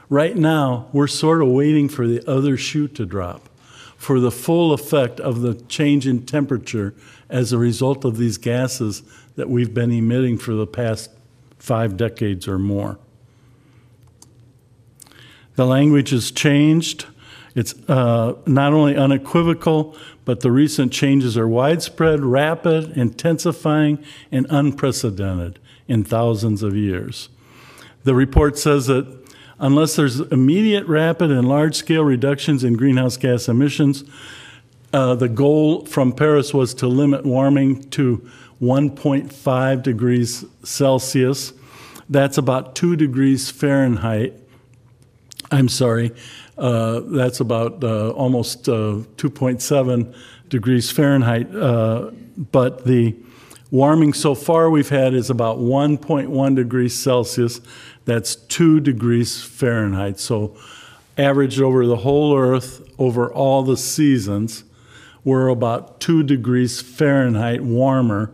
Right 0.08 0.36
now, 0.36 0.88
we're 0.92 1.06
sort 1.06 1.42
of 1.42 1.48
waiting 1.48 1.88
for 1.88 2.06
the 2.06 2.26
other 2.28 2.56
shoe 2.56 2.88
to 2.88 3.04
drop, 3.04 3.48
for 3.96 4.20
the 4.20 4.30
full 4.30 4.72
effect 4.72 5.20
of 5.20 5.42
the 5.42 5.54
change 5.54 6.06
in 6.06 6.24
temperature 6.24 6.94
as 7.28 7.52
a 7.52 7.58
result 7.58 8.04
of 8.04 8.16
these 8.16 8.38
gases 8.38 9.02
that 9.36 9.50
we've 9.50 9.74
been 9.74 9.90
emitting 9.90 10.38
for 10.38 10.52
the 10.52 10.66
past 10.66 11.10
five 11.58 11.96
decades 11.96 12.48
or 12.48 12.58
more. 12.58 12.98
The 15.58 15.66
language 15.66 16.10
has 16.10 16.30
changed. 16.30 17.06
It's 17.56 17.74
uh, 17.88 18.34
not 18.46 18.72
only 18.72 18.94
unequivocal, 18.94 19.96
but 20.24 20.38
the 20.38 20.52
recent 20.52 20.92
changes 20.92 21.36
are 21.36 21.48
widespread, 21.48 22.20
rapid, 22.20 22.96
intensifying, 22.96 23.98
and 24.30 24.46
unprecedented 24.50 25.58
in 25.88 26.04
thousands 26.04 26.62
of 26.62 26.76
years. 26.76 27.28
The 28.04 28.14
report 28.14 28.56
says 28.56 28.86
that 28.86 29.04
unless 29.58 29.96
there's 29.96 30.20
immediate, 30.20 30.86
rapid, 30.86 31.32
and 31.32 31.48
large 31.48 31.74
scale 31.74 32.04
reductions 32.04 32.62
in 32.62 32.74
greenhouse 32.74 33.16
gas 33.16 33.48
emissions, 33.48 34.04
uh, 34.92 35.16
the 35.16 35.28
goal 35.28 35.84
from 35.86 36.12
Paris 36.12 36.54
was 36.54 36.72
to 36.74 36.86
limit 36.86 37.26
warming 37.26 37.82
to 37.90 38.18
1.5 38.62 39.82
degrees 39.82 40.44
Celsius. 40.62 41.52
That's 42.08 42.38
about 42.38 42.76
2 42.76 42.94
degrees 42.94 43.50
Fahrenheit 43.50 44.47
I'm 45.50 45.68
sorry, 45.68 46.12
uh, 46.58 47.00
that's 47.04 47.40
about 47.40 47.82
uh, 47.82 48.10
almost 48.10 48.68
uh, 48.68 49.00
2.7 49.16 50.14
degrees 50.48 50.90
Fahrenheit. 50.90 51.54
Uh, 51.54 52.10
but 52.36 52.84
the 52.84 53.16
warming 53.70 54.12
so 54.12 54.34
far 54.34 54.68
we've 54.68 54.88
had 54.90 55.14
is 55.14 55.30
about 55.30 55.58
1.1 55.58 56.54
degrees 56.54 56.94
Celsius. 56.94 57.60
That's 58.04 58.36
2 58.36 58.80
degrees 58.80 59.42
Fahrenheit. 59.42 60.20
So, 60.20 60.56
averaged 61.16 61.60
over 61.60 61.86
the 61.86 61.96
whole 61.96 62.36
Earth, 62.36 62.82
over 62.98 63.32
all 63.32 63.62
the 63.62 63.76
seasons, 63.76 64.64
we're 65.24 65.48
about 65.48 66.00
2 66.00 66.22
degrees 66.22 66.80
Fahrenheit 66.80 67.62
warmer 67.62 68.30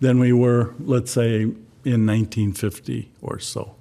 than 0.00 0.18
we 0.18 0.32
were, 0.32 0.74
let's 0.80 1.12
say, 1.12 1.42
in 1.84 2.06
1950 2.06 3.10
or 3.20 3.38
so. 3.38 3.74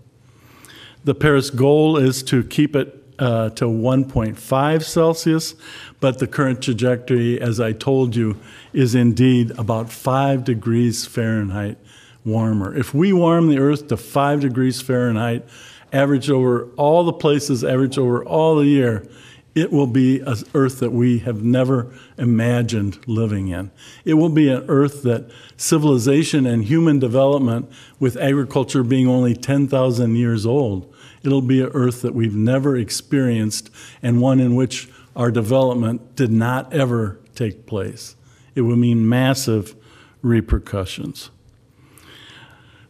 The 1.04 1.16
Paris 1.16 1.50
goal 1.50 1.98
is 1.98 2.22
to 2.24 2.44
keep 2.44 2.76
it 2.76 3.04
uh, 3.18 3.50
to 3.52 3.66
1.5 3.66 4.84
Celsius, 4.84 5.56
but 6.00 6.20
the 6.20 6.28
current 6.28 6.62
trajectory, 6.62 7.42
as 7.42 7.60
I 7.60 7.72
told 7.72 8.16
you, 8.16 8.40
is 8.72 8.94
indeed 8.94 9.52
about 9.58 9.92
5 9.92 10.44
degrees 10.44 11.08
Fahrenheit 11.08 11.80
warmer. 12.24 12.78
If 12.78 12.94
we 12.94 13.14
warm 13.14 13.50
the 13.50 13.58
Earth 13.58 13.88
to 13.88 13.98
5 13.98 14.42
degrees 14.42 14.80
Fahrenheit, 14.80 15.48
average 15.92 16.30
over 16.30 16.66
all 16.78 17.04
the 17.04 17.14
places, 17.14 17.64
average 17.64 17.98
over 17.98 18.24
all 18.24 18.56
the 18.56 18.68
year, 18.68 19.08
it 19.54 19.72
will 19.72 19.88
be 19.88 20.20
an 20.22 20.38
earth 20.54 20.80
that 20.80 20.92
we 20.92 21.20
have 21.20 21.44
never 21.44 21.94
imagined 22.18 23.06
living 23.08 23.50
in. 23.50 23.72
It 24.06 24.14
will 24.14 24.30
be 24.30 24.50
an 24.50 24.66
earth 24.68 25.04
that 25.04 25.30
civilization 25.58 26.46
and 26.46 26.64
human 26.64 27.00
development, 27.00 27.72
with 28.00 28.16
agriculture 28.18 28.84
being 28.84 29.08
only 29.08 29.36
10,000 29.36 30.16
years 30.16 30.46
old, 30.46 30.92
It'll 31.24 31.42
be 31.42 31.62
an 31.62 31.72
earth 31.74 32.02
that 32.02 32.16
we've 32.16 32.36
never 32.36 32.76
experienced 32.76 33.70
and 34.02 34.22
one 34.22 34.40
in 34.40 34.56
which 34.56 34.90
our 35.16 35.30
development 35.30 36.16
did 36.16 36.32
not 36.32 36.74
ever 36.74 37.20
take 37.36 37.66
place. 37.66 38.16
It 38.56 38.62
will 38.62 38.76
mean 38.76 39.08
massive 39.08 39.76
repercussions. 40.22 41.30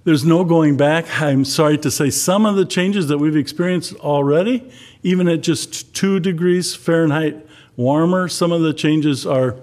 There's 0.04 0.26
no 0.26 0.44
going 0.44 0.78
back. 0.78 1.22
I'm 1.22 1.46
sorry 1.46 1.78
to 1.80 1.92
say 1.92 2.10
some 2.10 2.46
of 2.46 2.56
the 2.56 2.66
changes 2.66 3.08
that 3.10 3.20
we've 3.20 3.36
experienced 3.36 3.94
already, 3.96 4.72
even 5.04 5.28
at 5.28 5.42
just 5.42 5.96
two 5.96 6.20
degrees 6.20 6.76
Fahrenheit 6.76 7.46
warmer, 7.76 8.28
some 8.28 8.52
of 8.52 8.62
the 8.62 8.74
changes 8.74 9.26
are 9.26 9.56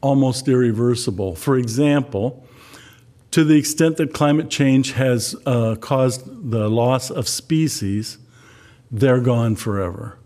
almost 0.00 0.48
irreversible. 0.48 1.34
For 1.34 1.56
example, 1.56 2.44
to 3.30 3.42
the 3.42 3.56
extent 3.56 3.96
that 3.96 4.12
climate 4.12 4.50
change 4.50 4.92
has 4.92 5.34
uh, 5.46 5.76
caused 5.76 6.50
the 6.50 6.68
loss 6.68 7.10
of 7.10 7.26
species, 7.26 8.18
they're 8.90 9.20
gone 9.20 9.56
forever. 9.56 10.18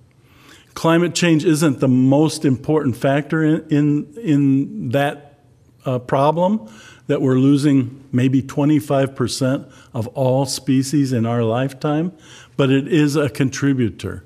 Climate 0.74 1.14
change 1.14 1.44
isn't 1.44 1.80
the 1.80 1.88
most 1.88 2.44
important 2.44 2.96
factor 2.96 3.42
in, 3.42 3.66
in, 3.68 4.14
in 4.18 4.88
that 4.90 5.40
uh, 5.84 5.98
problem, 5.98 6.70
that 7.06 7.22
we're 7.22 7.38
losing 7.38 8.04
maybe 8.12 8.42
25% 8.42 9.72
of 9.94 10.06
all 10.08 10.44
species 10.44 11.12
in 11.12 11.24
our 11.24 11.42
lifetime, 11.42 12.12
but 12.56 12.70
it 12.70 12.86
is 12.86 13.16
a 13.16 13.30
contributor. 13.30 14.24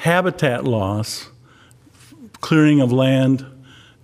Habitat 0.00 0.64
loss, 0.64 1.28
clearing 2.40 2.80
of 2.80 2.92
land, 2.92 3.46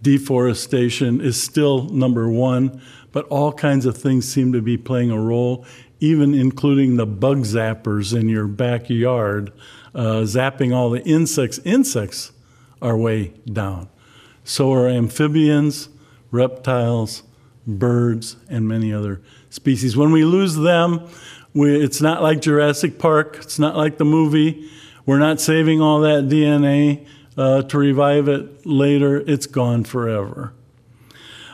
deforestation 0.02 1.20
is 1.20 1.42
still 1.42 1.84
number 1.84 2.28
one 2.28 2.80
but 3.16 3.24
all 3.28 3.50
kinds 3.50 3.86
of 3.86 3.96
things 3.96 4.30
seem 4.30 4.52
to 4.52 4.60
be 4.60 4.76
playing 4.76 5.10
a 5.10 5.18
role, 5.18 5.64
even 6.00 6.34
including 6.34 6.96
the 6.96 7.06
bug 7.06 7.44
zappers 7.44 8.14
in 8.14 8.28
your 8.28 8.46
backyard, 8.46 9.50
uh, 9.94 10.20
zapping 10.20 10.76
all 10.76 10.90
the 10.90 11.02
insects. 11.04 11.58
Insects 11.64 12.32
are 12.82 12.94
way 12.94 13.32
down. 13.50 13.88
So 14.44 14.70
are 14.74 14.86
amphibians, 14.86 15.88
reptiles, 16.30 17.22
birds, 17.66 18.36
and 18.50 18.68
many 18.68 18.92
other 18.92 19.22
species. 19.48 19.96
When 19.96 20.12
we 20.12 20.22
lose 20.22 20.54
them, 20.54 21.08
we, 21.54 21.74
it's 21.74 22.02
not 22.02 22.22
like 22.22 22.42
Jurassic 22.42 22.98
Park, 22.98 23.38
it's 23.40 23.58
not 23.58 23.78
like 23.78 23.96
the 23.96 24.04
movie. 24.04 24.68
We're 25.06 25.20
not 25.20 25.40
saving 25.40 25.80
all 25.80 26.00
that 26.00 26.24
DNA 26.24 27.06
uh, 27.36 27.62
to 27.62 27.78
revive 27.78 28.28
it 28.28 28.66
later, 28.66 29.18
it's 29.18 29.46
gone 29.46 29.84
forever. 29.84 30.52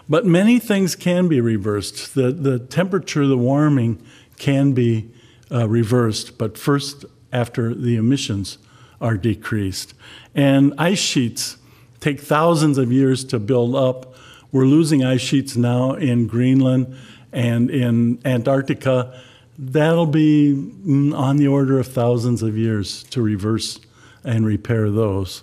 But 0.08 0.24
many 0.24 0.58
things 0.58 0.96
can 0.96 1.28
be 1.28 1.40
reversed. 1.40 2.14
The, 2.14 2.32
the 2.32 2.58
temperature, 2.58 3.26
the 3.26 3.36
warming 3.36 4.02
can 4.38 4.72
be 4.72 5.10
uh, 5.50 5.68
reversed, 5.68 6.38
but 6.38 6.56
first 6.56 7.04
after 7.32 7.74
the 7.74 7.96
emissions 7.96 8.58
are 9.00 9.16
decreased. 9.16 9.94
And 10.34 10.72
ice 10.78 10.98
sheets 10.98 11.58
take 12.00 12.20
thousands 12.20 12.78
of 12.78 12.90
years 12.90 13.22
to 13.24 13.38
build 13.38 13.74
up. 13.74 14.14
We're 14.50 14.64
losing 14.64 15.04
ice 15.04 15.20
sheets 15.20 15.56
now 15.56 15.92
in 15.92 16.26
Greenland 16.26 16.96
and 17.32 17.70
in 17.70 18.20
Antarctica. 18.24 19.20
That'll 19.58 20.06
be 20.06 20.54
mm, 20.54 21.14
on 21.16 21.36
the 21.36 21.48
order 21.48 21.78
of 21.78 21.86
thousands 21.86 22.42
of 22.42 22.56
years 22.56 23.02
to 23.04 23.22
reverse 23.22 23.78
and 24.24 24.46
repair 24.46 24.90
those. 24.90 25.42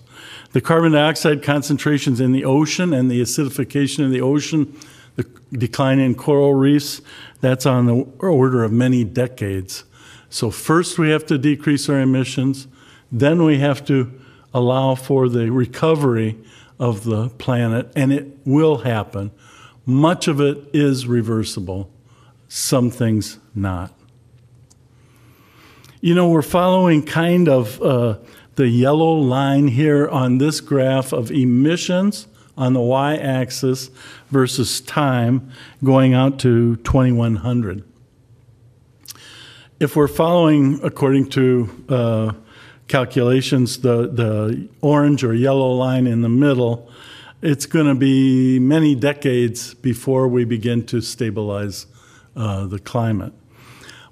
The 0.52 0.62
carbon 0.62 0.94
dioxide 0.94 1.44
concentrations 1.44 2.20
in 2.20 2.32
the 2.32 2.46
ocean 2.46 2.94
and 2.94 3.10
the 3.10 3.22
acidification 3.22 4.06
of 4.06 4.12
the 4.12 4.22
ocean, 4.22 4.76
The 5.16 5.26
decline 5.52 6.00
in 6.00 6.16
coral 6.16 6.54
reefs, 6.54 7.02
that's 7.42 7.66
on 7.66 7.86
the 7.86 8.08
order 8.20 8.64
of 8.64 8.72
many 8.72 9.04
decades. 9.04 9.84
So, 10.30 10.52
first 10.52 10.98
we 10.98 11.10
have 11.10 11.26
to 11.28 11.38
decrease 11.38 11.90
our 11.90 12.00
emissions, 12.00 12.68
then 13.12 13.44
we 13.44 13.60
have 13.60 13.84
to 13.86 14.12
allow 14.54 14.96
for 14.96 15.28
the 15.28 15.50
recovery 15.50 16.38
of 16.80 17.04
the 17.04 17.30
planet, 17.30 17.92
and 17.96 18.14
it 18.14 18.38
will 18.46 18.80
happen. 18.80 19.32
Much 19.86 20.28
of 20.28 20.40
it 20.40 20.58
is 20.74 21.08
reversible, 21.08 21.92
some 22.48 22.90
things 22.90 23.40
not. 23.54 23.92
You 26.02 26.16
know, 26.16 26.30
we're 26.30 26.42
following 26.42 27.04
kind 27.04 27.50
of 27.50 27.82
uh, 27.82 28.20
the 28.56 28.70
yellow 28.70 29.16
line 29.16 29.68
here 29.68 30.08
on 30.08 30.38
this 30.38 30.62
graph 30.62 31.12
of 31.12 31.30
emissions 31.30 32.26
on 32.58 32.72
the 32.72 32.80
y 32.80 33.18
axis 33.18 33.92
versus 34.30 34.80
time 34.80 35.52
going 35.84 36.14
out 36.14 36.40
to 36.40 36.78
2100. 36.78 37.84
If 39.82 39.98
we're 39.98 40.08
following 40.08 40.80
according 40.84 41.32
to 41.32 41.86
uh, 41.90 42.32
calculations 42.88 43.80
the, 43.80 44.08
the 44.08 44.70
orange 44.80 45.26
or 45.26 45.34
yellow 45.34 45.74
line 45.74 46.08
in 46.08 46.22
the 46.22 46.30
middle, 46.30 46.90
it's 47.42 47.66
going 47.66 47.88
to 47.88 47.96
be 47.96 48.58
many 48.58 48.96
decades 48.96 49.74
before 49.74 50.30
we 50.30 50.46
begin 50.46 50.86
to 50.86 51.02
stabilize 51.02 51.88
uh, 52.38 52.68
the 52.68 52.80
climate. 52.80 53.34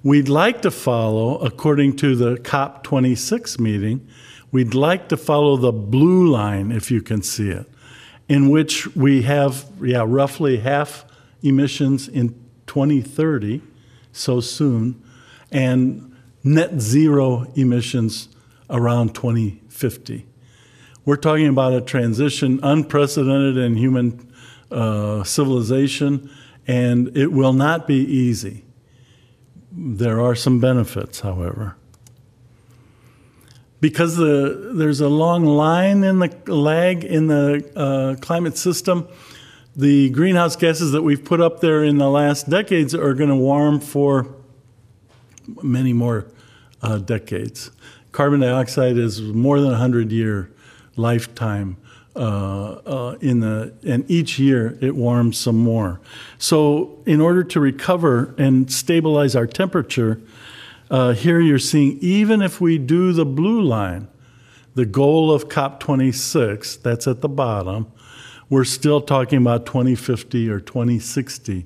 We'd 0.04 0.30
like 0.30 0.62
to 0.62 0.72
follow, 0.72 1.40
according 1.40 1.96
to 1.98 2.16
the 2.16 2.36
COP26 2.36 3.60
meeting, 3.60 4.08
we'd 4.52 4.76
like 4.76 5.10
to 5.10 5.18
follow 5.18 5.58
the 5.58 5.72
blue 5.72 6.30
line, 6.30 6.72
if 6.72 6.92
you 6.92 7.02
can 7.02 7.24
see 7.24 7.50
it, 7.50 7.68
in 8.30 8.50
which 8.50 8.96
we 8.96 9.24
have, 9.24 9.66
yeah, 9.82 10.04
roughly 10.06 10.58
half 10.58 11.04
emissions 11.42 12.08
in 12.08 12.30
2030, 12.68 13.62
so 14.12 14.40
soon, 14.40 15.02
and 15.52 16.16
net 16.44 16.80
zero 16.80 17.52
emissions 17.56 18.30
around 18.70 19.16
2050. 19.16 20.26
We're 21.06 21.16
talking 21.16 21.48
about 21.48 21.74
a 21.74 21.82
transition 21.82 22.60
unprecedented 22.62 23.58
in 23.58 23.78
human 23.78 24.32
uh, 24.70 25.24
civilization, 25.24 26.30
and 26.68 27.18
it 27.18 27.32
will 27.32 27.54
not 27.54 27.88
be 27.88 27.96
easy. 27.96 28.64
There 29.80 30.20
are 30.20 30.34
some 30.34 30.60
benefits, 30.60 31.20
however. 31.20 31.76
Because 33.80 34.16
the, 34.18 34.72
there's 34.74 35.02
a 35.02 35.08
long 35.08 35.46
line 35.46 36.04
in 36.04 36.18
the 36.18 36.36
lag 36.52 37.04
in 37.04 37.28
the 37.28 37.64
uh, 37.76 38.16
climate 38.20 38.58
system, 38.58 39.08
the 39.76 40.10
greenhouse 40.10 40.56
gases 40.56 40.94
that 40.94 41.04
we've 41.04 41.24
put 41.24 41.40
up 41.40 41.62
there 41.62 41.84
in 41.84 42.00
the 42.00 42.10
last 42.10 42.50
decades 42.50 42.96
are 42.96 43.14
going 43.14 43.30
to 43.30 43.36
warm 43.36 43.80
for 43.80 44.34
many 45.62 45.94
more 45.94 46.26
uh, 46.82 46.98
decades. 46.98 47.70
Carbon 48.12 48.40
dioxide 48.40 48.98
is 48.98 49.22
more 49.22 49.60
than 49.60 49.70
a 49.70 49.74
100 49.74 50.12
year 50.12 50.52
lifetime 50.96 51.78
in 52.18 53.40
the 53.40 53.74
and 53.86 54.10
each 54.10 54.40
year 54.40 54.78
it 54.82 54.96
warms 54.96 55.38
some 55.38 55.58
more. 55.58 56.00
So 56.38 57.02
in 57.06 57.22
order 57.22 57.44
to 57.44 57.60
recover 57.60 58.34
and 58.38 58.72
stabilize 58.72 59.36
our 59.36 59.48
temperature, 59.48 60.20
uh, 60.90 61.14
here 61.14 61.40
you're 61.40 61.60
seeing 61.60 61.98
even 62.00 62.42
if 62.42 62.62
we 62.62 62.78
do 62.78 63.12
the 63.14 63.26
blue 63.26 63.62
line, 63.62 64.08
the 64.76 64.86
goal 64.86 65.32
of 65.32 65.50
COP26, 65.50 66.82
that's 66.82 67.08
at 67.08 67.22
the 67.22 67.30
bottom, 67.30 67.92
we're 68.50 68.64
still 68.64 69.02
talking 69.02 69.40
about 69.40 69.66
2050 69.66 70.50
or 70.50 70.60
2060 70.60 71.66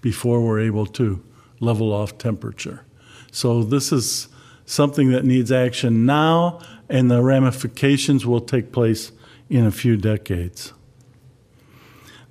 before 0.00 0.40
we're 0.40 0.60
able 0.60 0.86
to 0.86 1.22
level 1.60 1.92
off 1.92 2.18
temperature. 2.18 2.84
So 3.30 3.62
this 3.62 3.92
is 3.92 4.28
something 4.64 5.12
that 5.12 5.24
needs 5.24 5.52
action 5.52 6.06
now, 6.06 6.60
and 6.88 7.10
the 7.10 7.22
ramifications 7.22 8.26
will 8.26 8.40
take 8.40 8.72
place 8.72 9.12
in 9.48 9.66
a 9.66 9.70
few 9.70 9.96
decades. 9.96 10.72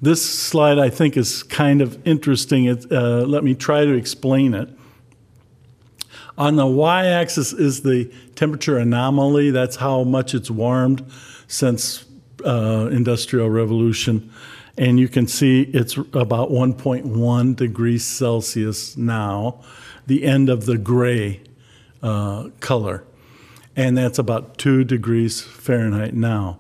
This 0.02 0.24
slide, 0.24 0.78
I 0.78 0.90
think, 0.90 1.16
is 1.16 1.42
kind 1.44 1.82
of 1.82 2.06
interesting. 2.06 2.66
It, 2.66 2.92
uh, 2.92 3.22
let 3.22 3.44
me 3.44 3.56
try 3.56 3.86
to 3.86 3.94
explain 3.94 4.54
it. 4.54 4.70
On 6.38 6.58
the 6.58 6.68
y 6.68 7.06
axis 7.06 7.54
is 7.54 7.82
the 7.82 8.12
temperature 8.36 8.78
anomaly. 8.78 9.52
That's 9.52 9.78
how 9.78 10.04
much 10.04 10.34
it's 10.34 10.52
warmed 10.52 11.10
since 11.48 12.06
uh, 12.46 12.90
industrial 12.92 13.50
revolution. 13.50 14.32
And 14.78 15.00
you 15.00 15.08
can 15.08 15.28
see 15.28 15.62
it's 15.62 15.96
about 15.96 16.50
1.1 16.50 17.56
degrees 17.56 18.06
Celsius 18.06 18.98
now, 18.98 19.62
the 20.06 20.26
end 20.26 20.50
of 20.50 20.66
the 20.66 20.78
gray 20.78 21.42
uh, 22.04 22.50
color. 22.60 23.06
And 23.78 23.98
that's 23.98 24.20
about 24.20 24.58
2 24.58 24.84
degrees 24.84 25.42
Fahrenheit 25.42 26.14
now 26.14 26.60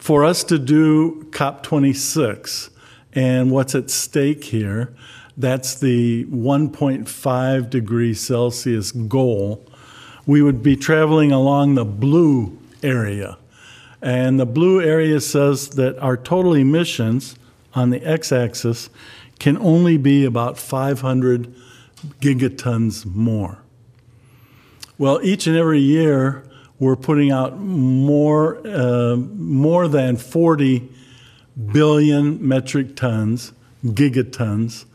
for 0.00 0.24
us 0.24 0.42
to 0.44 0.58
do 0.58 1.26
COP26 1.30 2.70
and 3.12 3.50
what's 3.50 3.74
at 3.74 3.90
stake 3.90 4.44
here, 4.44 4.94
that's 5.36 5.78
the 5.78 6.24
1.5 6.26 7.70
degree 7.70 8.14
Celsius 8.14 8.92
goal, 8.92 9.64
we 10.26 10.42
would 10.42 10.62
be 10.62 10.74
traveling 10.74 11.32
along 11.32 11.74
the 11.74 11.84
blue 11.84 12.58
area. 12.82 13.36
And 14.00 14.40
the 14.40 14.46
blue 14.46 14.80
area 14.80 15.20
says 15.20 15.70
that 15.70 15.98
our 15.98 16.16
total 16.16 16.54
emissions 16.54 17.36
on 17.74 17.90
the 17.90 18.02
x 18.02 18.32
axis 18.32 18.88
can 19.38 19.58
only 19.58 19.98
be 19.98 20.24
about 20.24 20.56
500 20.56 21.54
gigatons 22.20 23.04
more. 23.04 23.58
Well, 24.96 25.20
each 25.22 25.46
and 25.46 25.56
every 25.56 25.80
year, 25.80 26.44
we're 26.80 26.96
putting 26.96 27.30
out 27.30 27.58
more, 27.58 28.66
uh, 28.66 29.14
more 29.16 29.86
than 29.86 30.16
40 30.16 30.88
billion 31.72 32.46
metric 32.46 32.96
tons, 32.96 33.52
gigatons, 33.84 34.86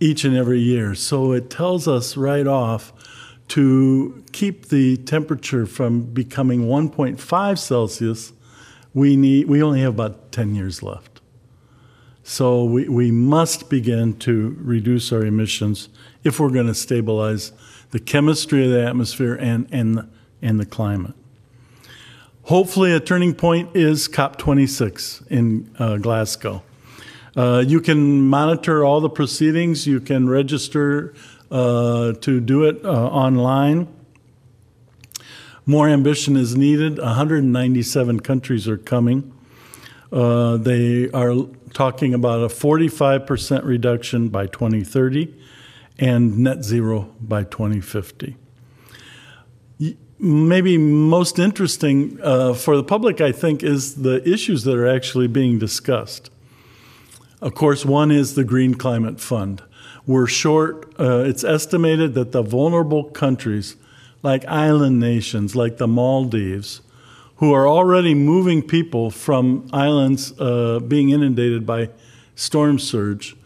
each 0.00 0.24
and 0.24 0.36
every 0.36 0.60
year. 0.60 0.94
So 0.94 1.32
it 1.32 1.50
tells 1.50 1.88
us 1.88 2.16
right 2.16 2.46
off 2.46 2.92
to 3.48 4.22
keep 4.32 4.68
the 4.68 4.96
temperature 4.98 5.66
from 5.66 6.02
becoming 6.02 6.66
1.5 6.66 7.58
Celsius, 7.58 8.32
we, 8.94 9.16
need, 9.16 9.48
we 9.48 9.62
only 9.62 9.80
have 9.80 9.94
about 9.94 10.30
10 10.32 10.54
years 10.54 10.82
left. 10.82 11.20
So 12.22 12.62
we, 12.62 12.88
we 12.88 13.10
must 13.10 13.70
begin 13.70 14.18
to 14.18 14.56
reduce 14.60 15.12
our 15.12 15.24
emissions 15.24 15.88
if 16.22 16.38
we're 16.38 16.50
going 16.50 16.66
to 16.66 16.74
stabilize 16.74 17.52
the 17.90 17.98
chemistry 17.98 18.66
of 18.66 18.70
the 18.70 18.86
atmosphere 18.86 19.34
and, 19.34 19.66
and 19.72 20.08
and 20.42 20.58
the 20.58 20.66
climate. 20.66 21.14
Hopefully, 22.44 22.92
a 22.94 23.00
turning 23.00 23.34
point 23.34 23.76
is 23.76 24.08
COP26 24.08 25.26
in 25.28 25.70
uh, 25.78 25.98
Glasgow. 25.98 26.62
Uh, 27.36 27.62
you 27.66 27.80
can 27.80 28.26
monitor 28.26 28.84
all 28.84 29.00
the 29.00 29.10
proceedings, 29.10 29.86
you 29.86 30.00
can 30.00 30.28
register 30.28 31.14
uh, 31.50 32.12
to 32.14 32.40
do 32.40 32.64
it 32.64 32.82
uh, 32.84 32.88
online. 32.88 33.86
More 35.66 35.88
ambition 35.88 36.36
is 36.36 36.56
needed. 36.56 36.98
197 36.98 38.20
countries 38.20 38.66
are 38.66 38.78
coming. 38.78 39.30
Uh, 40.10 40.56
they 40.56 41.10
are 41.10 41.34
talking 41.74 42.14
about 42.14 42.40
a 42.40 42.48
45% 42.48 43.64
reduction 43.64 44.28
by 44.30 44.46
2030 44.46 45.34
and 45.98 46.38
net 46.38 46.64
zero 46.64 47.14
by 47.20 47.44
2050 47.44 48.36
maybe 50.18 50.76
most 50.78 51.38
interesting 51.38 52.18
uh, 52.22 52.54
for 52.54 52.76
the 52.76 52.82
public, 52.82 53.20
I 53.20 53.32
think, 53.32 53.62
is 53.62 53.96
the 53.96 54.26
issues 54.28 54.64
that 54.64 54.74
are 54.74 54.88
actually 54.88 55.28
being 55.28 55.58
discussed. 55.58 56.30
Of 57.40 57.54
course, 57.54 57.84
one 57.84 58.10
is 58.10 58.34
the 58.34 58.44
Green 58.44 58.74
Climate 58.74 59.20
Fund. 59.20 59.62
We're 60.06 60.26
short, 60.26 60.92
uh, 60.98 61.24
it's 61.26 61.44
estimated 61.44 62.14
that 62.14 62.32
the 62.32 62.42
vulnerable 62.42 63.04
countries, 63.04 63.76
like 64.22 64.44
island 64.46 64.98
nations, 64.98 65.54
like 65.54 65.76
the 65.76 65.86
Maldives, 65.86 66.80
who 67.36 67.52
are 67.52 67.68
already 67.68 68.14
moving 68.14 68.62
people 68.62 69.10
from 69.10 69.68
islands 69.72 70.32
uh, 70.40 70.80
being 70.80 71.10
inundated 71.10 71.64
by 71.64 71.90
storm 72.34 72.80
surge, 72.80 73.36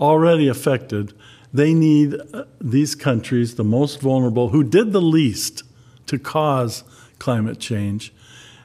already 0.00 0.48
affected, 0.48 1.12
they 1.52 1.74
need 1.74 2.14
uh, 2.32 2.44
these 2.58 2.94
countries, 2.94 3.56
the 3.56 3.64
most 3.64 4.00
vulnerable, 4.00 4.48
who 4.48 4.64
did 4.64 4.92
the 4.92 5.02
least 5.02 5.64
to 6.12 6.18
cause 6.18 6.84
climate 7.18 7.58
change, 7.58 8.12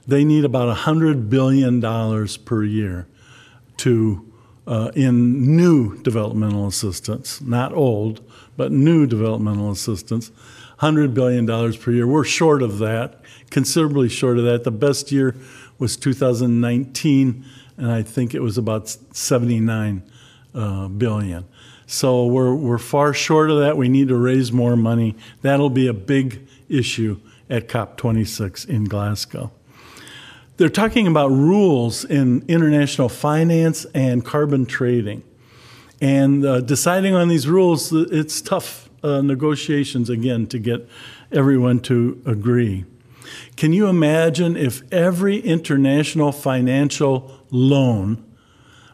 they 0.05 0.25
need 0.25 0.43
about 0.43 0.75
$100 0.75 1.29
billion 1.29 1.81
per 2.43 2.63
year 2.63 3.07
to, 3.77 4.31
uh, 4.67 4.91
in 4.95 5.55
new 5.55 5.97
developmental 6.03 6.67
assistance, 6.67 7.39
not 7.39 7.73
old, 7.73 8.21
but 8.57 8.73
new 8.73 9.07
developmental 9.07 9.71
assistance, 9.71 10.29
$100 10.79 11.13
billion 11.13 11.47
per 11.73 11.91
year. 11.91 12.05
We're 12.05 12.25
short 12.25 12.61
of 12.61 12.79
that, 12.79 13.21
considerably 13.49 14.09
short 14.09 14.37
of 14.37 14.43
that. 14.43 14.65
The 14.65 14.71
best 14.71 15.09
year 15.09 15.33
was 15.79 15.95
2019, 15.95 17.45
and 17.77 17.91
I 17.91 18.01
think 18.01 18.35
it 18.35 18.41
was 18.41 18.57
about 18.57 18.89
79 18.89 20.03
uh, 20.53 20.87
billion. 20.89 21.45
So 21.85 22.25
we're, 22.25 22.53
we're 22.53 22.77
far 22.77 23.13
short 23.13 23.49
of 23.49 23.59
that. 23.59 23.77
We 23.77 23.87
need 23.87 24.09
to 24.09 24.17
raise 24.17 24.51
more 24.51 24.75
money. 24.75 25.15
That'll 25.41 25.69
be 25.69 25.87
a 25.87 25.93
big 25.93 26.45
issue 26.67 27.21
at 27.49 27.67
COP26 27.67 28.67
in 28.67 28.85
Glasgow. 28.85 29.51
They're 30.57 30.69
talking 30.69 31.05
about 31.07 31.29
rules 31.29 32.03
in 32.03 32.43
international 32.47 33.09
finance 33.09 33.85
and 33.93 34.25
carbon 34.25 34.65
trading. 34.65 35.23
And 36.01 36.45
uh, 36.45 36.61
deciding 36.61 37.15
on 37.15 37.27
these 37.27 37.47
rules, 37.47 37.93
it's 37.93 38.41
tough 38.41 38.89
uh, 39.03 39.21
negotiations 39.21 40.09
again 40.09 40.47
to 40.47 40.59
get 40.59 40.87
everyone 41.31 41.79
to 41.81 42.21
agree. 42.25 42.85
Can 43.55 43.73
you 43.73 43.87
imagine 43.87 44.55
if 44.55 44.81
every 44.91 45.39
international 45.39 46.31
financial 46.31 47.39
loan 47.51 48.23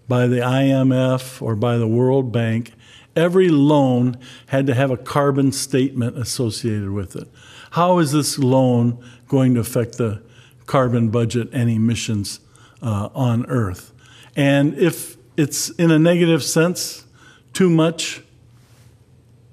by 0.08 0.28
the 0.28 0.38
IMF 0.39 1.42
or 1.42 1.56
by 1.56 1.78
the 1.78 1.88
World 1.88 2.32
Bank, 2.32 2.74
every 3.16 3.50
loan 3.50 4.18
had 4.48 4.68
to 4.68 4.74
have 4.74 4.92
a 4.92 4.98
carbon 4.98 5.52
statement 5.52 6.18
associated 6.18 6.92
with 6.92 7.16
it? 7.16 7.28
How 7.74 7.98
is 7.98 8.12
this 8.12 8.38
loan 8.38 9.04
going 9.28 9.56
to 9.56 9.60
affect 9.60 9.98
the 9.98 10.22
carbon 10.68 11.10
budget 11.10 11.50
and 11.54 11.72
emissions 11.72 12.40
uh, 12.84 13.10
on 13.16 13.48
Earth? 13.48 13.92
And 14.36 14.78
if 14.78 15.18
it's 15.38 15.72
in 15.72 15.90
a 15.90 15.98
negative 15.98 16.44
sense, 16.44 17.04
too 17.52 17.72
much, 17.72 18.22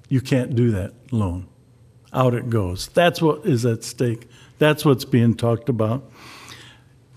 you 0.07 0.21
can't 0.21 0.55
do 0.55 0.69
that 0.69 0.93
loan. 1.11 1.47
Out 2.13 2.35
it 2.35 2.51
goes. 2.51 2.89
That's 2.89 3.23
what 3.23 3.43
is 3.43 3.65
at 3.65 3.83
stake. 3.83 4.27
That's 4.59 4.85
what's 4.85 5.03
being 5.03 5.33
talked 5.33 5.67
about. 5.67 6.07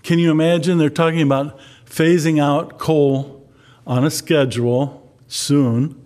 Can 0.01 0.17
you 0.17 0.31
imagine? 0.31 0.79
They're 0.79 0.89
talking 0.89 1.21
about 1.21 1.59
phasing 1.85 2.41
out 2.41 2.79
coal 2.79 3.47
on 3.85 4.05
a 4.05 4.09
schedule 4.09 5.07
soon 5.27 6.03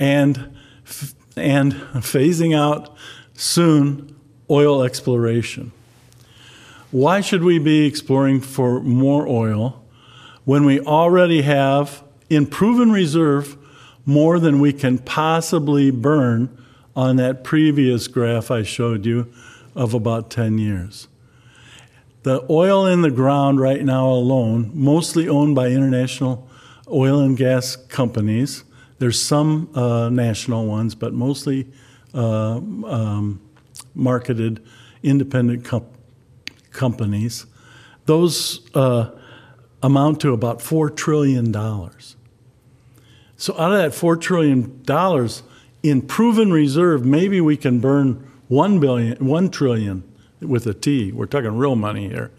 and, 0.00 0.56
and 1.36 1.74
phasing 1.74 2.58
out 2.58 2.96
soon 3.34 4.15
oil 4.50 4.82
exploration. 4.82 5.72
Why 6.90 7.20
should 7.20 7.42
we 7.42 7.58
be 7.58 7.86
exploring 7.86 8.40
for 8.40 8.80
more 8.80 9.26
oil 9.26 9.82
when 10.44 10.64
we 10.64 10.80
already 10.80 11.42
have 11.42 12.02
in 12.30 12.46
proven 12.46 12.92
reserve 12.92 13.56
more 14.04 14.38
than 14.38 14.60
we 14.60 14.72
can 14.72 14.98
possibly 14.98 15.90
burn 15.90 16.56
on 16.94 17.16
that 17.16 17.44
previous 17.44 18.08
graph 18.08 18.50
I 18.50 18.62
showed 18.62 19.04
you 19.04 19.32
of 19.74 19.94
about 19.94 20.30
10 20.30 20.58
years? 20.58 21.08
The 22.22 22.44
oil 22.50 22.86
in 22.86 23.02
the 23.02 23.10
ground 23.10 23.60
right 23.60 23.84
now 23.84 24.08
alone, 24.08 24.70
mostly 24.74 25.28
owned 25.28 25.54
by 25.54 25.68
international 25.68 26.48
oil 26.88 27.20
and 27.20 27.36
gas 27.36 27.76
companies, 27.76 28.64
there's 28.98 29.20
some 29.20 29.68
uh, 29.74 30.08
national 30.08 30.66
ones, 30.66 30.94
but 30.94 31.12
mostly 31.12 31.66
uh, 32.14 32.56
um, 32.56 33.40
marketed 33.96 34.62
independent 35.02 35.64
com- 35.64 35.86
companies. 36.70 37.46
Those 38.04 38.68
uh, 38.74 39.10
amount 39.82 40.20
to 40.20 40.32
about 40.32 40.60
$4 40.60 40.94
trillion. 40.94 41.52
So, 43.38 43.52
out 43.58 43.72
of 43.72 43.78
that 43.78 43.90
$4 43.92 44.20
trillion, 44.20 44.84
in 45.82 46.02
proven 46.02 46.52
reserve, 46.52 47.04
maybe 47.04 47.40
we 47.40 47.56
can 47.56 47.80
burn 47.80 48.30
$1, 48.50 48.80
billion, 48.80 49.16
$1 49.18 49.52
trillion 49.52 50.04
with 50.40 50.66
a 50.66 50.74
T. 50.74 51.12
We're 51.12 51.26
talking 51.26 51.56
real 51.56 51.76
money 51.76 52.08
here. 52.08 52.30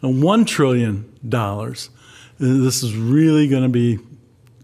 And 0.00 0.22
$1 0.22 0.46
trillion. 0.46 1.12
This 2.38 2.82
is 2.82 2.96
really 2.96 3.48
going 3.48 3.62
to 3.62 3.68
be 3.68 3.98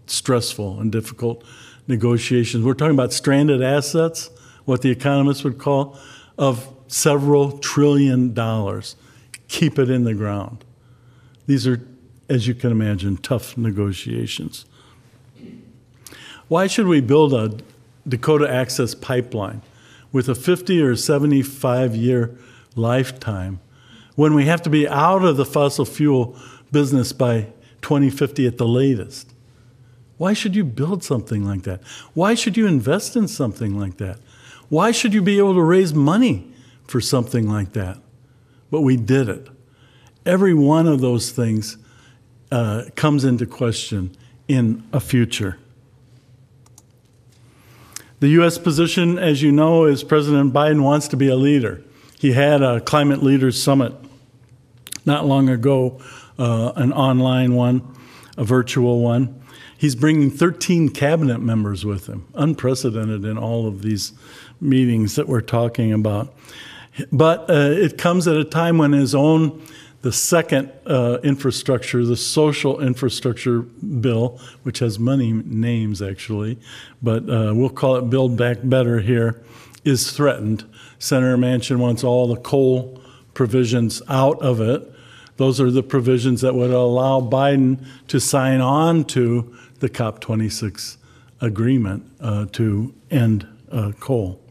stressful 0.07 0.79
and 0.79 0.91
difficult 0.91 1.43
negotiations. 1.87 2.65
We're 2.65 2.73
talking 2.73 2.95
about 2.95 3.13
stranded 3.13 3.61
assets, 3.61 4.29
what 4.65 4.81
the 4.81 4.89
economists 4.89 5.43
would 5.43 5.57
call 5.57 5.97
of 6.39 6.73
several 6.87 7.59
trillion 7.59 8.33
dollars. 8.33 8.95
Keep 9.49 9.77
it 9.77 9.89
in 9.89 10.05
the 10.05 10.13
ground. 10.13 10.63
These 11.45 11.67
are, 11.67 11.81
as 12.29 12.47
you 12.47 12.55
can 12.55 12.71
imagine, 12.71 13.17
tough 13.17 13.57
negotiations. 13.57 14.65
Why 16.47 16.65
should 16.65 16.87
we 16.87 17.01
build 17.01 17.33
a 17.33 17.57
Dakota 18.07 18.51
Access 18.51 18.95
pipeline 18.95 19.61
with 20.11 20.29
a 20.29 20.35
50 20.35 20.81
or 20.81 20.95
75 20.95 21.95
year 21.95 22.35
lifetime 22.75 23.59
when 24.15 24.33
we 24.33 24.45
have 24.45 24.61
to 24.63 24.69
be 24.69 24.87
out 24.87 25.23
of 25.23 25.37
the 25.37 25.45
fossil 25.45 25.85
fuel 25.85 26.35
business 26.71 27.11
by 27.11 27.47
2050 27.81 28.47
at 28.47 28.57
the 28.57 28.67
latest? 28.67 29.33
Why 30.17 30.33
should 30.33 30.55
you 30.55 30.63
build 30.63 31.03
something 31.03 31.45
like 31.45 31.63
that? 31.63 31.83
Why 32.13 32.33
should 32.33 32.55
you 32.55 32.65
invest 32.65 33.15
in 33.15 33.27
something 33.27 33.77
like 33.77 33.97
that? 33.97 34.19
Why 34.69 34.91
should 34.91 35.13
you 35.13 35.21
be 35.21 35.37
able 35.37 35.55
to 35.55 35.61
raise 35.61 35.93
money 35.93 36.51
for 36.85 37.01
something 37.01 37.49
like 37.49 37.73
that? 37.73 37.97
But 38.71 38.81
we 38.81 38.97
did 38.97 39.27
it. 39.27 39.47
Every 40.25 40.53
one 40.53 40.87
of 40.87 41.01
those 41.01 41.31
things 41.31 41.77
uh, 42.51 42.85
comes 42.95 43.25
into 43.25 43.45
question 43.45 44.15
in 44.47 44.83
a 44.93 44.99
future. 44.99 45.57
The 48.19 48.27
U.S. 48.29 48.57
position, 48.57 49.17
as 49.17 49.41
you 49.41 49.51
know, 49.51 49.85
is 49.85 50.03
President 50.03 50.53
Biden 50.53 50.81
wants 50.83 51.07
to 51.09 51.17
be 51.17 51.29
a 51.29 51.35
leader. 51.35 51.81
He 52.19 52.33
had 52.33 52.61
a 52.61 52.81
climate 52.81 53.23
leaders 53.23 53.61
summit 53.61 53.93
not 55.05 55.25
long 55.25 55.47
ago, 55.49 56.01
uh, 56.37 56.73
an 56.75 56.91
online 56.91 57.55
one, 57.55 57.81
a 58.37 58.43
virtual 58.43 58.99
one. 58.99 59.41
He's 59.77 59.95
bringing 59.95 60.29
13 60.29 60.89
cabinet 60.89 61.39
members 61.39 61.85
with 61.85 62.07
him, 62.07 62.27
unprecedented 62.33 63.23
in 63.23 63.37
all 63.37 63.65
of 63.65 63.81
these 63.81 64.11
meetings 64.61 65.15
that 65.15 65.27
we're 65.27 65.41
talking 65.41 65.93
about. 65.93 66.33
But 67.11 67.49
uh, 67.49 67.71
it 67.71 67.97
comes 67.97 68.27
at 68.27 68.35
a 68.35 68.43
time 68.43 68.77
when 68.77 68.91
his 68.91 69.15
own, 69.15 69.61
the 70.01 70.11
second 70.11 70.71
uh, 70.85 71.19
infrastructure, 71.23 72.03
the 72.05 72.17
social 72.17 72.79
infrastructure 72.81 73.61
bill, 73.61 74.39
which 74.63 74.79
has 74.79 74.99
many 74.99 75.31
names 75.31 76.01
actually, 76.01 76.57
but 77.01 77.23
uh, 77.29 77.53
we'll 77.55 77.69
call 77.69 77.95
it 77.97 78.09
Build 78.09 78.37
Back 78.37 78.57
Better 78.63 78.99
here, 78.99 79.41
is 79.85 80.11
threatened. 80.11 80.65
Senator 80.99 81.37
Manchin 81.37 81.77
wants 81.77 82.03
all 82.03 82.27
the 82.27 82.41
coal 82.41 83.01
provisions 83.33 84.01
out 84.09 84.41
of 84.41 84.59
it. 84.59 84.91
Those 85.37 85.61
are 85.61 85.71
the 85.71 85.83
provisions 85.83 86.41
that 86.41 86.53
would 86.53 86.71
allow 86.71 87.21
Biden 87.21 87.85
to 88.09 88.19
sign 88.19 88.59
on 88.59 89.05
to 89.05 89.55
the 89.79 89.89
COP26 89.89 90.97
agreement 91.39 92.03
uh, 92.19 92.47
to 92.51 92.93
end 93.09 93.47
uh, 93.71 93.93
coal. 93.99 94.41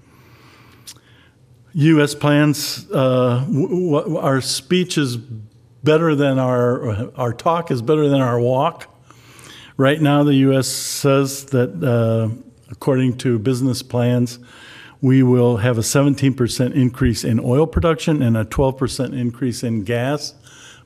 U.S. 1.79 2.13
plans, 2.13 2.91
uh, 2.91 3.45
w- 3.47 3.91
w- 3.93 4.17
our 4.17 4.41
speech 4.41 4.99
is 4.99 5.17
better 5.17 6.17
than 6.17 6.41
our, 6.41 7.17
our 7.17 7.33
talk 7.33 7.71
is 7.71 7.83
better 7.83 8.09
than 8.09 8.21
our 8.21 8.41
walk. 8.41 8.93
Right 9.77 10.01
now, 10.01 10.25
the 10.25 10.35
U.S. 10.35 10.67
says 10.67 11.45
that, 11.47 11.71
uh, 11.81 12.35
according 12.69 13.19
to 13.19 13.39
business 13.39 13.85
plans, 13.85 14.41
we 15.01 15.23
will 15.23 15.59
have 15.59 15.79
a 15.79 15.83
17% 15.83 16.75
increase 16.75 17.23
in 17.23 17.39
oil 17.39 17.65
production 17.65 18.23
and 18.23 18.37
a 18.37 18.45
12% 18.45 19.17
increase 19.17 19.63
in 19.63 19.85
gas 19.85 20.35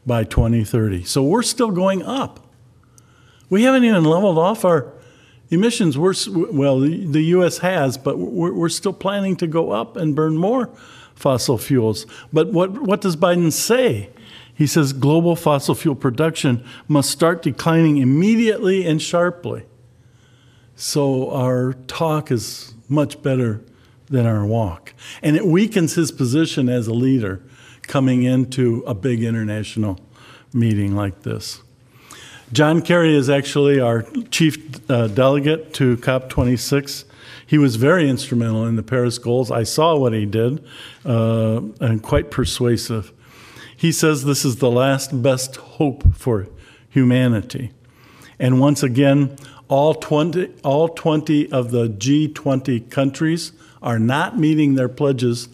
by 0.04 0.24
2030. 0.24 1.04
So 1.04 1.22
we're 1.22 1.42
still 1.42 1.70
going 1.70 2.02
up. 2.02 2.52
We 3.48 3.62
haven't 3.62 3.84
even 3.84 4.04
leveled 4.04 4.36
off 4.36 4.62
our 4.66 4.91
emissions, 5.52 5.98
we're, 5.98 6.14
well, 6.50 6.80
the 6.80 7.22
U.S. 7.36 7.58
has, 7.58 7.98
but 7.98 8.18
we're, 8.18 8.52
we're 8.52 8.68
still 8.68 8.92
planning 8.92 9.36
to 9.36 9.46
go 9.46 9.70
up 9.70 9.96
and 9.96 10.16
burn 10.16 10.36
more 10.36 10.70
fossil 11.14 11.58
fuels. 11.58 12.06
But 12.32 12.52
what, 12.52 12.82
what 12.82 13.00
does 13.00 13.16
Biden 13.16 13.52
say? 13.52 14.10
He 14.54 14.66
says 14.66 14.92
global 14.92 15.36
fossil 15.36 15.74
fuel 15.74 15.94
production 15.94 16.64
must 16.88 17.10
start 17.10 17.42
declining 17.42 17.98
immediately 17.98 18.86
and 18.86 19.00
sharply. 19.00 19.64
So 20.74 21.30
our 21.30 21.74
talk 21.86 22.30
is 22.30 22.74
much 22.88 23.22
better 23.22 23.62
than 24.06 24.26
our 24.26 24.44
walk. 24.44 24.94
And 25.22 25.36
it 25.36 25.46
weakens 25.46 25.94
his 25.94 26.12
position 26.12 26.68
as 26.68 26.86
a 26.86 26.94
leader 26.94 27.42
coming 27.82 28.22
into 28.22 28.82
a 28.86 28.94
big 28.94 29.22
international 29.22 29.98
meeting 30.52 30.94
like 30.94 31.22
this. 31.22 31.62
John 32.52 32.82
Kerry 32.82 33.16
is 33.16 33.30
actually 33.30 33.80
our 33.80 34.02
chief 34.30 34.78
uh, 34.90 35.06
delegate 35.06 35.72
to 35.74 35.96
COP26. 35.96 37.04
He 37.46 37.56
was 37.56 37.76
very 37.76 38.10
instrumental 38.10 38.66
in 38.66 38.76
the 38.76 38.82
Paris 38.82 39.16
goals. 39.16 39.50
I 39.50 39.62
saw 39.62 39.96
what 39.96 40.12
he 40.12 40.26
did 40.26 40.62
uh, 41.02 41.62
and 41.80 42.02
quite 42.02 42.30
persuasive. 42.30 43.10
He 43.74 43.90
says 43.90 44.24
this 44.24 44.44
is 44.44 44.56
the 44.56 44.70
last 44.70 45.22
best 45.22 45.56
hope 45.56 46.14
for 46.14 46.46
humanity. 46.90 47.72
And 48.38 48.60
once 48.60 48.82
again, 48.82 49.34
all 49.68 49.94
20, 49.94 50.50
all 50.62 50.90
20 50.90 51.50
of 51.50 51.70
the 51.70 51.88
G20 51.88 52.90
countries 52.90 53.52
are 53.80 53.98
not 53.98 54.38
meeting 54.38 54.74
their 54.74 54.90
pledges, 54.90 55.48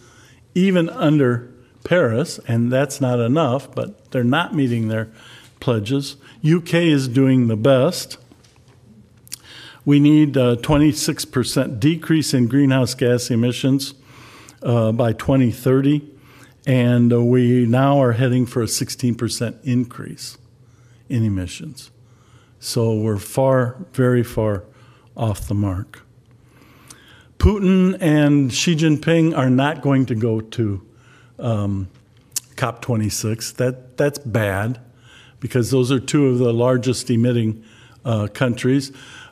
even 0.53 0.89
under 0.89 1.49
Paris, 1.85 2.41
and 2.45 2.69
that's 2.69 2.99
not 2.99 3.21
enough, 3.21 3.73
but 3.73 4.11
they're 4.11 4.23
not 4.23 4.53
meeting 4.53 4.89
their 4.89 5.09
pledges. 5.59 6.15
UK 6.45 6.75
is 6.75 7.07
doing 7.07 7.47
the 7.47 7.57
best. 7.57 8.17
We 9.85 9.99
need 9.99 10.37
a 10.37 10.55
26% 10.57 11.79
decrease 11.79 12.33
in 12.33 12.47
greenhouse 12.47 12.93
gas 12.93 13.29
emissions 13.31 13.93
uh, 14.61 14.91
by 14.91 15.13
2030, 15.13 16.01
and 16.65 17.11
uh, 17.11 17.23
we 17.23 17.65
now 17.65 18.01
are 18.01 18.13
heading 18.13 18.45
for 18.45 18.61
a 18.61 18.65
16% 18.65 19.57
increase 19.63 20.37
in 21.07 21.23
emissions. 21.23 21.91
So 22.59 22.93
we're 22.93 23.17
far, 23.17 23.77
very 23.93 24.23
far 24.23 24.63
off 25.15 25.47
the 25.47 25.55
mark. 25.55 26.01
Putin 27.37 27.97
and 28.01 28.53
Xi 28.53 28.75
Jinping 28.75 29.35
are 29.35 29.49
not 29.49 29.81
going 29.81 30.05
to 30.07 30.15
go 30.15 30.41
to 30.41 30.85
um, 31.39 31.89
COP26. 32.55 33.55
That, 33.55 33.95
that's 33.97 34.19
bad 34.19 34.79
because 35.39 35.71
those 35.71 35.91
are 35.91 35.99
two 35.99 36.27
of 36.27 36.37
the 36.37 36.53
largest 36.53 37.09
emitting 37.09 37.63
uh, 38.05 38.27
countries. 38.27 38.91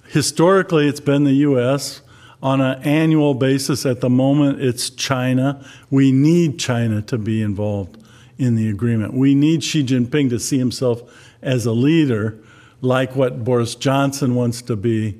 Historically, 0.09 0.87
it's 0.87 0.99
been 0.99 1.23
the 1.23 1.33
U.S. 1.33 2.01
On 2.41 2.61
an 2.61 2.81
annual 2.83 3.33
basis, 3.33 3.85
at 3.85 4.01
the 4.01 4.09
moment, 4.09 4.61
it's 4.61 4.89
China. 4.89 5.65
We 5.89 6.11
need 6.11 6.59
China 6.59 7.01
to 7.03 7.17
be 7.17 7.41
involved 7.41 8.03
in 8.37 8.55
the 8.55 8.69
agreement. 8.69 9.13
We 9.13 9.33
need 9.35 9.63
Xi 9.63 9.83
Jinping 9.83 10.29
to 10.29 10.39
see 10.39 10.59
himself 10.59 11.01
as 11.41 11.65
a 11.65 11.71
leader, 11.71 12.37
like 12.81 13.15
what 13.15 13.43
Boris 13.43 13.75
Johnson 13.75 14.35
wants 14.35 14.61
to 14.63 14.75
be 14.75 15.19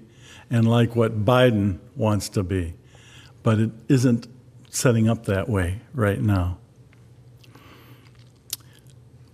and 0.50 0.70
like 0.70 0.96
what 0.96 1.26
Biden 1.26 1.80
wants 1.96 2.30
to 2.30 2.44
be. 2.44 2.74
But 3.44 3.60
it 3.60 3.72
isn't 3.88 4.28
setting 4.70 5.10
up 5.10 5.26
that 5.26 5.50
way 5.50 5.82
right 5.94 6.22
now. 6.22 6.58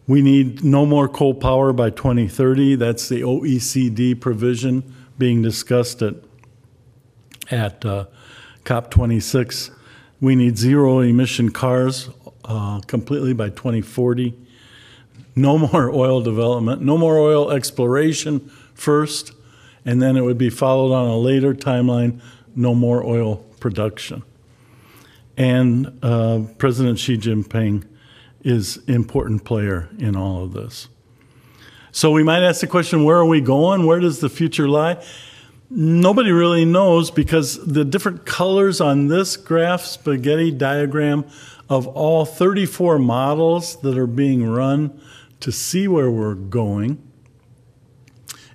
We 0.06 0.22
need 0.22 0.64
no 0.64 0.86
more 0.86 1.08
coal 1.08 1.34
power 1.34 1.72
by 1.72 1.90
2030. 1.90 2.76
That's 2.76 3.08
the 3.08 3.22
OECD 3.22 4.20
provision 4.20 4.84
being 5.18 5.42
discussed 5.42 6.02
at, 6.02 6.16
at 7.50 7.86
uh, 7.86 8.06
COP26. 8.66 9.72
We 10.20 10.36
need 10.36 10.58
zero 10.58 11.00
emission 11.00 11.52
cars 11.52 12.10
uh, 12.44 12.82
completely 12.82 13.34
by 13.34 13.50
2040. 13.50 14.38
No 15.36 15.58
more 15.72 15.90
oil 15.90 16.22
development, 16.22 16.82
no 16.82 16.98
more 16.98 17.18
oil 17.18 17.52
exploration 17.52 18.52
first, 18.74 19.32
and 19.86 20.02
then 20.02 20.18
it 20.18 20.22
would 20.22 20.38
be 20.38 20.50
followed 20.50 20.94
on 20.94 21.08
a 21.08 21.18
later 21.18 21.54
timeline 21.54 22.20
no 22.56 22.76
more 22.76 23.04
oil 23.04 23.38
production. 23.60 24.24
And 25.38 25.98
uh, 26.04 26.42
President 26.58 27.00
Xi 27.00 27.18
Jinping 27.18 27.86
is 28.44 28.78
important 28.88 29.46
player 29.46 29.90
in 29.98 30.16
all 30.16 30.44
of 30.44 30.54
this. 30.54 30.90
So 31.92 32.12
we 32.12 32.24
might 32.24 32.44
ask 32.44 32.62
the 32.62 32.68
question, 32.68 33.04
where 33.04 33.18
are 33.18 33.26
we 33.26 33.40
going? 33.40 33.86
Where 33.86 34.00
does 34.00 34.20
the 34.20 34.30
future 34.30 34.68
lie? 34.68 35.04
Nobody 35.70 36.32
really 36.32 36.66
knows 36.66 37.12
because 37.12 37.64
the 37.66 37.86
different 37.86 38.26
colors 38.26 38.82
on 38.82 39.08
this 39.08 39.38
graph, 39.38 39.82
spaghetti 39.82 40.52
diagram 40.52 41.26
of 41.70 41.88
all 41.88 42.26
34 42.26 43.00
models 43.00 43.80
that 43.82 43.98
are 43.98 44.08
being 44.08 44.46
run 44.46 45.00
to 45.40 45.52
see 45.52 45.88
where 45.88 46.12
we're 46.12 46.36
going. 46.36 47.02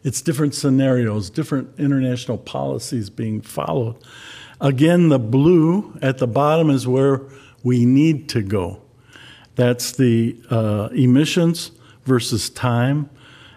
It's 0.05 0.23
different 0.23 0.55
scenarios, 0.55 1.29
different 1.31 1.79
international 1.79 2.39
policies 2.39 3.11
being 3.11 3.41
followed. 3.41 3.97
Again, 4.61 5.09
the 5.09 5.19
blue 5.19 5.99
at 6.03 6.19
the 6.19 6.27
bottom 6.27 6.71
is 6.71 6.87
where 6.87 7.23
we 7.63 7.85
need 7.85 8.29
to 8.31 8.43
go. 8.43 8.83
That's 9.59 9.91
the 9.91 10.37
uh, 10.51 10.89
emissions 10.93 11.73
versus 12.05 12.49
time. 12.49 13.11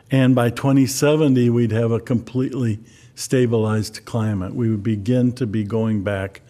And 0.09 0.33
by 0.33 0.49
2070, 0.49 1.51
we'd 1.51 1.71
have 1.71 1.91
a 1.91 1.99
completely 1.99 2.79
stabilized 3.13 4.03
climate. 4.03 4.55
We 4.55 4.71
would 4.71 4.81
begin 4.81 5.31
to 5.33 5.45
be 5.45 5.63
going 5.63 6.03
back 6.03 6.41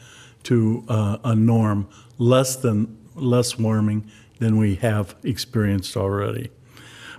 to 0.44 0.86
uh, 0.88 1.18
a 1.26 1.36
norm 1.36 1.90
less 2.18 2.56
than 2.56 2.98
less 3.14 3.60
warming 3.60 4.10
than 4.40 4.56
we 4.56 4.76
have 4.76 5.16
experienced 5.22 5.98
already. 5.98 6.50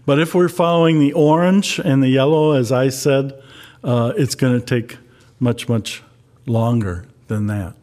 But 0.07 0.19
if 0.19 0.35
we're 0.35 0.49
following 0.49 1.01
the 1.01 1.13
orange 1.13 1.79
and 1.79 2.03
the 2.03 2.09
yellow, 2.09 2.53
as 2.53 2.73
I 2.73 2.89
said, 2.89 3.39
uh, 3.85 4.15
it's 4.17 4.37
going 4.37 4.59
to 4.59 4.65
take 4.65 4.97
much, 5.39 5.69
much 5.69 6.03
longer 6.47 7.05
than 7.29 7.47
that 7.49 7.75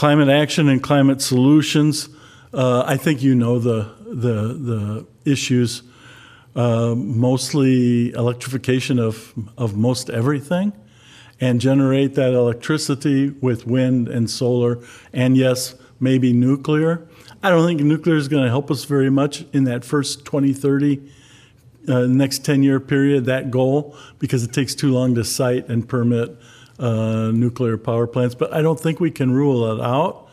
climate 0.00 0.30
action 0.30 0.66
and 0.70 0.82
climate 0.82 1.20
solutions. 1.20 2.08
Uh, 2.54 2.82
I 2.86 2.96
think 2.96 3.22
you 3.22 3.34
know 3.34 3.58
the 3.58 3.92
the 4.00 4.36
the 4.70 5.06
issues. 5.26 5.82
Uh, 6.56 6.94
mostly 6.96 8.10
electrification 8.12 8.98
of 8.98 9.34
of 9.58 9.76
most 9.76 10.08
everything, 10.08 10.72
and 11.38 11.60
generate 11.60 12.14
that 12.14 12.32
electricity 12.32 13.28
with 13.42 13.66
wind 13.66 14.08
and 14.08 14.30
solar, 14.30 14.78
and 15.12 15.36
yes, 15.36 15.74
maybe 16.00 16.32
nuclear. 16.32 17.06
I 17.42 17.50
don't 17.50 17.66
think 17.66 17.82
nuclear 17.82 18.16
is 18.16 18.26
going 18.26 18.44
to 18.44 18.48
help 18.48 18.70
us 18.70 18.84
very 18.84 19.10
much 19.10 19.44
in 19.52 19.64
that 19.64 19.84
first 19.84 20.24
2030, 20.24 21.02
uh, 21.88 22.06
next 22.06 22.42
10 22.42 22.62
year 22.62 22.80
period, 22.80 23.26
that 23.26 23.50
goal, 23.50 23.94
because 24.18 24.42
it 24.44 24.52
takes 24.54 24.74
too 24.74 24.90
long 24.92 25.14
to 25.16 25.24
site 25.24 25.68
and 25.68 25.86
permit 25.86 26.38
uh, 26.80 27.30
nuclear 27.30 27.76
power 27.76 28.06
plants, 28.06 28.34
but 28.34 28.52
I 28.52 28.62
don't 28.62 28.80
think 28.80 29.00
we 29.00 29.10
can 29.10 29.32
rule 29.32 29.70
it 29.72 29.84
out. 29.84 30.28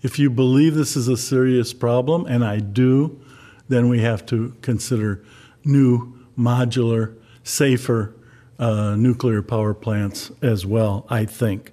If 0.00 0.18
you 0.18 0.30
believe 0.30 0.74
this 0.74 0.96
is 0.96 1.08
a 1.08 1.16
serious 1.16 1.72
problem, 1.72 2.24
and 2.26 2.44
I 2.44 2.60
do, 2.60 3.20
then 3.68 3.88
we 3.88 4.00
have 4.00 4.24
to 4.26 4.54
consider 4.62 5.24
new, 5.64 6.14
modular, 6.38 7.16
safer 7.42 8.14
uh, 8.60 8.94
nuclear 8.96 9.42
power 9.42 9.74
plants 9.74 10.30
as 10.40 10.64
well, 10.64 11.04
I 11.10 11.24
think. 11.24 11.72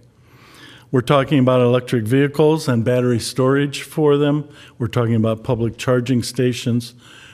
We're 0.91 1.01
talking 1.01 1.39
about 1.39 1.61
electric 1.61 2.05
vehicles 2.05 2.67
and 2.67 2.83
battery 2.83 3.19
storage 3.19 3.83
for 3.83 4.17
them. 4.17 4.49
We're 4.79 4.87
talking 4.87 5.15
about 5.15 5.43
public 5.43 5.77
charging 5.77 6.23
stations. 6.23 6.93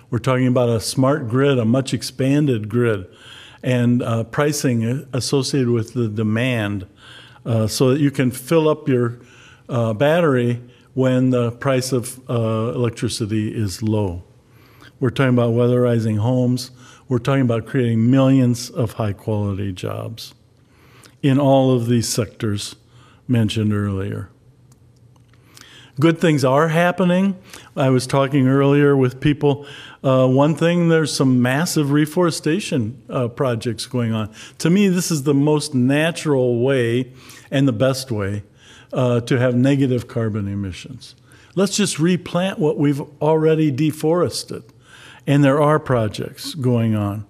We're 0.09 0.19
talking 0.19 0.47
about 0.47 0.69
a 0.69 0.81
smart 0.81 1.29
grid, 1.29 1.57
a 1.57 1.65
much 1.65 1.93
expanded 1.93 2.67
grid 2.67 3.07
and 3.63 4.01
uh, 4.01 4.23
pricing 4.25 5.07
associated 5.13 5.69
with 5.69 5.93
the 5.93 6.07
demand 6.07 6.87
uh, 7.45 7.67
so 7.67 7.91
that 7.91 7.99
you 7.99 8.11
can 8.11 8.31
fill 8.31 8.67
up 8.67 8.87
your 8.87 9.19
uh, 9.69 9.93
battery 9.93 10.61
when 10.93 11.29
the 11.29 11.51
price 11.51 11.91
of 11.91 12.19
uh, 12.29 12.73
electricity 12.75 13.55
is 13.55 13.81
low. 13.81 14.23
We're 14.99 15.09
talking 15.09 15.33
about 15.33 15.53
weatherizing 15.53 16.19
homes. 16.19 16.71
We're 17.07 17.19
talking 17.19 17.41
about 17.41 17.65
creating 17.65 18.09
millions 18.11 18.69
of 18.69 18.93
high 18.93 19.13
quality 19.13 19.71
jobs 19.71 20.33
in 21.21 21.39
all 21.39 21.73
of 21.73 21.87
these 21.87 22.07
sectors 22.07 22.75
mentioned 23.27 23.73
earlier. 23.73 24.29
Good 25.99 26.19
things 26.19 26.45
are 26.45 26.69
happening. 26.69 27.37
I 27.75 27.89
was 27.89 28.07
talking 28.07 28.47
earlier 28.47 28.95
with 28.95 29.19
people 29.19 29.65
uh, 30.03 30.27
one 30.27 30.55
thing, 30.55 30.89
there's 30.89 31.13
some 31.13 31.41
massive 31.41 31.91
reforestation 31.91 33.01
uh, 33.07 33.27
projects 33.27 33.85
going 33.85 34.13
on. 34.13 34.33
To 34.57 34.69
me, 34.69 34.87
this 34.87 35.11
is 35.11 35.23
the 35.23 35.33
most 35.33 35.75
natural 35.75 36.59
way 36.59 37.11
and 37.51 37.67
the 37.67 37.73
best 37.73 38.09
way 38.09 38.43
uh, 38.91 39.21
to 39.21 39.37
have 39.37 39.55
negative 39.55 40.07
carbon 40.07 40.47
emissions. 40.47 41.15
Let's 41.53 41.75
just 41.75 41.99
replant 41.99 42.57
what 42.57 42.77
we've 42.77 43.01
already 43.21 43.69
deforested. 43.69 44.63
And 45.27 45.43
there 45.43 45.61
are 45.61 45.79
projects 45.79 46.55
going 46.55 46.95
on. 46.95 47.27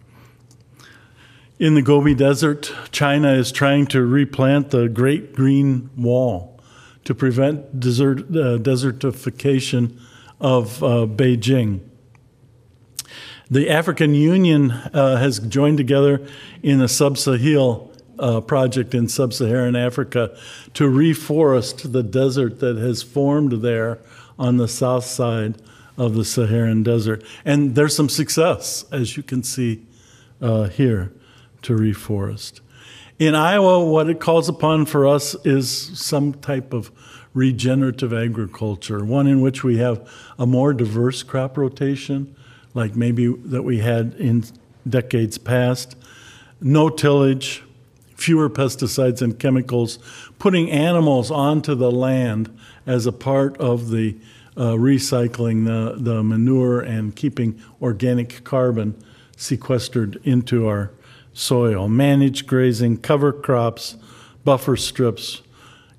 In 1.59 1.75
the 1.75 1.81
Gobi 1.81 2.15
Desert, 2.15 2.73
China 2.91 3.33
is 3.33 3.51
trying 3.51 3.85
to 3.87 4.05
replant 4.05 4.71
the 4.71 4.87
Great 4.87 5.35
Green 5.35 5.89
Wall 5.97 6.50
to 7.11 7.15
prevent 7.15 7.77
desert, 7.77 8.19
uh, 8.19 8.57
desertification 8.57 9.99
of 10.39 10.81
uh, 10.81 11.05
Beijing. 11.05 11.81
The 13.49 13.69
African 13.69 14.13
Union 14.13 14.71
uh, 14.71 15.17
has 15.17 15.39
joined 15.39 15.77
together 15.77 16.25
in 16.63 16.79
a 16.79 16.87
Sub-Sahel 16.87 17.91
uh, 18.17 18.39
project 18.39 18.95
in 18.95 19.09
sub-Saharan 19.09 19.75
Africa 19.75 20.37
to 20.73 20.89
reforest 20.89 21.91
the 21.91 22.01
desert 22.01 22.61
that 22.61 22.77
has 22.77 23.03
formed 23.03 23.61
there 23.61 23.99
on 24.39 24.55
the 24.55 24.69
south 24.69 25.03
side 25.03 25.61
of 25.97 26.15
the 26.15 26.23
Saharan 26.23 26.81
desert. 26.81 27.25
And 27.43 27.75
there's 27.75 27.93
some 27.93 28.07
success, 28.07 28.85
as 28.89 29.17
you 29.17 29.23
can 29.23 29.43
see 29.43 29.85
uh, 30.41 30.69
here, 30.69 31.11
to 31.63 31.73
reforest. 31.73 32.61
In 33.21 33.35
Iowa, 33.35 33.85
what 33.85 34.09
it 34.09 34.19
calls 34.19 34.49
upon 34.49 34.87
for 34.87 35.07
us 35.07 35.35
is 35.45 35.69
some 35.69 36.33
type 36.33 36.73
of 36.73 36.91
regenerative 37.35 38.11
agriculture, 38.11 39.05
one 39.05 39.27
in 39.27 39.41
which 39.41 39.63
we 39.63 39.77
have 39.77 40.09
a 40.39 40.47
more 40.47 40.73
diverse 40.73 41.21
crop 41.21 41.55
rotation, 41.55 42.35
like 42.73 42.95
maybe 42.95 43.27
that 43.27 43.61
we 43.61 43.77
had 43.77 44.15
in 44.15 44.43
decades 44.89 45.37
past. 45.37 45.95
No 46.59 46.89
tillage, 46.89 47.63
fewer 48.15 48.49
pesticides 48.49 49.21
and 49.21 49.37
chemicals, 49.37 49.99
putting 50.39 50.71
animals 50.71 51.29
onto 51.29 51.75
the 51.75 51.91
land 51.91 52.49
as 52.87 53.05
a 53.05 53.11
part 53.11 53.55
of 53.57 53.91
the 53.91 54.17
uh, 54.57 54.71
recycling 54.71 55.65
the, 55.65 55.93
the 55.95 56.23
manure 56.23 56.81
and 56.81 57.15
keeping 57.15 57.61
organic 57.83 58.43
carbon 58.43 58.95
sequestered 59.37 60.19
into 60.23 60.67
our 60.67 60.89
soil, 61.33 61.87
managed 61.87 62.47
grazing, 62.47 62.97
cover 62.97 63.31
crops, 63.31 63.95
buffer 64.43 64.75
strips, 64.75 65.41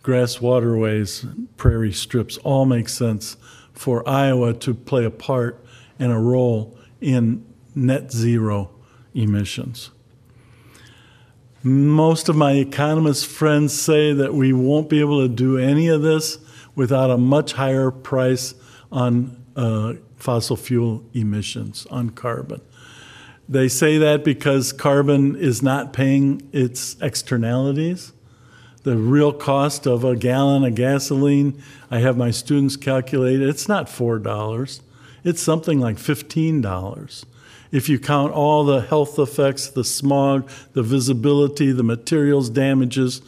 grass 0.02 0.40
waterways, 0.40 1.24
prairie 1.56 1.92
strips 1.92 2.36
all 2.38 2.64
make 2.64 2.88
sense 2.88 3.36
for 3.72 4.06
Iowa 4.08 4.52
to 4.54 4.74
play 4.74 5.04
a 5.04 5.10
part 5.10 5.64
and 5.98 6.12
a 6.12 6.18
role 6.18 6.76
in 7.00 7.44
net 7.74 8.12
zero 8.12 8.70
emissions. 9.14 9.90
Most 11.62 12.28
of 12.28 12.34
my 12.34 12.52
economist 12.54 13.26
friends 13.26 13.72
say 13.72 14.12
that 14.12 14.34
we 14.34 14.52
won't 14.52 14.88
be 14.88 15.00
able 15.00 15.20
to 15.20 15.28
do 15.28 15.58
any 15.58 15.88
of 15.88 16.02
this 16.02 16.38
without 16.74 17.10
a 17.10 17.16
much 17.16 17.52
higher 17.52 17.90
price 17.90 18.54
on 18.90 19.44
uh, 19.54 19.94
fossil 20.16 20.56
fuel 20.56 21.04
emissions, 21.14 21.86
on 21.90 22.10
carbon. 22.10 22.60
They 23.52 23.68
say 23.68 23.98
that 23.98 24.24
because 24.24 24.72
carbon 24.72 25.36
is 25.36 25.62
not 25.62 25.92
paying 25.92 26.48
its 26.52 26.96
externalities. 27.00 28.12
The 28.82 28.96
real 28.96 29.32
cost 29.32 29.86
of 29.86 30.04
a 30.04 30.16
gallon 30.16 30.64
of 30.64 30.74
gasoline, 30.74 31.62
I 31.90 31.98
have 31.98 32.16
my 32.16 32.30
students 32.30 32.76
calculate, 32.76 33.40
it's 33.40 33.68
not 33.68 33.86
$4. 33.86 34.80
It's 35.22 35.42
something 35.42 35.78
like 35.78 35.96
$15 35.96 37.24
if 37.72 37.88
you 37.88 37.98
count 37.98 38.32
all 38.32 38.64
the 38.64 38.82
health 38.82 39.18
effects, 39.18 39.66
the 39.68 39.82
smog, 39.82 40.48
the 40.74 40.82
visibility, 40.82 41.72
the 41.72 41.82
materials 41.82 42.50
damages, 42.50 43.22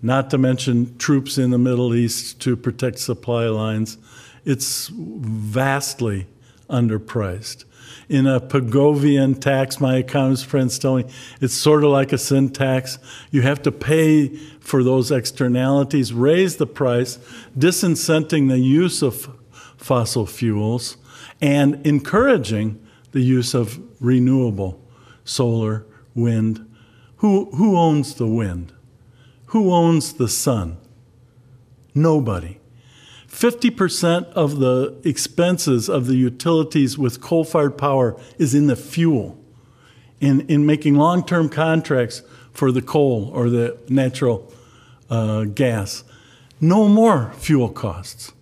not 0.00 0.30
to 0.30 0.38
mention 0.38 0.96
troops 0.96 1.36
in 1.36 1.50
the 1.50 1.58
Middle 1.58 1.94
East 1.94 2.40
to 2.40 2.56
protect 2.56 3.00
supply 3.00 3.46
lines, 3.46 3.98
it's 4.44 4.88
vastly 4.88 6.26
underpriced. 6.70 7.64
In 8.10 8.26
a 8.26 8.40
Pigovian 8.40 9.40
tax, 9.40 9.80
my 9.80 9.98
economist 9.98 10.44
friends 10.44 10.80
tell 10.80 10.96
me 10.96 11.04
it's 11.40 11.54
sort 11.54 11.84
of 11.84 11.90
like 11.90 12.12
a 12.12 12.18
sin 12.18 12.50
tax. 12.50 12.98
You 13.30 13.42
have 13.42 13.62
to 13.62 13.70
pay 13.70 14.34
for 14.58 14.82
those 14.82 15.12
externalities, 15.12 16.12
raise 16.12 16.56
the 16.56 16.66
price, 16.66 17.20
disincenting 17.56 18.48
the 18.48 18.58
use 18.58 19.00
of 19.00 19.38
fossil 19.76 20.26
fuels, 20.26 20.96
and 21.40 21.86
encouraging 21.86 22.84
the 23.12 23.20
use 23.20 23.54
of 23.54 23.80
renewable 24.00 24.84
solar, 25.24 25.86
wind. 26.12 26.68
Who, 27.18 27.52
who 27.52 27.78
owns 27.78 28.16
the 28.16 28.26
wind? 28.26 28.72
Who 29.46 29.72
owns 29.72 30.14
the 30.14 30.28
sun? 30.28 30.78
Nobody. 31.94 32.59
50% 33.30 34.24
of 34.32 34.58
the 34.58 35.00
expenses 35.04 35.88
of 35.88 36.06
the 36.06 36.16
utilities 36.16 36.98
with 36.98 37.20
coal 37.20 37.44
fired 37.44 37.78
power 37.78 38.20
is 38.38 38.54
in 38.54 38.66
the 38.66 38.74
fuel, 38.74 39.38
in, 40.20 40.40
in 40.48 40.66
making 40.66 40.96
long 40.96 41.24
term 41.24 41.48
contracts 41.48 42.22
for 42.52 42.72
the 42.72 42.82
coal 42.82 43.30
or 43.32 43.48
the 43.48 43.78
natural 43.88 44.52
uh, 45.08 45.44
gas. 45.44 46.02
No 46.60 46.88
more 46.88 47.32
fuel 47.38 47.68
costs 47.68 48.32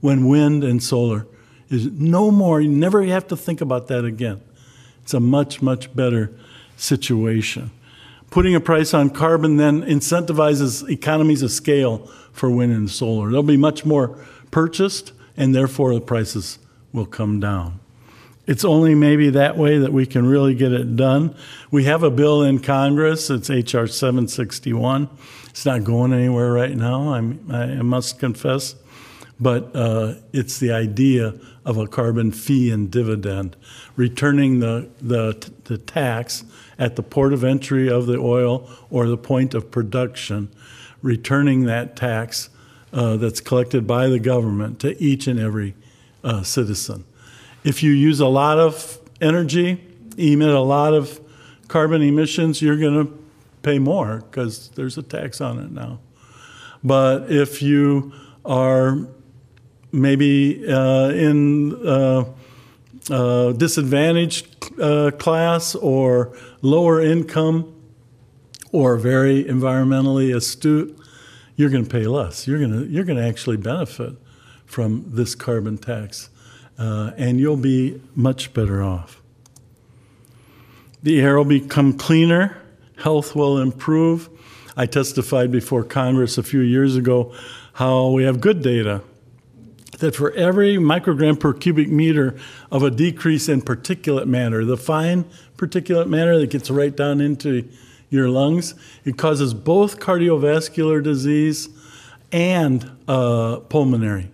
when 0.00 0.28
wind 0.28 0.64
and 0.64 0.82
solar 0.82 1.26
is 1.70 1.86
no 1.86 2.30
more. 2.30 2.60
You 2.60 2.68
never 2.68 3.04
have 3.04 3.28
to 3.28 3.36
think 3.36 3.60
about 3.60 3.86
that 3.86 4.04
again. 4.04 4.40
It's 5.02 5.14
a 5.14 5.20
much, 5.20 5.62
much 5.62 5.94
better 5.94 6.32
situation. 6.76 7.70
Putting 8.34 8.56
a 8.56 8.60
price 8.60 8.92
on 8.92 9.10
carbon 9.10 9.58
then 9.58 9.82
incentivizes 9.82 10.90
economies 10.90 11.40
of 11.42 11.52
scale 11.52 11.98
for 12.32 12.50
wind 12.50 12.72
and 12.72 12.90
solar. 12.90 13.28
There'll 13.28 13.44
be 13.44 13.56
much 13.56 13.84
more 13.84 14.18
purchased, 14.50 15.12
and 15.36 15.54
therefore 15.54 15.94
the 15.94 16.00
prices 16.00 16.58
will 16.92 17.06
come 17.06 17.38
down. 17.38 17.78
It's 18.44 18.64
only 18.64 18.96
maybe 18.96 19.30
that 19.30 19.56
way 19.56 19.78
that 19.78 19.92
we 19.92 20.04
can 20.04 20.26
really 20.26 20.56
get 20.56 20.72
it 20.72 20.96
done. 20.96 21.36
We 21.70 21.84
have 21.84 22.02
a 22.02 22.10
bill 22.10 22.42
in 22.42 22.58
Congress, 22.58 23.30
it's 23.30 23.50
H.R. 23.50 23.86
761. 23.86 25.08
It's 25.50 25.64
not 25.64 25.84
going 25.84 26.12
anywhere 26.12 26.50
right 26.50 26.76
now, 26.76 27.14
I'm, 27.14 27.48
i 27.52 27.82
must 27.82 28.18
confess, 28.18 28.74
but 29.38 29.70
uh, 29.76 30.14
it's 30.32 30.58
the 30.58 30.72
idea 30.72 31.34
of 31.64 31.76
a 31.76 31.86
carbon 31.86 32.32
fee 32.32 32.72
and 32.72 32.90
dividend, 32.90 33.54
returning 33.94 34.58
the, 34.58 34.88
the, 35.00 35.52
the 35.66 35.78
tax 35.78 36.42
at 36.78 36.96
the 36.96 37.02
port 37.02 37.32
of 37.32 37.44
entry 37.44 37.88
of 37.88 38.06
the 38.06 38.18
oil 38.18 38.68
or 38.90 39.06
the 39.06 39.16
point 39.16 39.54
of 39.54 39.70
production, 39.70 40.50
returning 41.02 41.64
that 41.64 41.96
tax 41.96 42.50
uh, 42.92 43.16
that's 43.16 43.40
collected 43.40 43.86
by 43.86 44.08
the 44.08 44.18
government 44.18 44.80
to 44.80 45.02
each 45.02 45.26
and 45.26 45.38
every 45.38 45.74
uh, 46.22 46.42
citizen. 46.42 47.04
If 47.64 47.82
you 47.82 47.92
use 47.92 48.20
a 48.20 48.26
lot 48.26 48.58
of 48.58 48.98
energy, 49.20 49.84
emit 50.16 50.48
a 50.48 50.60
lot 50.60 50.94
of 50.94 51.20
carbon 51.68 52.02
emissions, 52.02 52.62
you're 52.62 52.76
going 52.76 53.06
to 53.06 53.18
pay 53.62 53.78
more 53.78 54.18
because 54.18 54.68
there's 54.70 54.98
a 54.98 55.02
tax 55.02 55.40
on 55.40 55.58
it 55.58 55.72
now. 55.72 55.98
But 56.82 57.30
if 57.30 57.62
you 57.62 58.12
are 58.44 59.08
maybe 59.90 60.64
uh, 60.68 61.08
in 61.10 61.72
uh, 63.10 63.52
disadvantaged 63.52 64.80
uh, 64.80 65.10
class 65.12 65.74
or 65.74 66.36
lower 66.62 67.00
income 67.00 67.70
or 68.72 68.96
very 68.96 69.44
environmentally 69.44 70.34
astute, 70.34 70.98
you're 71.56 71.70
going 71.70 71.84
to 71.84 71.90
pay 71.90 72.06
less. 72.06 72.46
You're 72.46 72.58
going 72.58 72.72
to 72.72 72.86
you're 72.86 73.04
going 73.04 73.18
to 73.18 73.24
actually 73.24 73.56
benefit 73.56 74.14
from 74.66 75.04
this 75.06 75.34
carbon 75.34 75.78
tax, 75.78 76.30
uh, 76.78 77.12
and 77.16 77.38
you'll 77.38 77.56
be 77.56 78.00
much 78.14 78.52
better 78.54 78.82
off. 78.82 79.20
The 81.02 81.20
air 81.20 81.36
will 81.36 81.44
become 81.44 81.92
cleaner. 81.92 82.56
Health 82.96 83.36
will 83.36 83.58
improve. 83.58 84.28
I 84.76 84.86
testified 84.86 85.52
before 85.52 85.84
Congress 85.84 86.38
a 86.38 86.42
few 86.42 86.60
years 86.60 86.96
ago 86.96 87.32
how 87.74 88.08
we 88.10 88.24
have 88.24 88.40
good 88.40 88.62
data 88.62 89.02
that 89.98 90.16
for 90.16 90.32
every 90.32 90.76
microgram 90.76 91.38
per 91.38 91.52
cubic 91.52 91.88
meter 91.88 92.36
of 92.70 92.82
a 92.82 92.90
decrease 92.90 93.48
in 93.48 93.62
particulate 93.62 94.26
matter, 94.26 94.64
the 94.64 94.76
fine 94.76 95.24
particulate 95.56 96.08
matter 96.08 96.38
that 96.38 96.50
gets 96.50 96.70
right 96.70 96.96
down 96.96 97.20
into 97.20 97.68
your 98.10 98.28
lungs, 98.28 98.74
it 99.04 99.16
causes 99.16 99.54
both 99.54 99.98
cardiovascular 99.98 101.02
disease 101.02 101.68
and 102.32 102.90
uh, 103.08 103.58
pulmonary 103.68 104.30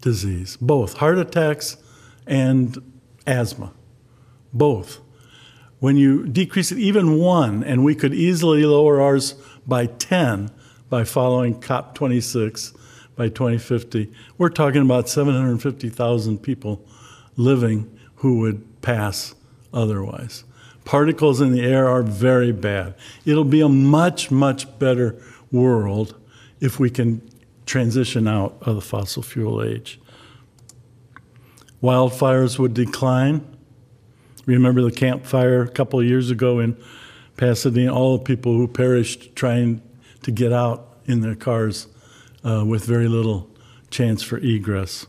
disease, 0.00 0.56
both 0.58 0.94
heart 0.98 1.18
attacks 1.18 1.76
and 2.26 2.78
asthma, 3.26 3.72
both. 4.52 5.00
When 5.80 5.96
you 5.96 6.26
decrease 6.26 6.72
it 6.72 6.78
even 6.78 7.18
one, 7.18 7.62
and 7.62 7.84
we 7.84 7.94
could 7.94 8.14
easily 8.14 8.64
lower 8.64 9.00
ours 9.00 9.34
by 9.66 9.86
10 9.86 10.50
by 10.88 11.04
following 11.04 11.60
COP26 11.60 12.76
by 13.16 13.28
2050, 13.28 14.12
we're 14.38 14.48
talking 14.48 14.82
about 14.82 15.08
750,000 15.08 16.38
people 16.38 16.84
living 17.36 17.98
who 18.16 18.38
would 18.40 18.82
pass 18.82 19.34
otherwise. 19.72 20.44
Particles 20.84 21.40
in 21.40 21.52
the 21.52 21.62
air 21.62 21.88
are 21.88 22.02
very 22.02 22.52
bad. 22.52 22.94
It'll 23.24 23.44
be 23.44 23.60
a 23.60 23.68
much, 23.68 24.30
much 24.30 24.78
better 24.78 25.16
world 25.50 26.14
if 26.60 26.78
we 26.78 26.90
can 26.90 27.22
transition 27.66 28.28
out 28.28 28.56
of 28.62 28.74
the 28.74 28.80
fossil 28.80 29.22
fuel 29.22 29.62
age. 29.62 30.00
Wildfires 31.82 32.58
would 32.58 32.74
decline. 32.74 33.46
Remember 34.46 34.82
the 34.82 34.90
Camp 34.90 35.24
Fire 35.24 35.62
a 35.62 35.68
couple 35.68 36.00
of 36.00 36.06
years 36.06 36.30
ago 36.30 36.58
in 36.58 36.76
Pasadena? 37.36 37.94
All 37.94 38.18
the 38.18 38.24
people 38.24 38.52
who 38.54 38.68
perished 38.68 39.34
trying 39.34 39.80
to 40.22 40.30
get 40.30 40.52
out 40.52 40.98
in 41.06 41.20
their 41.20 41.34
cars 41.34 41.86
uh, 42.44 42.64
with 42.64 42.84
very 42.84 43.08
little 43.08 43.50
chance 43.90 44.22
for 44.22 44.38
egress. 44.38 45.06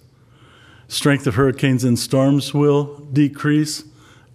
Strength 0.88 1.28
of 1.28 1.36
hurricanes 1.36 1.84
and 1.84 1.98
storms 1.98 2.54
will 2.54 2.98
decrease 3.12 3.84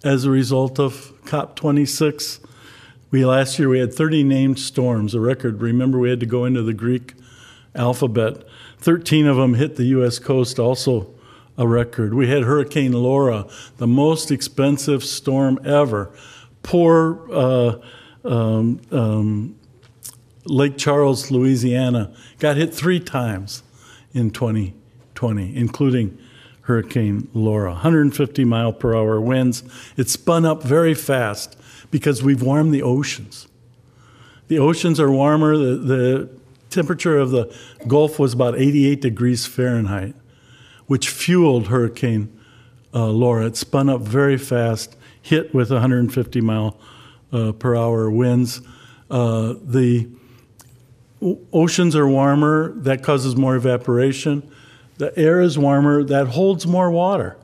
as 0.03 0.25
a 0.25 0.29
result 0.29 0.79
of 0.79 1.13
COP26. 1.25 2.39
We 3.09 3.25
last 3.25 3.59
year 3.59 3.69
we 3.69 3.79
had 3.79 3.93
30 3.93 4.23
named 4.23 4.59
storms, 4.59 5.13
a 5.13 5.19
record. 5.19 5.61
Remember, 5.61 5.99
we 5.99 6.09
had 6.09 6.19
to 6.19 6.25
go 6.25 6.45
into 6.45 6.61
the 6.61 6.73
Greek 6.73 7.13
alphabet. 7.75 8.43
13 8.79 9.27
of 9.27 9.37
them 9.37 9.53
hit 9.53 9.75
the 9.75 9.85
U.S. 9.85 10.19
coast, 10.19 10.59
also 10.59 11.13
a 11.57 11.67
record. 11.67 12.13
We 12.13 12.27
had 12.27 12.43
Hurricane 12.43 12.93
Laura, 12.93 13.45
the 13.77 13.87
most 13.87 14.31
expensive 14.31 15.03
storm 15.03 15.59
ever. 15.65 16.11
Poor 16.63 17.31
uh, 17.31 17.75
um, 18.23 18.81
um, 18.91 19.55
Lake 20.45 20.77
Charles, 20.77 21.29
Louisiana, 21.31 22.13
got 22.39 22.57
hit 22.57 22.73
three 22.73 22.99
times 22.99 23.63
in 24.13 24.31
2020, 24.31 25.55
including 25.55 26.17
Hurricane 26.61 27.27
Laura. 27.33 27.71
150 27.71 28.45
mile 28.45 28.73
per 28.73 28.95
hour 28.95 29.19
winds. 29.19 29.63
It 29.97 30.09
spun 30.09 30.45
up 30.45 30.63
very 30.63 30.93
fast 30.93 31.57
because 31.89 32.23
we've 32.23 32.41
warmed 32.41 32.73
the 32.73 32.81
oceans. 32.81 33.47
The 34.47 34.59
oceans 34.59 34.99
are 34.99 35.11
warmer. 35.11 35.57
The, 35.57 35.75
the 35.75 36.29
temperature 36.69 37.17
of 37.17 37.31
the 37.31 37.55
Gulf 37.87 38.19
was 38.19 38.33
about 38.33 38.59
88 38.59 39.01
degrees 39.01 39.45
Fahrenheit, 39.45 40.15
which 40.87 41.09
fueled 41.09 41.67
Hurricane 41.67 42.37
uh, 42.93 43.07
Laura. 43.07 43.45
It 43.45 43.57
spun 43.57 43.89
up 43.89 44.01
very 44.01 44.37
fast, 44.37 44.95
hit 45.21 45.53
with 45.53 45.71
150 45.71 46.41
mile 46.41 46.79
uh, 47.31 47.51
per 47.53 47.75
hour 47.75 48.09
winds. 48.09 48.61
Uh, 49.09 49.55
the 49.61 50.09
oceans 51.53 51.95
are 51.95 52.07
warmer, 52.07 52.73
that 52.77 53.03
causes 53.03 53.35
more 53.35 53.55
evaporation. 53.55 54.49
The 54.97 55.17
air 55.17 55.41
is 55.41 55.57
warmer, 55.57 56.03
that 56.03 56.29
holds 56.29 56.65
more 56.67 56.91
water. 56.91 57.37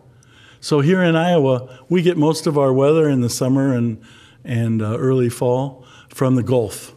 So 0.59 0.79
here 0.79 1.03
in 1.03 1.15
Iowa, 1.15 1.83
we 1.87 2.01
get 2.01 2.17
most 2.17 2.47
of 2.47 2.57
our 2.57 2.73
weather 2.73 3.09
in 3.09 3.21
the 3.21 3.29
summer 3.29 3.73
and, 3.73 4.01
and 4.43 4.81
uh, 4.81 4.97
early 4.97 5.29
fall 5.29 5.85
from 6.09 6.35
the 6.35 6.43
Gulf. 6.43 6.95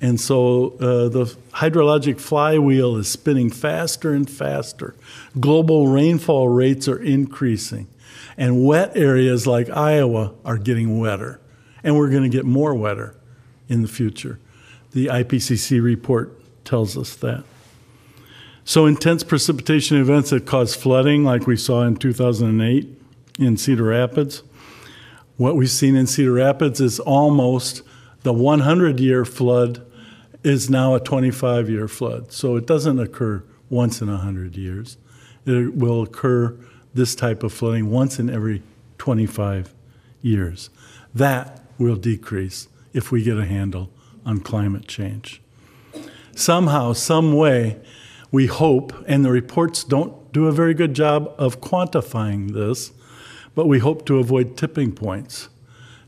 And 0.00 0.20
so 0.20 0.74
uh, 0.74 1.08
the 1.08 1.36
hydrologic 1.54 2.20
flywheel 2.20 2.96
is 2.96 3.08
spinning 3.08 3.50
faster 3.50 4.12
and 4.12 4.28
faster. 4.30 4.94
Global 5.40 5.88
rainfall 5.88 6.48
rates 6.48 6.86
are 6.88 7.02
increasing. 7.02 7.88
And 8.36 8.64
wet 8.64 8.96
areas 8.96 9.46
like 9.46 9.68
Iowa 9.68 10.34
are 10.44 10.58
getting 10.58 10.98
wetter. 11.00 11.40
And 11.82 11.96
we're 11.96 12.10
going 12.10 12.22
to 12.22 12.28
get 12.28 12.44
more 12.44 12.74
wetter 12.74 13.16
in 13.68 13.82
the 13.82 13.88
future. 13.88 14.38
The 14.92 15.06
IPCC 15.06 15.82
report 15.82 16.34
tells 16.64 16.96
us 16.96 17.14
that. 17.16 17.44
So, 18.64 18.84
intense 18.84 19.24
precipitation 19.24 19.98
events 19.98 20.30
that 20.30 20.44
cause 20.44 20.74
flooding, 20.74 21.24
like 21.24 21.46
we 21.46 21.56
saw 21.56 21.82
in 21.82 21.96
2008 21.96 22.88
in 23.38 23.56
Cedar 23.56 23.84
Rapids. 23.84 24.42
What 25.36 25.56
we've 25.56 25.70
seen 25.70 25.96
in 25.96 26.06
Cedar 26.06 26.32
Rapids 26.32 26.80
is 26.80 27.00
almost 27.00 27.82
the 28.24 28.32
100 28.32 29.00
year 29.00 29.24
flood 29.24 29.84
is 30.42 30.68
now 30.68 30.94
a 30.94 31.00
25 31.00 31.70
year 31.70 31.88
flood. 31.88 32.32
So 32.32 32.56
it 32.56 32.66
doesn't 32.66 32.98
occur 32.98 33.42
once 33.70 34.00
in 34.00 34.08
100 34.08 34.56
years. 34.56 34.98
It 35.46 35.74
will 35.74 36.02
occur, 36.02 36.56
this 36.94 37.14
type 37.14 37.42
of 37.42 37.52
flooding, 37.52 37.90
once 37.90 38.18
in 38.18 38.28
every 38.28 38.62
25 38.98 39.74
years. 40.20 40.70
That 41.14 41.64
will 41.78 41.96
decrease 41.96 42.68
if 42.92 43.12
we 43.12 43.22
get 43.22 43.38
a 43.38 43.46
handle 43.46 43.90
on 44.24 44.40
climate 44.40 44.86
change. 44.86 45.40
Somehow, 46.34 46.92
some 46.92 47.32
way, 47.32 47.80
we 48.30 48.46
hope, 48.46 48.92
and 49.06 49.24
the 49.24 49.30
reports 49.30 49.82
don't 49.82 50.32
do 50.32 50.46
a 50.46 50.52
very 50.52 50.74
good 50.74 50.94
job 50.94 51.34
of 51.38 51.60
quantifying 51.60 52.52
this, 52.52 52.92
but 53.54 53.66
we 53.66 53.78
hope 53.78 54.06
to 54.06 54.18
avoid 54.18 54.56
tipping 54.56 54.92
points. 54.92 55.48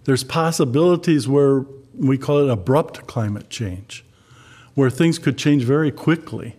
There's 0.05 0.23
possibilities 0.23 1.27
where 1.27 1.65
we 1.95 2.17
call 2.17 2.39
it 2.39 2.51
abrupt 2.51 3.07
climate 3.07 3.51
change, 3.51 4.05
where 4.75 4.91
things 4.91 5.19
could 5.19 5.37
change 5.37 5.65
very 5.65 5.91
quickly. 5.91 6.57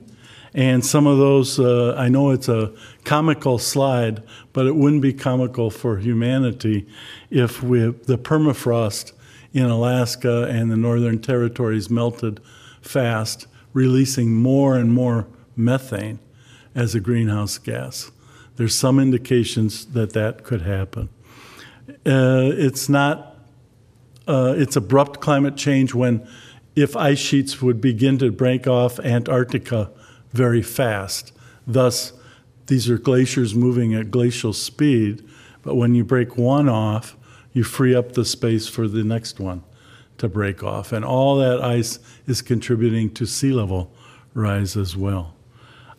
And 0.54 0.86
some 0.86 1.08
of 1.08 1.18
those, 1.18 1.60
uh, 1.60 1.96
I 1.98 2.10
know 2.10 2.32
it's 2.32 2.50
a 2.50 2.74
comical 3.06 3.58
slide, 3.58 4.22
but 4.52 4.66
it 4.66 4.76
wouldn't 4.76 5.02
be 5.02 5.14
comical 5.14 5.70
for 5.70 5.98
humanity 5.98 6.88
if 7.30 7.64
we, 7.64 7.80
the 7.80 8.18
permafrost 8.18 9.14
in 9.54 9.66
Alaska 9.66 10.44
and 10.44 10.72
the 10.72 10.78
northern 10.78 11.20
territories 11.20 11.90
melted 11.90 12.40
fast, 12.82 13.48
releasing 13.74 14.34
more 14.34 14.78
and 14.78 14.92
more 14.92 15.28
methane 15.56 16.20
as 16.74 16.96
a 16.96 17.00
greenhouse 17.00 17.58
gas. 17.58 18.12
There's 18.56 18.76
some 18.76 19.00
indications 19.00 19.86
that 19.88 20.14
that 20.14 20.44
could 20.44 20.62
happen. 20.62 21.10
Uh, 22.06 22.52
it's 22.54 22.88
not, 22.88 23.38
uh, 24.28 24.54
it's 24.58 24.76
abrupt 24.76 25.20
climate 25.20 25.58
change 25.58 25.94
when 25.94 26.28
if 26.76 26.96
ice 26.96 27.20
sheets 27.20 27.62
would 27.62 27.82
begin 27.82 28.18
to 28.20 28.32
break 28.32 28.68
off 28.68 29.00
Antarctica 29.00 29.90
very 30.32 30.62
fast. 30.62 31.34
Thus, 31.68 32.14
these 32.68 32.90
are 32.90 32.98
glaciers 32.98 33.54
moving 33.54 33.94
at 33.94 34.12
glacial 34.12 34.54
speed, 34.54 35.28
but 35.64 35.76
when 35.76 35.94
you 35.94 36.06
break 36.06 36.38
one 36.38 36.70
off, 36.70 37.18
you 37.54 37.64
free 37.64 37.96
up 37.96 38.14
the 38.14 38.26
space 38.26 38.68
for 38.68 38.88
the 38.88 39.04
next 39.04 39.40
one 39.40 39.64
to 40.18 40.28
break 40.30 40.64
off. 40.64 40.92
And 40.92 41.04
all 41.04 41.38
that 41.38 41.62
ice 41.62 42.00
is 42.28 42.42
contributing 42.42 43.14
to 43.16 43.26
sea 43.26 43.52
level 43.52 43.92
rise 44.34 44.78
as 44.78 44.96
well. 44.96 45.36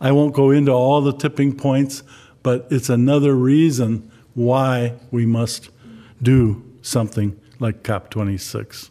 I 0.01 0.13
won't 0.13 0.35
go 0.35 0.51
into 0.51 0.73
all 0.73 1.01
the 1.01 1.13
tipping 1.13 1.57
points, 1.57 2.03
but 2.43 2.67
it's 2.71 2.89
another 2.89 3.35
reason 3.35 4.11
why 4.35 4.95
we 5.11 5.27
must 5.27 5.71
do 6.23 6.65
something 6.81 7.39
like 7.59 7.83
COP26. 7.83 8.91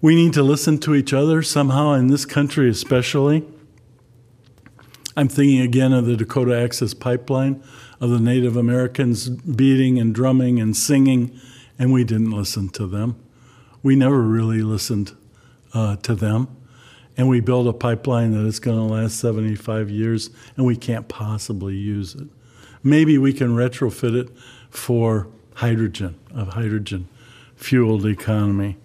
We 0.00 0.14
need 0.14 0.32
to 0.34 0.42
listen 0.42 0.78
to 0.80 0.94
each 0.94 1.12
other 1.12 1.42
somehow 1.42 1.92
in 1.94 2.08
this 2.08 2.24
country, 2.24 2.68
especially. 2.68 3.44
I'm 5.16 5.28
thinking 5.28 5.60
again 5.60 5.92
of 5.92 6.06
the 6.06 6.16
Dakota 6.16 6.56
Access 6.56 6.94
Pipeline, 6.94 7.62
of 8.00 8.10
the 8.10 8.20
Native 8.20 8.56
Americans 8.56 9.28
beating 9.28 9.98
and 9.98 10.14
drumming 10.14 10.60
and 10.60 10.76
singing, 10.76 11.38
and 11.78 11.92
we 11.92 12.04
didn't 12.04 12.30
listen 12.30 12.68
to 12.70 12.86
them. 12.86 13.16
We 13.82 13.96
never 13.96 14.22
really 14.22 14.62
listened 14.62 15.16
uh, 15.74 15.96
to 15.96 16.14
them. 16.14 16.48
And 17.16 17.28
we 17.28 17.40
build 17.40 17.66
a 17.66 17.72
pipeline 17.72 18.32
that 18.32 18.46
is 18.46 18.60
going 18.60 18.76
to 18.76 18.94
last 18.94 19.18
75 19.18 19.90
years, 19.90 20.30
and 20.56 20.64
we 20.64 20.76
can't 20.76 21.08
possibly 21.08 21.74
use 21.74 22.14
it. 22.14 22.28
Maybe 22.82 23.18
we 23.18 23.32
can 23.32 23.56
retrofit 23.56 24.14
it 24.14 24.30
for 24.70 25.26
hydrogen, 25.54 26.14
a 26.32 26.44
hydrogen 26.44 27.08
fueled 27.56 28.06
economy. 28.06 28.76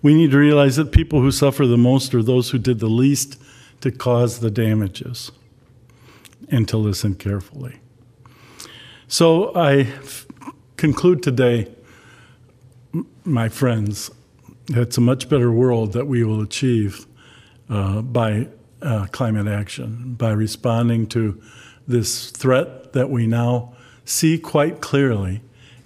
We 0.00 0.14
need 0.14 0.30
to 0.30 0.38
realize 0.38 0.76
that 0.76 0.92
people 0.92 1.20
who 1.20 1.32
suffer 1.32 1.66
the 1.66 1.76
most 1.76 2.14
are 2.14 2.22
those 2.22 2.50
who 2.50 2.58
did 2.58 2.78
the 2.78 2.86
least 2.86 3.40
to 3.80 3.90
cause 3.90 4.38
the 4.38 4.50
damages 4.50 5.32
and 6.48 6.68
to 6.68 6.76
listen 6.76 7.16
carefully. 7.16 7.81
So 9.12 9.52
I 9.54 9.80
f- 9.80 10.26
conclude 10.78 11.22
today, 11.22 11.70
m- 12.94 13.06
my 13.26 13.50
friends, 13.50 14.10
it's 14.70 14.96
a 14.96 15.02
much 15.02 15.28
better 15.28 15.52
world 15.52 15.92
that 15.92 16.06
we 16.06 16.24
will 16.24 16.40
achieve 16.40 17.04
uh, 17.68 18.00
by 18.00 18.48
uh, 18.80 19.08
climate 19.12 19.48
action, 19.48 20.14
by 20.14 20.30
responding 20.30 21.08
to 21.08 21.38
this 21.86 22.30
threat 22.30 22.94
that 22.94 23.10
we 23.10 23.26
now 23.26 23.74
see 24.06 24.38
quite 24.38 24.80
clearly. 24.80 25.42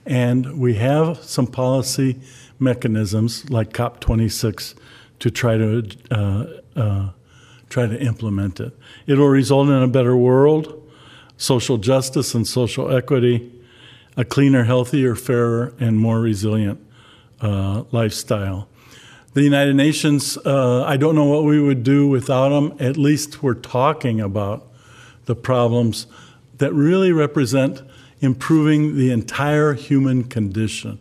And 0.07 0.61
we 0.61 0.75
have 0.75 1.21
some 1.21 1.49
policy 1.49 2.21
mechanisms 2.61 3.51
like 3.51 3.73
COP26 3.73 4.77
to 5.19 5.31
try 5.33 5.57
to 5.57 5.89
uh, 6.13 6.47
uh, 6.77 7.11
try 7.71 7.89
to 7.89 8.01
implement 8.01 8.61
it. 8.61 8.73
It 9.09 9.19
will 9.19 9.27
result 9.27 9.67
in 9.67 9.83
a 9.83 9.89
better 9.89 10.17
world, 10.17 10.76
social 11.37 11.79
justice 11.79 12.35
and 12.35 12.47
social 12.47 12.95
equity, 12.95 13.53
a 14.17 14.25
cleaner, 14.25 14.65
healthier, 14.65 15.15
fairer, 15.15 15.75
and 15.79 15.99
more 15.99 16.21
resilient 16.21 16.81
uh, 17.41 17.85
lifestyle. 17.93 18.69
The 19.35 19.43
United 19.43 19.77
Nations, 19.77 20.39
uh, 20.39 20.85
I 20.85 20.97
don't 20.97 21.15
know 21.15 21.27
what 21.27 21.45
we 21.45 21.61
would 21.61 21.83
do 21.83 22.09
without 22.09 22.49
them. 22.49 22.75
At 22.81 22.97
least 22.97 23.43
we're 23.43 23.53
talking 23.53 24.21
about 24.21 24.67
the 25.27 25.35
problems 25.35 26.07
that 26.57 26.73
really 26.73 27.13
represent 27.13 27.83
improving 28.21 28.97
the 28.97 29.11
entire 29.11 29.75
human 29.75 30.25
condition. 30.25 30.99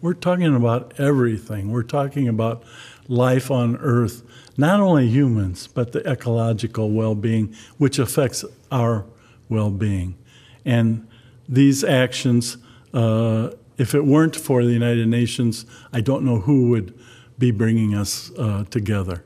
We're 0.00 0.14
talking 0.14 0.54
about 0.54 0.94
everything. 0.98 1.72
We're 1.72 1.82
talking 1.82 2.28
about 2.28 2.62
life 3.08 3.50
on 3.50 3.76
Earth, 3.78 4.22
not 4.56 4.80
only 4.80 5.08
humans, 5.08 5.66
but 5.66 5.92
the 5.92 6.08
ecological 6.08 6.90
well 6.90 7.16
being, 7.16 7.54
which 7.78 7.98
affects 7.98 8.44
our 8.70 9.04
well 9.52 9.70
being. 9.70 10.16
And 10.64 11.06
these 11.48 11.84
actions, 11.84 12.56
uh, 12.94 13.50
if 13.78 13.94
it 13.94 14.04
weren't 14.04 14.36
for 14.36 14.64
the 14.64 14.72
United 14.72 15.08
Nations, 15.08 15.66
I 15.92 16.00
don't 16.00 16.24
know 16.24 16.40
who 16.40 16.68
would 16.70 16.98
be 17.38 17.50
bringing 17.50 17.94
us 17.94 18.30
uh, 18.38 18.64
together. 18.70 19.24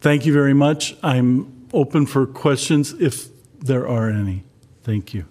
Thank 0.00 0.26
you 0.26 0.32
very 0.32 0.54
much. 0.54 0.96
I'm 1.02 1.66
open 1.72 2.06
for 2.06 2.26
questions 2.26 2.92
if 2.92 3.28
there 3.58 3.88
are 3.88 4.10
any. 4.10 4.44
Thank 4.84 5.14
you. 5.14 5.24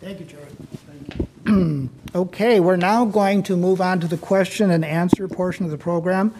Thank 0.00 0.20
you, 0.20 0.26
Jerry. 0.26 1.90
Okay, 2.14 2.57
we're 2.68 2.76
now 2.76 3.06
going 3.06 3.42
to 3.42 3.56
move 3.56 3.80
on 3.80 3.98
to 3.98 4.06
the 4.06 4.18
question 4.18 4.70
and 4.70 4.84
answer 4.84 5.26
portion 5.26 5.64
of 5.64 5.70
the 5.70 5.78
program. 5.78 6.34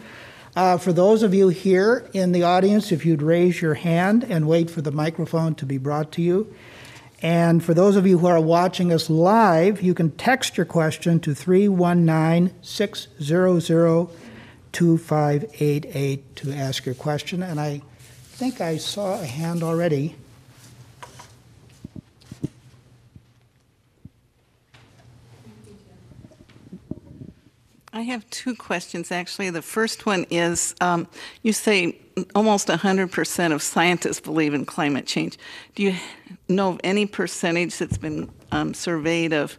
Uh, 0.55 0.77
For 0.77 0.93
those 0.93 1.23
of 1.23 1.33
you 1.33 1.49
here 1.49 2.07
in 2.13 2.33
the 2.33 2.43
audience, 2.43 2.91
if 2.91 3.03
you'd 3.03 3.23
raise 3.23 3.59
your 3.63 3.73
hand 3.73 4.23
and 4.23 4.47
wait 4.47 4.69
for 4.69 4.83
the 4.83 4.91
microphone 4.91 5.55
to 5.55 5.65
be 5.65 5.79
brought 5.79 6.11
to 6.11 6.21
you. 6.21 6.53
And 7.23 7.63
for 7.63 7.73
those 7.73 7.95
of 7.95 8.05
you 8.05 8.19
who 8.19 8.27
are 8.27 8.39
watching 8.39 8.93
us 8.93 9.09
live, 9.09 9.81
you 9.81 9.95
can 9.95 10.11
text 10.11 10.55
your 10.55 10.67
question 10.67 11.19
to 11.21 11.33
319 11.33 12.53
600 12.61 14.07
2588 14.71 16.35
to 16.35 16.53
ask 16.53 16.85
your 16.85 16.93
question. 16.93 17.41
And 17.41 17.59
I 17.59 17.81
think 18.33 18.61
I 18.61 18.77
saw 18.77 19.19
a 19.19 19.25
hand 19.25 19.63
already. 19.63 20.15
I 27.91 28.01
have 28.01 28.29
two 28.29 28.55
questions 28.55 29.11
actually. 29.11 29.49
The 29.49 29.61
first 29.61 30.05
one 30.05 30.25
is 30.29 30.75
um, 30.79 31.07
you 31.41 31.53
say 31.53 31.97
almost 32.35 32.67
100% 32.67 33.53
of 33.53 33.61
scientists 33.61 34.19
believe 34.19 34.53
in 34.53 34.65
climate 34.65 35.07
change. 35.07 35.37
Do 35.75 35.83
you 35.83 35.95
know 36.47 36.69
of 36.69 36.81
any 36.83 37.05
percentage 37.05 37.77
that's 37.77 37.97
been 37.97 38.29
um, 38.51 38.73
surveyed 38.73 39.33
of 39.33 39.57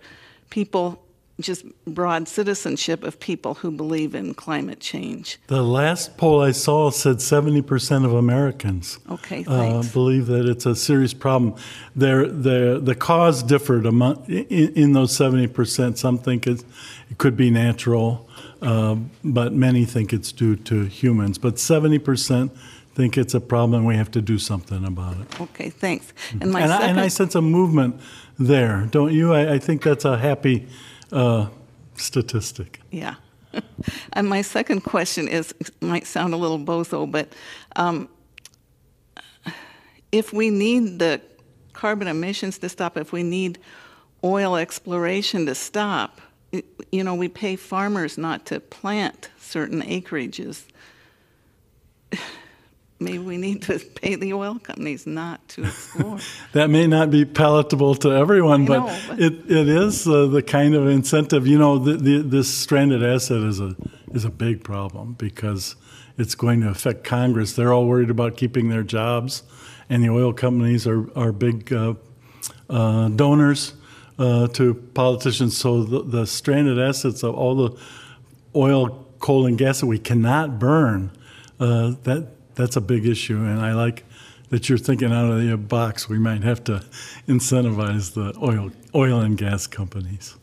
people, 0.50 1.02
just 1.42 1.64
broad 1.86 2.28
citizenship 2.28 3.02
of 3.02 3.18
people 3.20 3.54
who 3.54 3.70
believe 3.70 4.14
in 4.14 4.34
climate 4.34 4.80
change? 4.80 5.38
The 5.46 5.62
last 5.62 6.16
poll 6.16 6.40
I 6.40 6.52
saw 6.52 6.90
said 6.90 7.16
70% 7.16 8.04
of 8.04 8.12
Americans 8.12 8.98
Okay, 9.10 9.44
uh, 9.46 9.82
believe 9.92 10.26
that 10.26 10.46
it's 10.46 10.66
a 10.66 10.74
serious 10.74 11.14
problem. 11.14 11.54
There, 11.94 12.26
the, 12.26 12.80
the 12.82 12.94
cause 12.94 13.42
differed 13.42 13.86
among, 13.86 14.24
in, 14.26 14.72
in 14.74 14.92
those 14.92 15.12
70%. 15.12 15.96
Some 15.96 16.18
think 16.18 16.46
it, 16.46 16.64
it 17.10 17.18
could 17.18 17.36
be 17.36 17.50
natural, 17.50 18.28
uh, 18.62 18.96
but 19.24 19.52
many 19.52 19.84
think 19.84 20.12
it's 20.12 20.32
due 20.32 20.56
to 20.56 20.84
humans. 20.84 21.38
But 21.38 21.54
70% 21.56 22.50
think 22.94 23.16
it's 23.16 23.34
a 23.34 23.40
problem 23.40 23.80
and 23.80 23.86
we 23.86 23.96
have 23.96 24.10
to 24.10 24.20
do 24.20 24.38
something 24.38 24.84
about 24.84 25.16
it. 25.18 25.40
Okay, 25.40 25.70
thanks. 25.70 26.12
And 26.40 26.52
my 26.52 26.62
And 26.62 26.72
I, 26.72 26.78
second, 26.78 26.90
and 26.90 27.00
I 27.00 27.08
sense 27.08 27.34
a 27.34 27.42
movement 27.42 28.00
there, 28.38 28.88
don't 28.90 29.12
you? 29.12 29.32
I, 29.32 29.54
I 29.54 29.58
think 29.58 29.82
that's 29.82 30.04
a 30.04 30.18
happy 30.18 30.66
uh, 31.12 31.48
statistic. 31.96 32.80
yeah. 32.90 33.14
and 34.12 34.28
my 34.28 34.42
second 34.42 34.82
question 34.82 35.26
is 35.26 35.52
might 35.80 36.06
sound 36.06 36.32
a 36.34 36.36
little 36.36 36.58
bozo, 36.58 37.10
but 37.10 37.32
um, 37.76 38.08
if 40.12 40.32
we 40.32 40.50
need 40.50 40.98
the 40.98 41.20
carbon 41.72 42.08
emissions 42.08 42.58
to 42.58 42.68
stop, 42.68 42.96
if 42.96 43.12
we 43.12 43.22
need 43.22 43.58
oil 44.22 44.56
exploration 44.56 45.46
to 45.46 45.54
stop, 45.54 46.20
you 46.92 47.04
know, 47.04 47.14
we 47.14 47.28
pay 47.28 47.56
farmers 47.56 48.18
not 48.18 48.46
to 48.46 48.60
plant 48.60 49.30
certain 49.38 49.82
acreages. 49.82 50.64
Maybe 53.00 53.18
we 53.18 53.38
need 53.38 53.62
to 53.62 53.78
pay 53.94 54.14
the 54.14 54.34
oil 54.34 54.58
companies 54.58 55.06
not 55.06 55.46
to 55.50 55.64
explore. 55.64 56.18
That 56.52 56.68
may 56.68 56.86
not 56.86 57.10
be 57.10 57.24
palatable 57.24 57.94
to 57.96 58.10
everyone, 58.10 58.66
but, 58.66 58.78
know, 58.78 58.98
but- 59.08 59.20
it, 59.20 59.50
it 59.50 59.68
is 59.68 60.06
uh, 60.06 60.26
the 60.26 60.42
kind 60.42 60.74
of 60.74 60.86
incentive. 60.86 61.46
You 61.46 61.58
know, 61.58 61.78
the, 61.78 61.94
the, 61.96 62.18
this 62.18 62.52
stranded 62.52 63.02
asset 63.02 63.42
is 63.42 63.58
a 63.60 63.74
is 64.12 64.24
a 64.24 64.30
big 64.30 64.64
problem 64.64 65.14
because 65.14 65.76
it's 66.18 66.34
going 66.34 66.60
to 66.60 66.68
affect 66.68 67.04
Congress. 67.04 67.54
They're 67.54 67.72
all 67.72 67.86
worried 67.86 68.10
about 68.10 68.36
keeping 68.36 68.68
their 68.68 68.82
jobs, 68.82 69.44
and 69.88 70.02
the 70.04 70.10
oil 70.10 70.32
companies 70.32 70.86
are 70.86 71.10
are 71.16 71.32
big 71.32 71.72
uh, 71.72 71.94
uh, 72.68 73.08
donors 73.08 73.72
uh, 74.18 74.48
to 74.48 74.74
politicians. 74.74 75.56
So 75.56 75.82
the, 75.84 76.02
the 76.02 76.26
stranded 76.26 76.78
assets 76.78 77.22
of 77.22 77.34
all 77.34 77.54
the 77.54 77.78
oil, 78.54 79.06
coal, 79.20 79.46
and 79.46 79.56
gas 79.56 79.80
that 79.80 79.86
we 79.86 79.98
cannot 79.98 80.58
burn, 80.58 81.10
uh, 81.58 81.94
that 82.02 82.28
that's 82.60 82.76
a 82.76 82.80
big 82.80 83.06
issue. 83.06 83.38
And 83.38 83.60
I 83.60 83.72
like 83.72 84.04
that 84.50 84.68
you're 84.68 84.78
thinking 84.78 85.12
out 85.12 85.30
of 85.30 85.40
the 85.40 85.56
box. 85.56 86.08
We 86.08 86.18
might 86.18 86.42
have 86.42 86.62
to 86.64 86.84
incentivize 87.26 88.14
the 88.14 88.38
oil 88.42 88.70
oil 88.94 89.20
and 89.20 89.36
gas 89.36 89.66
companies. 89.66 90.36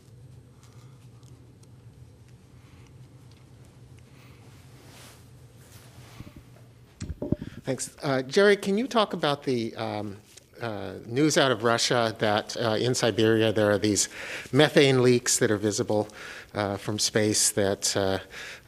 Thanks. 7.64 7.94
Uh, 8.02 8.22
Jerry, 8.22 8.56
can 8.56 8.78
you 8.78 8.86
talk 8.86 9.12
about 9.12 9.44
the 9.44 9.76
um, 9.76 10.16
uh, 10.60 10.94
news 11.06 11.36
out 11.36 11.52
of 11.52 11.62
Russia 11.62 12.16
that 12.18 12.56
uh, 12.56 12.76
in 12.80 12.94
Siberia 12.94 13.52
there 13.52 13.70
are 13.70 13.78
these 13.78 14.08
methane 14.52 15.02
leaks 15.02 15.38
that 15.38 15.50
are 15.50 15.58
visible 15.58 16.08
uh, 16.54 16.78
from 16.78 16.98
space 16.98 17.50
that 17.50 17.94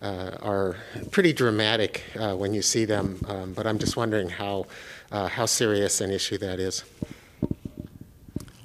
uh, 0.03 0.30
are 0.40 0.76
pretty 1.11 1.32
dramatic 1.32 2.05
uh, 2.18 2.34
when 2.34 2.55
you 2.55 2.62
see 2.62 2.84
them, 2.84 3.20
um, 3.28 3.53
but 3.53 3.66
I'm 3.66 3.78
just 3.78 3.96
wondering 3.96 4.28
how, 4.28 4.66
uh, 5.12 5.28
how 5.28 5.46
serious 5.46 6.01
an 6.01 6.11
issue 6.11 6.38
that 6.38 6.59
is. 6.59 6.84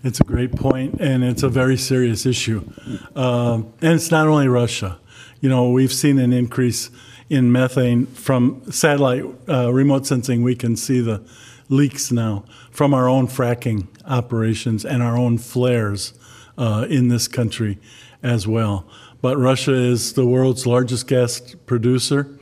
It's 0.04 0.20
a 0.20 0.24
great 0.24 0.56
point, 0.56 1.02
and 1.02 1.24
it's 1.24 1.44
a 1.44 1.50
very 1.50 1.78
serious 1.78 2.26
issue. 2.26 2.70
Um, 3.16 3.74
and 3.82 3.94
it's 3.94 4.12
not 4.12 4.28
only 4.28 4.48
Russia. 4.48 5.00
You 5.42 5.50
know, 5.50 5.72
we've 5.72 5.92
seen 5.92 6.20
an 6.20 6.32
increase 6.32 6.92
in 7.30 7.52
methane 7.52 8.06
from 8.06 8.72
satellite 8.72 9.26
uh, 9.50 9.74
remote 9.74 10.06
sensing. 10.06 10.44
We 10.44 10.56
can 10.56 10.76
see 10.76 11.02
the 11.02 11.24
leaks 11.70 12.12
now 12.12 12.46
from 12.70 12.94
our 12.94 13.10
own 13.10 13.28
fracking 13.28 13.88
operations 14.06 14.86
and 14.86 15.02
our 15.02 15.18
own 15.18 15.40
flares 15.40 16.14
uh, 16.58 16.86
in 16.88 17.08
this 17.08 17.28
country 17.28 17.80
as 18.22 18.48
well. 18.48 18.88
But 19.26 19.40
Russia 19.40 19.74
is 19.74 20.14
the 20.14 20.24
world's 20.24 20.68
largest 20.68 21.08
gas 21.08 21.56
producer, 21.66 22.38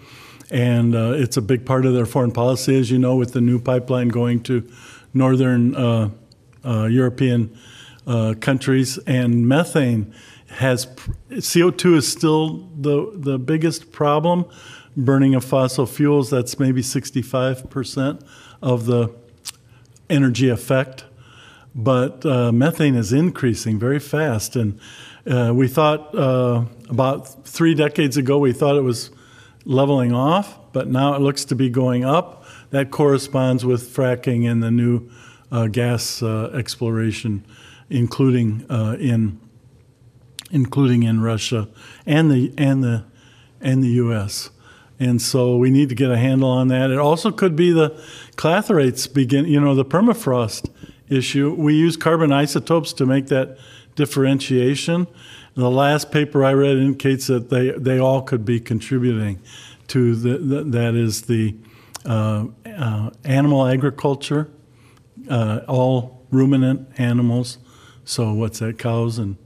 and 0.51 0.93
uh, 0.93 1.13
it's 1.13 1.37
a 1.37 1.41
big 1.41 1.65
part 1.65 1.85
of 1.85 1.93
their 1.93 2.05
foreign 2.05 2.33
policy, 2.33 2.77
as 2.77 2.91
you 2.91 2.99
know, 2.99 3.15
with 3.15 3.31
the 3.31 3.39
new 3.39 3.57
pipeline 3.57 4.09
going 4.09 4.43
to 4.43 4.69
northern 5.13 5.77
uh, 5.77 6.09
uh, 6.65 6.83
European 6.87 7.57
uh, 8.05 8.33
countries. 8.41 8.97
And 9.07 9.47
methane 9.47 10.13
has 10.57 10.87
CO2 11.29 11.95
is 11.99 12.11
still 12.11 12.69
the 12.77 13.13
the 13.15 13.39
biggest 13.39 13.93
problem. 13.93 14.43
Burning 14.97 15.35
of 15.35 15.45
fossil 15.45 15.85
fuels 15.85 16.29
that's 16.31 16.59
maybe 16.59 16.81
65 16.81 17.69
percent 17.69 18.21
of 18.61 18.87
the 18.87 19.09
energy 20.09 20.49
effect, 20.49 21.05
but 21.73 22.25
uh, 22.25 22.51
methane 22.51 22.95
is 22.95 23.13
increasing 23.13 23.79
very 23.79 23.99
fast. 23.99 24.57
And 24.57 24.77
uh, 25.29 25.51
we 25.53 25.67
thought 25.67 26.13
uh, 26.15 26.65
about 26.89 27.45
three 27.45 27.73
decades 27.73 28.17
ago 28.17 28.39
we 28.39 28.51
thought 28.51 28.75
it 28.75 28.81
was 28.81 29.11
leveling 29.65 30.13
off, 30.13 30.57
but 30.73 30.87
now 30.87 31.13
it 31.15 31.21
looks 31.21 31.45
to 31.45 31.55
be 31.55 31.69
going 31.69 32.03
up. 32.03 32.45
That 32.71 32.91
corresponds 32.91 33.65
with 33.65 33.83
fracking 33.95 34.49
and 34.49 34.61
the 34.61 34.71
new 34.71 35.09
uh, 35.51 35.67
gas 35.67 36.21
uh, 36.21 36.51
exploration, 36.53 37.45
including 37.89 38.65
uh, 38.69 38.97
in 38.99 39.39
including 40.51 41.03
in 41.03 41.21
Russia 41.21 41.67
and 42.05 42.29
the 42.29 42.53
and 42.57 42.83
the 42.83 43.05
and 43.61 43.83
the 43.83 43.89
U.S. 43.89 44.49
And 44.99 45.21
so 45.21 45.57
we 45.57 45.69
need 45.69 45.89
to 45.89 45.95
get 45.95 46.11
a 46.11 46.17
handle 46.17 46.49
on 46.49 46.67
that. 46.67 46.91
It 46.91 46.99
also 46.99 47.31
could 47.31 47.55
be 47.55 47.71
the 47.71 47.89
clathrates 48.35 49.11
begin, 49.11 49.45
you 49.45 49.59
know, 49.59 49.75
the 49.75 49.85
permafrost 49.85 50.69
issue. 51.09 51.53
We 51.53 51.75
use 51.75 51.97
carbon 51.97 52.31
isotopes 52.31 52.93
to 52.93 53.05
make 53.05 53.27
that 53.27 53.57
differentiation. 53.95 55.07
The 55.55 55.69
last 55.69 56.11
paper 56.11 56.43
I 56.43 56.53
read 56.53 56.77
indicates 56.77 57.27
that 57.27 57.49
they, 57.49 57.71
they 57.71 57.99
all 57.99 58.21
could 58.21 58.43
be 58.45 58.59
contributing 58.59 59.39
to 59.87 60.15
the, 60.15 60.37
the 60.37 60.63
that 60.63 60.95
is 60.95 61.23
the 61.23 61.55
uh, 62.05 62.45
uh, 62.65 63.09
animal 63.23 63.67
agriculture, 63.67 64.49
uh, 65.29 65.61
all 65.67 66.25
ruminant 66.31 66.87
animals. 66.97 67.59
So 68.05 68.33
what's 68.33 68.59
that? 68.59 68.79
Cows 68.79 69.17
and 69.19 69.37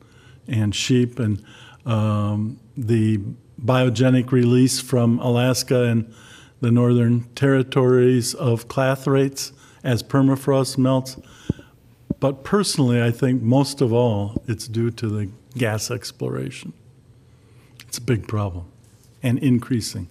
and 0.48 0.74
sheep 0.74 1.20
and 1.20 1.43
um, 1.86 2.60
the 2.76 3.20
biogenic 3.64 4.32
release 4.32 4.80
from 4.80 5.20
Alaska 5.20 5.84
and 5.84 6.14
the 6.62 6.72
northern 6.72 7.24
territories 7.36 8.34
of 8.34 8.68
clathrates 8.68 9.52
as 9.84 10.04
permafrost 10.04 10.78
melts. 10.78 11.18
But 12.20 12.43
personally, 12.43 13.01
I 13.01 13.11
think 13.11 13.41
most 13.41 13.80
of 13.82 13.93
all, 13.93 14.41
it's 14.47 14.68
due 14.68 14.89
to 14.91 15.07
the 15.07 15.30
gas 15.55 15.91
exploration. 15.91 16.74
It's 17.88 17.97
a 17.97 18.01
big 18.01 18.28
problem 18.28 18.65
and 19.22 19.38
increasing. 19.39 20.07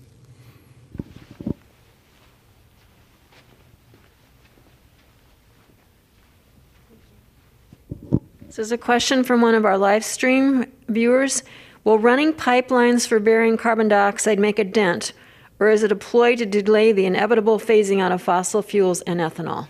This 8.46 8.58
is 8.58 8.72
a 8.72 8.78
question 8.78 9.22
from 9.22 9.42
one 9.42 9.54
of 9.54 9.64
our 9.66 9.76
live 9.76 10.04
stream 10.04 10.64
viewers. 10.88 11.42
Will 11.84 11.98
running 11.98 12.32
pipelines 12.32 13.06
for 13.06 13.20
burying 13.20 13.56
carbon 13.56 13.88
dioxide 13.88 14.38
make 14.38 14.58
a 14.58 14.64
dent, 14.64 15.12
or 15.60 15.68
is 15.68 15.82
it 15.82 15.92
a 15.92 15.96
ploy 15.96 16.36
to 16.36 16.46
delay 16.46 16.90
the 16.90 17.04
inevitable 17.04 17.58
phasing 17.58 18.00
out 18.00 18.12
of 18.12 18.22
fossil 18.22 18.62
fuels 18.62 19.02
and 19.02 19.20
ethanol? 19.20 19.68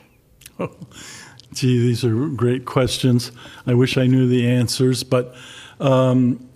Gee, 1.57 1.79
these 1.79 2.05
are 2.05 2.29
great 2.29 2.67
questions. 2.67 3.33
I 3.67 3.73
wish 3.73 3.97
I 3.97 4.07
knew 4.07 4.29
the 4.29 4.47
answers, 4.47 5.03
but 5.03 5.35
um, 5.81 6.47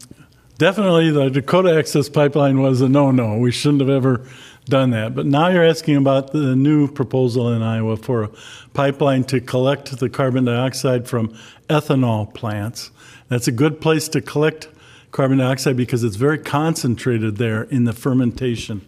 definitely 0.59 1.11
the 1.11 1.31
Dakota 1.31 1.75
Access 1.75 2.11
Pipeline 2.11 2.61
was 2.61 2.83
a 2.83 2.89
no 2.89 3.11
no. 3.11 3.39
We 3.39 3.51
shouldn't 3.51 3.81
have 3.81 3.89
ever 3.89 4.27
done 4.67 4.91
that. 4.91 5.15
But 5.15 5.25
now 5.25 5.49
you're 5.49 5.65
asking 5.65 5.97
about 5.97 6.33
the 6.33 6.55
new 6.55 6.87
proposal 6.87 7.51
in 7.51 7.63
Iowa 7.63 7.97
for 7.97 8.25
a 8.25 8.31
pipeline 8.75 9.25
to 9.25 9.41
collect 9.41 9.99
the 9.99 10.11
carbon 10.11 10.45
dioxide 10.45 11.09
from 11.09 11.35
ethanol 11.71 12.35
plants. 12.35 12.91
That's 13.29 13.49
a 13.49 13.53
good 13.53 13.81
place 13.81 14.07
to 14.09 14.21
collect 14.21 14.69
carbon 15.13 15.39
dioxide 15.39 15.79
because 15.79 16.05
it's 16.05 16.17
very 16.17 16.39
concentrated 16.39 17.39
there 17.39 17.63
in 17.63 17.85
the 17.85 17.95
fermentation 17.95 18.87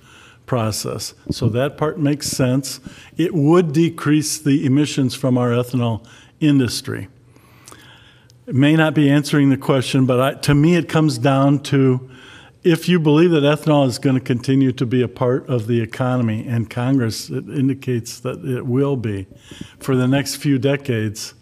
process. 0.53 1.15
So 1.31 1.49
that 1.49 1.79
part 1.79 1.99
makes 1.99 2.27
sense. 2.27 2.79
It 3.17 3.33
would 3.33 3.73
decrease 3.73 4.37
the 4.37 4.67
emissions 4.67 5.15
from 5.15 5.39
our 5.39 5.49
ethanol 5.49 6.05
industry. 6.41 7.09
It 8.47 8.55
may 8.55 8.77
not 8.77 8.93
be 8.93 9.09
answering 9.09 9.49
the 9.49 9.57
question, 9.57 10.05
but 10.05 10.21
I, 10.21 10.35
to 10.41 10.55
me, 10.55 10.77
it 10.77 10.91
comes 10.91 11.17
down 11.17 11.61
to 11.61 12.11
if 12.63 12.87
you 12.87 13.01
believe 13.01 13.31
that 13.31 13.45
ethanol 13.45 13.87
is 13.87 13.99
going 13.99 14.17
to 14.17 14.21
continue 14.21 14.73
to 14.73 14.85
be 14.85 15.01
a 15.01 15.09
part 15.09 15.49
of 15.49 15.69
the 15.69 15.81
economy, 15.81 16.47
and 16.47 16.69
Congress 16.69 17.31
indicates 17.31 18.21
that 18.21 18.45
it 18.45 18.67
will 18.67 18.97
be 18.97 19.29
for 19.79 19.97
the 19.97 20.07
next 20.07 20.37
few 20.37 20.59
decades, 20.59 21.33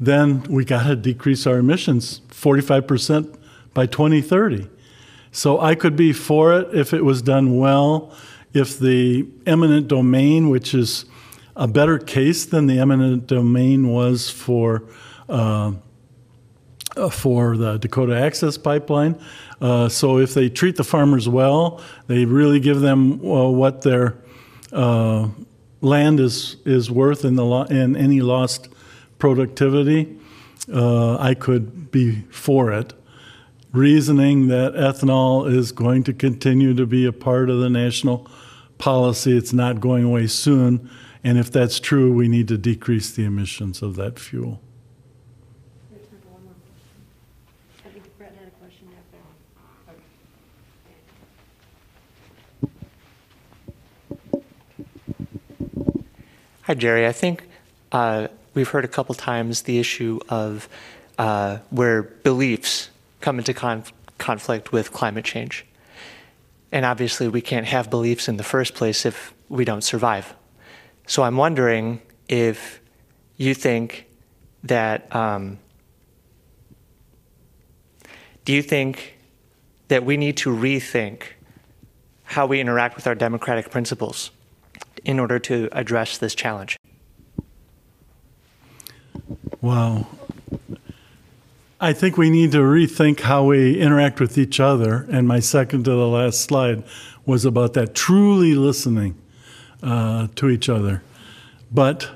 then 0.00 0.42
we 0.44 0.64
got 0.64 0.86
to 0.86 0.96
decrease 0.96 1.46
our 1.46 1.58
emissions 1.58 2.22
45% 2.30 3.36
by 3.74 3.84
2030. 3.84 4.70
So 5.32 5.60
I 5.60 5.74
could 5.74 5.96
be 5.96 6.14
for 6.14 6.54
it 6.54 6.72
if 6.72 6.94
it 6.94 7.04
was 7.04 7.20
done 7.20 7.58
well, 7.58 8.16
if 8.54 8.78
the 8.78 9.26
eminent 9.46 9.88
domain, 9.88 10.48
which 10.48 10.72
is 10.72 11.04
a 11.56 11.68
better 11.68 11.98
case 11.98 12.46
than 12.46 12.66
the 12.66 12.78
eminent 12.78 13.26
domain 13.26 13.88
was 13.88 14.30
for. 14.30 14.84
Uh, 15.28 15.72
uh, 16.96 17.08
for 17.08 17.56
the 17.56 17.76
Dakota 17.78 18.16
Access 18.16 18.56
Pipeline. 18.56 19.20
Uh, 19.60 19.88
so 19.88 20.18
if 20.18 20.32
they 20.34 20.48
treat 20.48 20.76
the 20.76 20.84
farmers 20.84 21.28
well, 21.28 21.80
they 22.06 22.24
really 22.24 22.60
give 22.60 22.80
them 22.80 23.14
uh, 23.24 23.48
what 23.48 23.82
their 23.82 24.16
uh, 24.72 25.28
land 25.80 26.20
is 26.20 26.56
is 26.64 26.90
worth 26.90 27.24
in 27.24 27.34
the 27.34 27.44
lo- 27.44 27.64
in 27.64 27.96
any 27.96 28.20
lost 28.20 28.68
productivity. 29.18 30.16
Uh, 30.72 31.16
I 31.18 31.34
could 31.34 31.90
be 31.90 32.22
for 32.30 32.72
it, 32.72 32.92
reasoning 33.72 34.48
that 34.48 34.74
ethanol 34.74 35.52
is 35.52 35.72
going 35.72 36.04
to 36.04 36.12
continue 36.12 36.74
to 36.74 36.86
be 36.86 37.06
a 37.06 37.12
part 37.12 37.50
of 37.50 37.60
the 37.60 37.68
national 37.68 38.28
policy. 38.78 39.36
It's 39.36 39.52
not 39.52 39.80
going 39.80 40.04
away 40.04 40.26
soon, 40.26 40.90
and 41.22 41.38
if 41.38 41.50
that's 41.50 41.80
true, 41.80 42.12
we 42.12 42.28
need 42.28 42.48
to 42.48 42.58
decrease 42.58 43.10
the 43.10 43.24
emissions 43.24 43.82
of 43.82 43.96
that 43.96 44.18
fuel. 44.18 44.60
I 47.84 47.88
think 47.88 48.18
Brett 48.18 48.34
had 48.36 48.48
a 48.48 48.50
question 48.52 48.88
after. 48.98 49.18
Hi, 56.62 56.74
Jerry. 56.74 57.06
I 57.06 57.12
think 57.12 57.46
uh, 57.92 58.28
we've 58.54 58.68
heard 58.68 58.84
a 58.84 58.88
couple 58.88 59.14
times 59.14 59.62
the 59.62 59.78
issue 59.78 60.18
of 60.28 60.68
uh, 61.18 61.58
where 61.70 62.02
beliefs 62.02 62.90
come 63.20 63.38
into 63.38 63.54
conf- 63.54 63.92
conflict 64.18 64.72
with 64.72 64.92
climate 64.92 65.24
change. 65.24 65.64
And 66.74 66.84
obviously, 66.84 67.28
we 67.28 67.40
can't 67.40 67.66
have 67.66 67.88
beliefs 67.88 68.28
in 68.28 68.36
the 68.36 68.42
first 68.42 68.74
place 68.74 69.06
if 69.06 69.32
we 69.48 69.64
don't 69.64 69.84
survive. 69.84 70.34
So 71.06 71.22
I'm 71.22 71.36
wondering 71.36 72.02
if 72.28 72.80
you 73.36 73.54
think 73.54 74.06
that. 74.64 75.14
Um, 75.14 75.60
do 78.44 78.52
you 78.52 78.60
think 78.60 79.16
that 79.88 80.04
we 80.04 80.16
need 80.16 80.36
to 80.38 80.50
rethink 80.50 81.22
how 82.24 82.44
we 82.46 82.60
interact 82.60 82.96
with 82.96 83.06
our 83.06 83.14
democratic 83.14 83.70
principles 83.70 84.32
in 85.04 85.20
order 85.20 85.38
to 85.38 85.68
address 85.72 86.18
this 86.18 86.34
challenge? 86.34 86.76
Wow. 89.60 90.06
I 91.84 91.92
think 91.92 92.16
we 92.16 92.30
need 92.30 92.52
to 92.52 92.60
rethink 92.60 93.20
how 93.20 93.44
we 93.44 93.78
interact 93.78 94.18
with 94.18 94.38
each 94.38 94.58
other. 94.58 95.06
And 95.10 95.28
my 95.28 95.38
second 95.40 95.84
to 95.84 95.90
the 95.90 96.08
last 96.08 96.40
slide 96.40 96.82
was 97.26 97.44
about 97.44 97.74
that 97.74 97.94
truly 97.94 98.54
listening 98.54 99.20
uh, 99.82 100.28
to 100.36 100.48
each 100.48 100.70
other. 100.70 101.02
But 101.70 102.08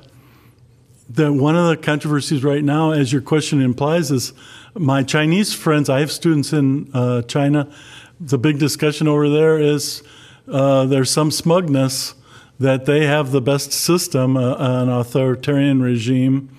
one 1.15 1.55
of 1.55 1.69
the 1.69 1.77
controversies 1.77 2.43
right 2.43 2.65
now, 2.65 2.93
as 2.93 3.13
your 3.13 3.21
question 3.21 3.61
implies, 3.61 4.11
is 4.11 4.33
my 4.73 5.03
Chinese 5.03 5.53
friends. 5.53 5.91
I 5.91 6.01
have 6.01 6.11
students 6.11 6.55
in 6.55 6.91
uh, 6.95 7.21
China. 7.23 7.71
The 8.19 8.39
big 8.39 8.59
discussion 8.59 9.07
over 9.07 9.29
there 9.29 9.59
is 9.59 10.03
uh, 10.51 10.87
there's 10.87 11.11
some 11.11 11.31
smugness 11.31 12.15
that 12.59 12.87
they 12.87 13.05
have 13.05 13.33
the 13.33 13.43
best 13.43 13.73
system, 13.73 14.39
uh, 14.39 14.55
an 14.55 14.89
authoritarian 14.89 15.83
regime 15.83 16.58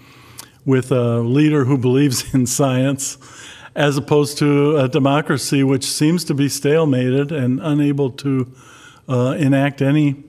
with 0.69 0.91
a 0.91 1.17
leader 1.21 1.65
who 1.65 1.75
believes 1.79 2.31
in 2.35 2.45
science, 2.45 3.17
as 3.75 3.97
opposed 3.97 4.37
to 4.37 4.77
a 4.77 4.87
democracy 4.87 5.63
which 5.63 5.83
seems 5.83 6.23
to 6.23 6.35
be 6.35 6.45
stalemated 6.45 7.31
and 7.31 7.59
unable 7.61 8.11
to 8.11 8.53
uh, 9.07 9.35
enact 9.39 9.81
any 9.81 10.23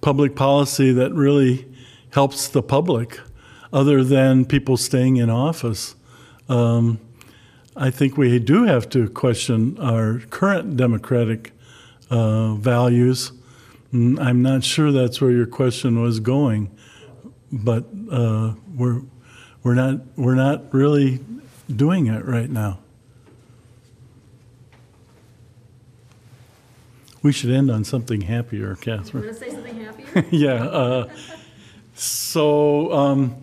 public 0.00 0.36
policy 0.36 0.92
that 0.92 1.12
really 1.12 1.66
helps 2.10 2.46
the 2.46 2.62
public 2.62 3.18
other 3.72 4.04
than 4.04 4.44
people 4.44 4.76
staying 4.76 5.16
in 5.16 5.28
office. 5.28 5.96
Um, 6.48 7.00
I 7.74 7.90
think 7.90 8.16
we 8.16 8.38
do 8.38 8.64
have 8.64 8.88
to 8.90 9.08
question 9.08 9.76
our 9.80 10.20
current 10.30 10.76
democratic 10.76 11.52
uh, 12.08 12.54
values. 12.54 13.32
Mm, 13.92 14.20
I'm 14.20 14.42
not 14.42 14.62
sure 14.62 14.92
that's 14.92 15.20
where 15.20 15.32
your 15.32 15.46
question 15.46 16.00
was 16.00 16.20
going, 16.20 16.70
but 17.50 17.84
uh, 18.10 18.54
we're 18.76 19.02
we're 19.62 19.74
not 19.74 20.00
we're 20.16 20.34
not 20.34 20.72
really 20.72 21.20
doing 21.74 22.06
it 22.06 22.24
right 22.24 22.50
now. 22.50 22.78
We 27.22 27.30
should 27.32 27.50
end 27.50 27.70
on 27.70 27.84
something 27.84 28.22
happier, 28.22 28.74
Catherine. 28.74 29.24
Want 29.24 29.38
to 29.38 29.44
say 29.44 29.50
something 29.50 29.80
happier? 29.80 30.24
yeah. 30.30 30.64
Uh, 30.64 31.08
so 31.94 32.92
um, 32.92 33.36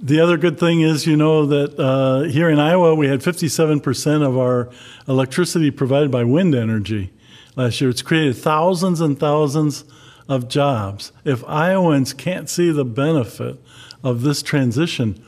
the 0.00 0.20
other 0.20 0.38
good 0.38 0.58
thing 0.58 0.80
is, 0.80 1.06
you 1.06 1.16
know, 1.16 1.44
that 1.44 1.78
uh, 1.78 2.22
here 2.22 2.48
in 2.48 2.58
Iowa 2.58 2.94
we 2.94 3.08
had 3.08 3.20
57% 3.20 4.26
of 4.26 4.38
our 4.38 4.70
electricity 5.06 5.70
provided 5.70 6.10
by 6.10 6.24
wind 6.24 6.54
energy 6.54 7.12
last 7.56 7.78
year. 7.82 7.90
It's 7.90 8.00
created 8.00 8.36
thousands 8.36 9.02
and 9.02 9.20
thousands 9.20 9.84
of 10.26 10.48
jobs. 10.48 11.12
If 11.24 11.44
Iowans 11.44 12.14
can't 12.14 12.48
see 12.48 12.70
the 12.70 12.86
benefit 12.86 13.60
of 14.02 14.22
this 14.22 14.42
transition, 14.42 15.22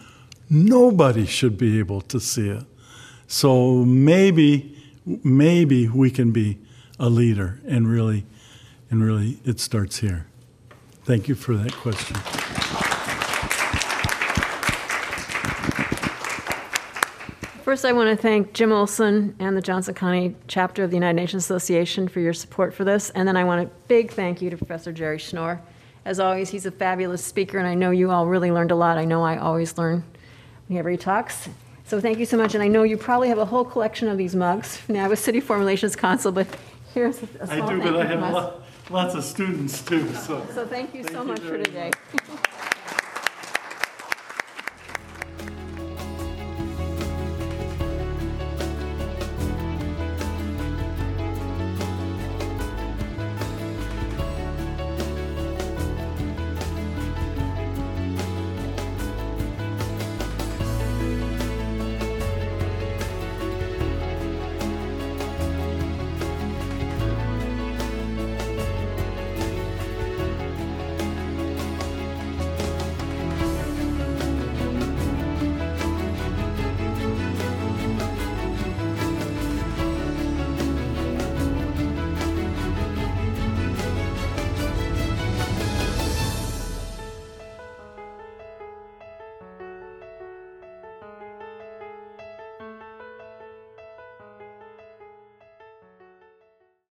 nobody 0.52 1.24
should 1.24 1.56
be 1.56 1.78
able 1.78 2.02
to 2.02 2.20
see 2.20 2.50
it. 2.50 2.64
So 3.26 3.84
maybe, 3.86 4.78
maybe 5.06 5.88
we 5.88 6.10
can 6.10 6.30
be 6.30 6.58
a 6.98 7.08
leader, 7.08 7.58
and 7.66 7.88
really, 7.88 8.26
and 8.90 9.02
really, 9.02 9.38
it 9.44 9.58
starts 9.58 9.98
here. 9.98 10.26
Thank 11.04 11.26
you 11.26 11.34
for 11.34 11.56
that 11.56 11.72
question. 11.72 12.16
First, 17.64 17.86
I 17.86 17.92
want 17.92 18.10
to 18.10 18.20
thank 18.20 18.52
Jim 18.52 18.70
Olson 18.70 19.34
and 19.38 19.56
the 19.56 19.62
Johnson 19.62 19.94
County 19.94 20.36
chapter 20.46 20.84
of 20.84 20.90
the 20.90 20.96
United 20.96 21.16
Nations 21.16 21.44
Association 21.44 22.06
for 22.06 22.20
your 22.20 22.34
support 22.34 22.74
for 22.74 22.84
this. 22.84 23.08
And 23.10 23.26
then 23.26 23.36
I 23.36 23.44
want 23.44 23.66
a 23.66 23.70
big 23.88 24.10
thank 24.10 24.42
you 24.42 24.50
to 24.50 24.58
Professor 24.58 24.92
Jerry 24.92 25.16
Schnoor. 25.16 25.60
As 26.04 26.20
always, 26.20 26.50
he's 26.50 26.66
a 26.66 26.70
fabulous 26.70 27.24
speaker, 27.24 27.58
and 27.58 27.66
I 27.66 27.74
know 27.74 27.90
you 27.90 28.10
all 28.10 28.26
really 28.26 28.50
learned 28.50 28.72
a 28.72 28.74
lot. 28.74 28.98
I 28.98 29.06
know 29.06 29.22
I 29.22 29.38
always 29.38 29.78
learn 29.78 30.04
he 30.90 30.96
talks. 30.96 31.48
So 31.84 32.00
thank 32.00 32.18
you 32.18 32.26
so 32.26 32.36
much. 32.36 32.54
And 32.54 32.62
I 32.62 32.68
know 32.68 32.82
you 32.82 32.96
probably 32.96 33.28
have 33.28 33.38
a 33.38 33.44
whole 33.44 33.64
collection 33.64 34.08
of 34.08 34.16
these 34.16 34.34
mugs 34.34 34.76
from 34.76 34.94
the 34.94 35.00
Iowa 35.00 35.16
City 35.16 35.40
Foreign 35.40 35.60
Relations 35.60 35.94
Council, 35.94 36.32
but 36.32 36.46
here's 36.94 37.22
a 37.22 37.46
small 37.46 37.50
I 37.50 37.56
do, 37.56 37.66
thank 37.66 37.82
but 37.82 37.92
you 37.92 37.98
I 38.00 38.04
have 38.04 38.54
lots 38.90 39.14
of 39.14 39.24
students 39.24 39.82
too, 39.82 40.12
so. 40.14 40.46
So 40.54 40.66
thank 40.66 40.94
you 40.94 41.04
so 41.04 41.22
you 41.22 41.24
much 41.24 41.40
for 41.40 41.58
today. 41.58 41.90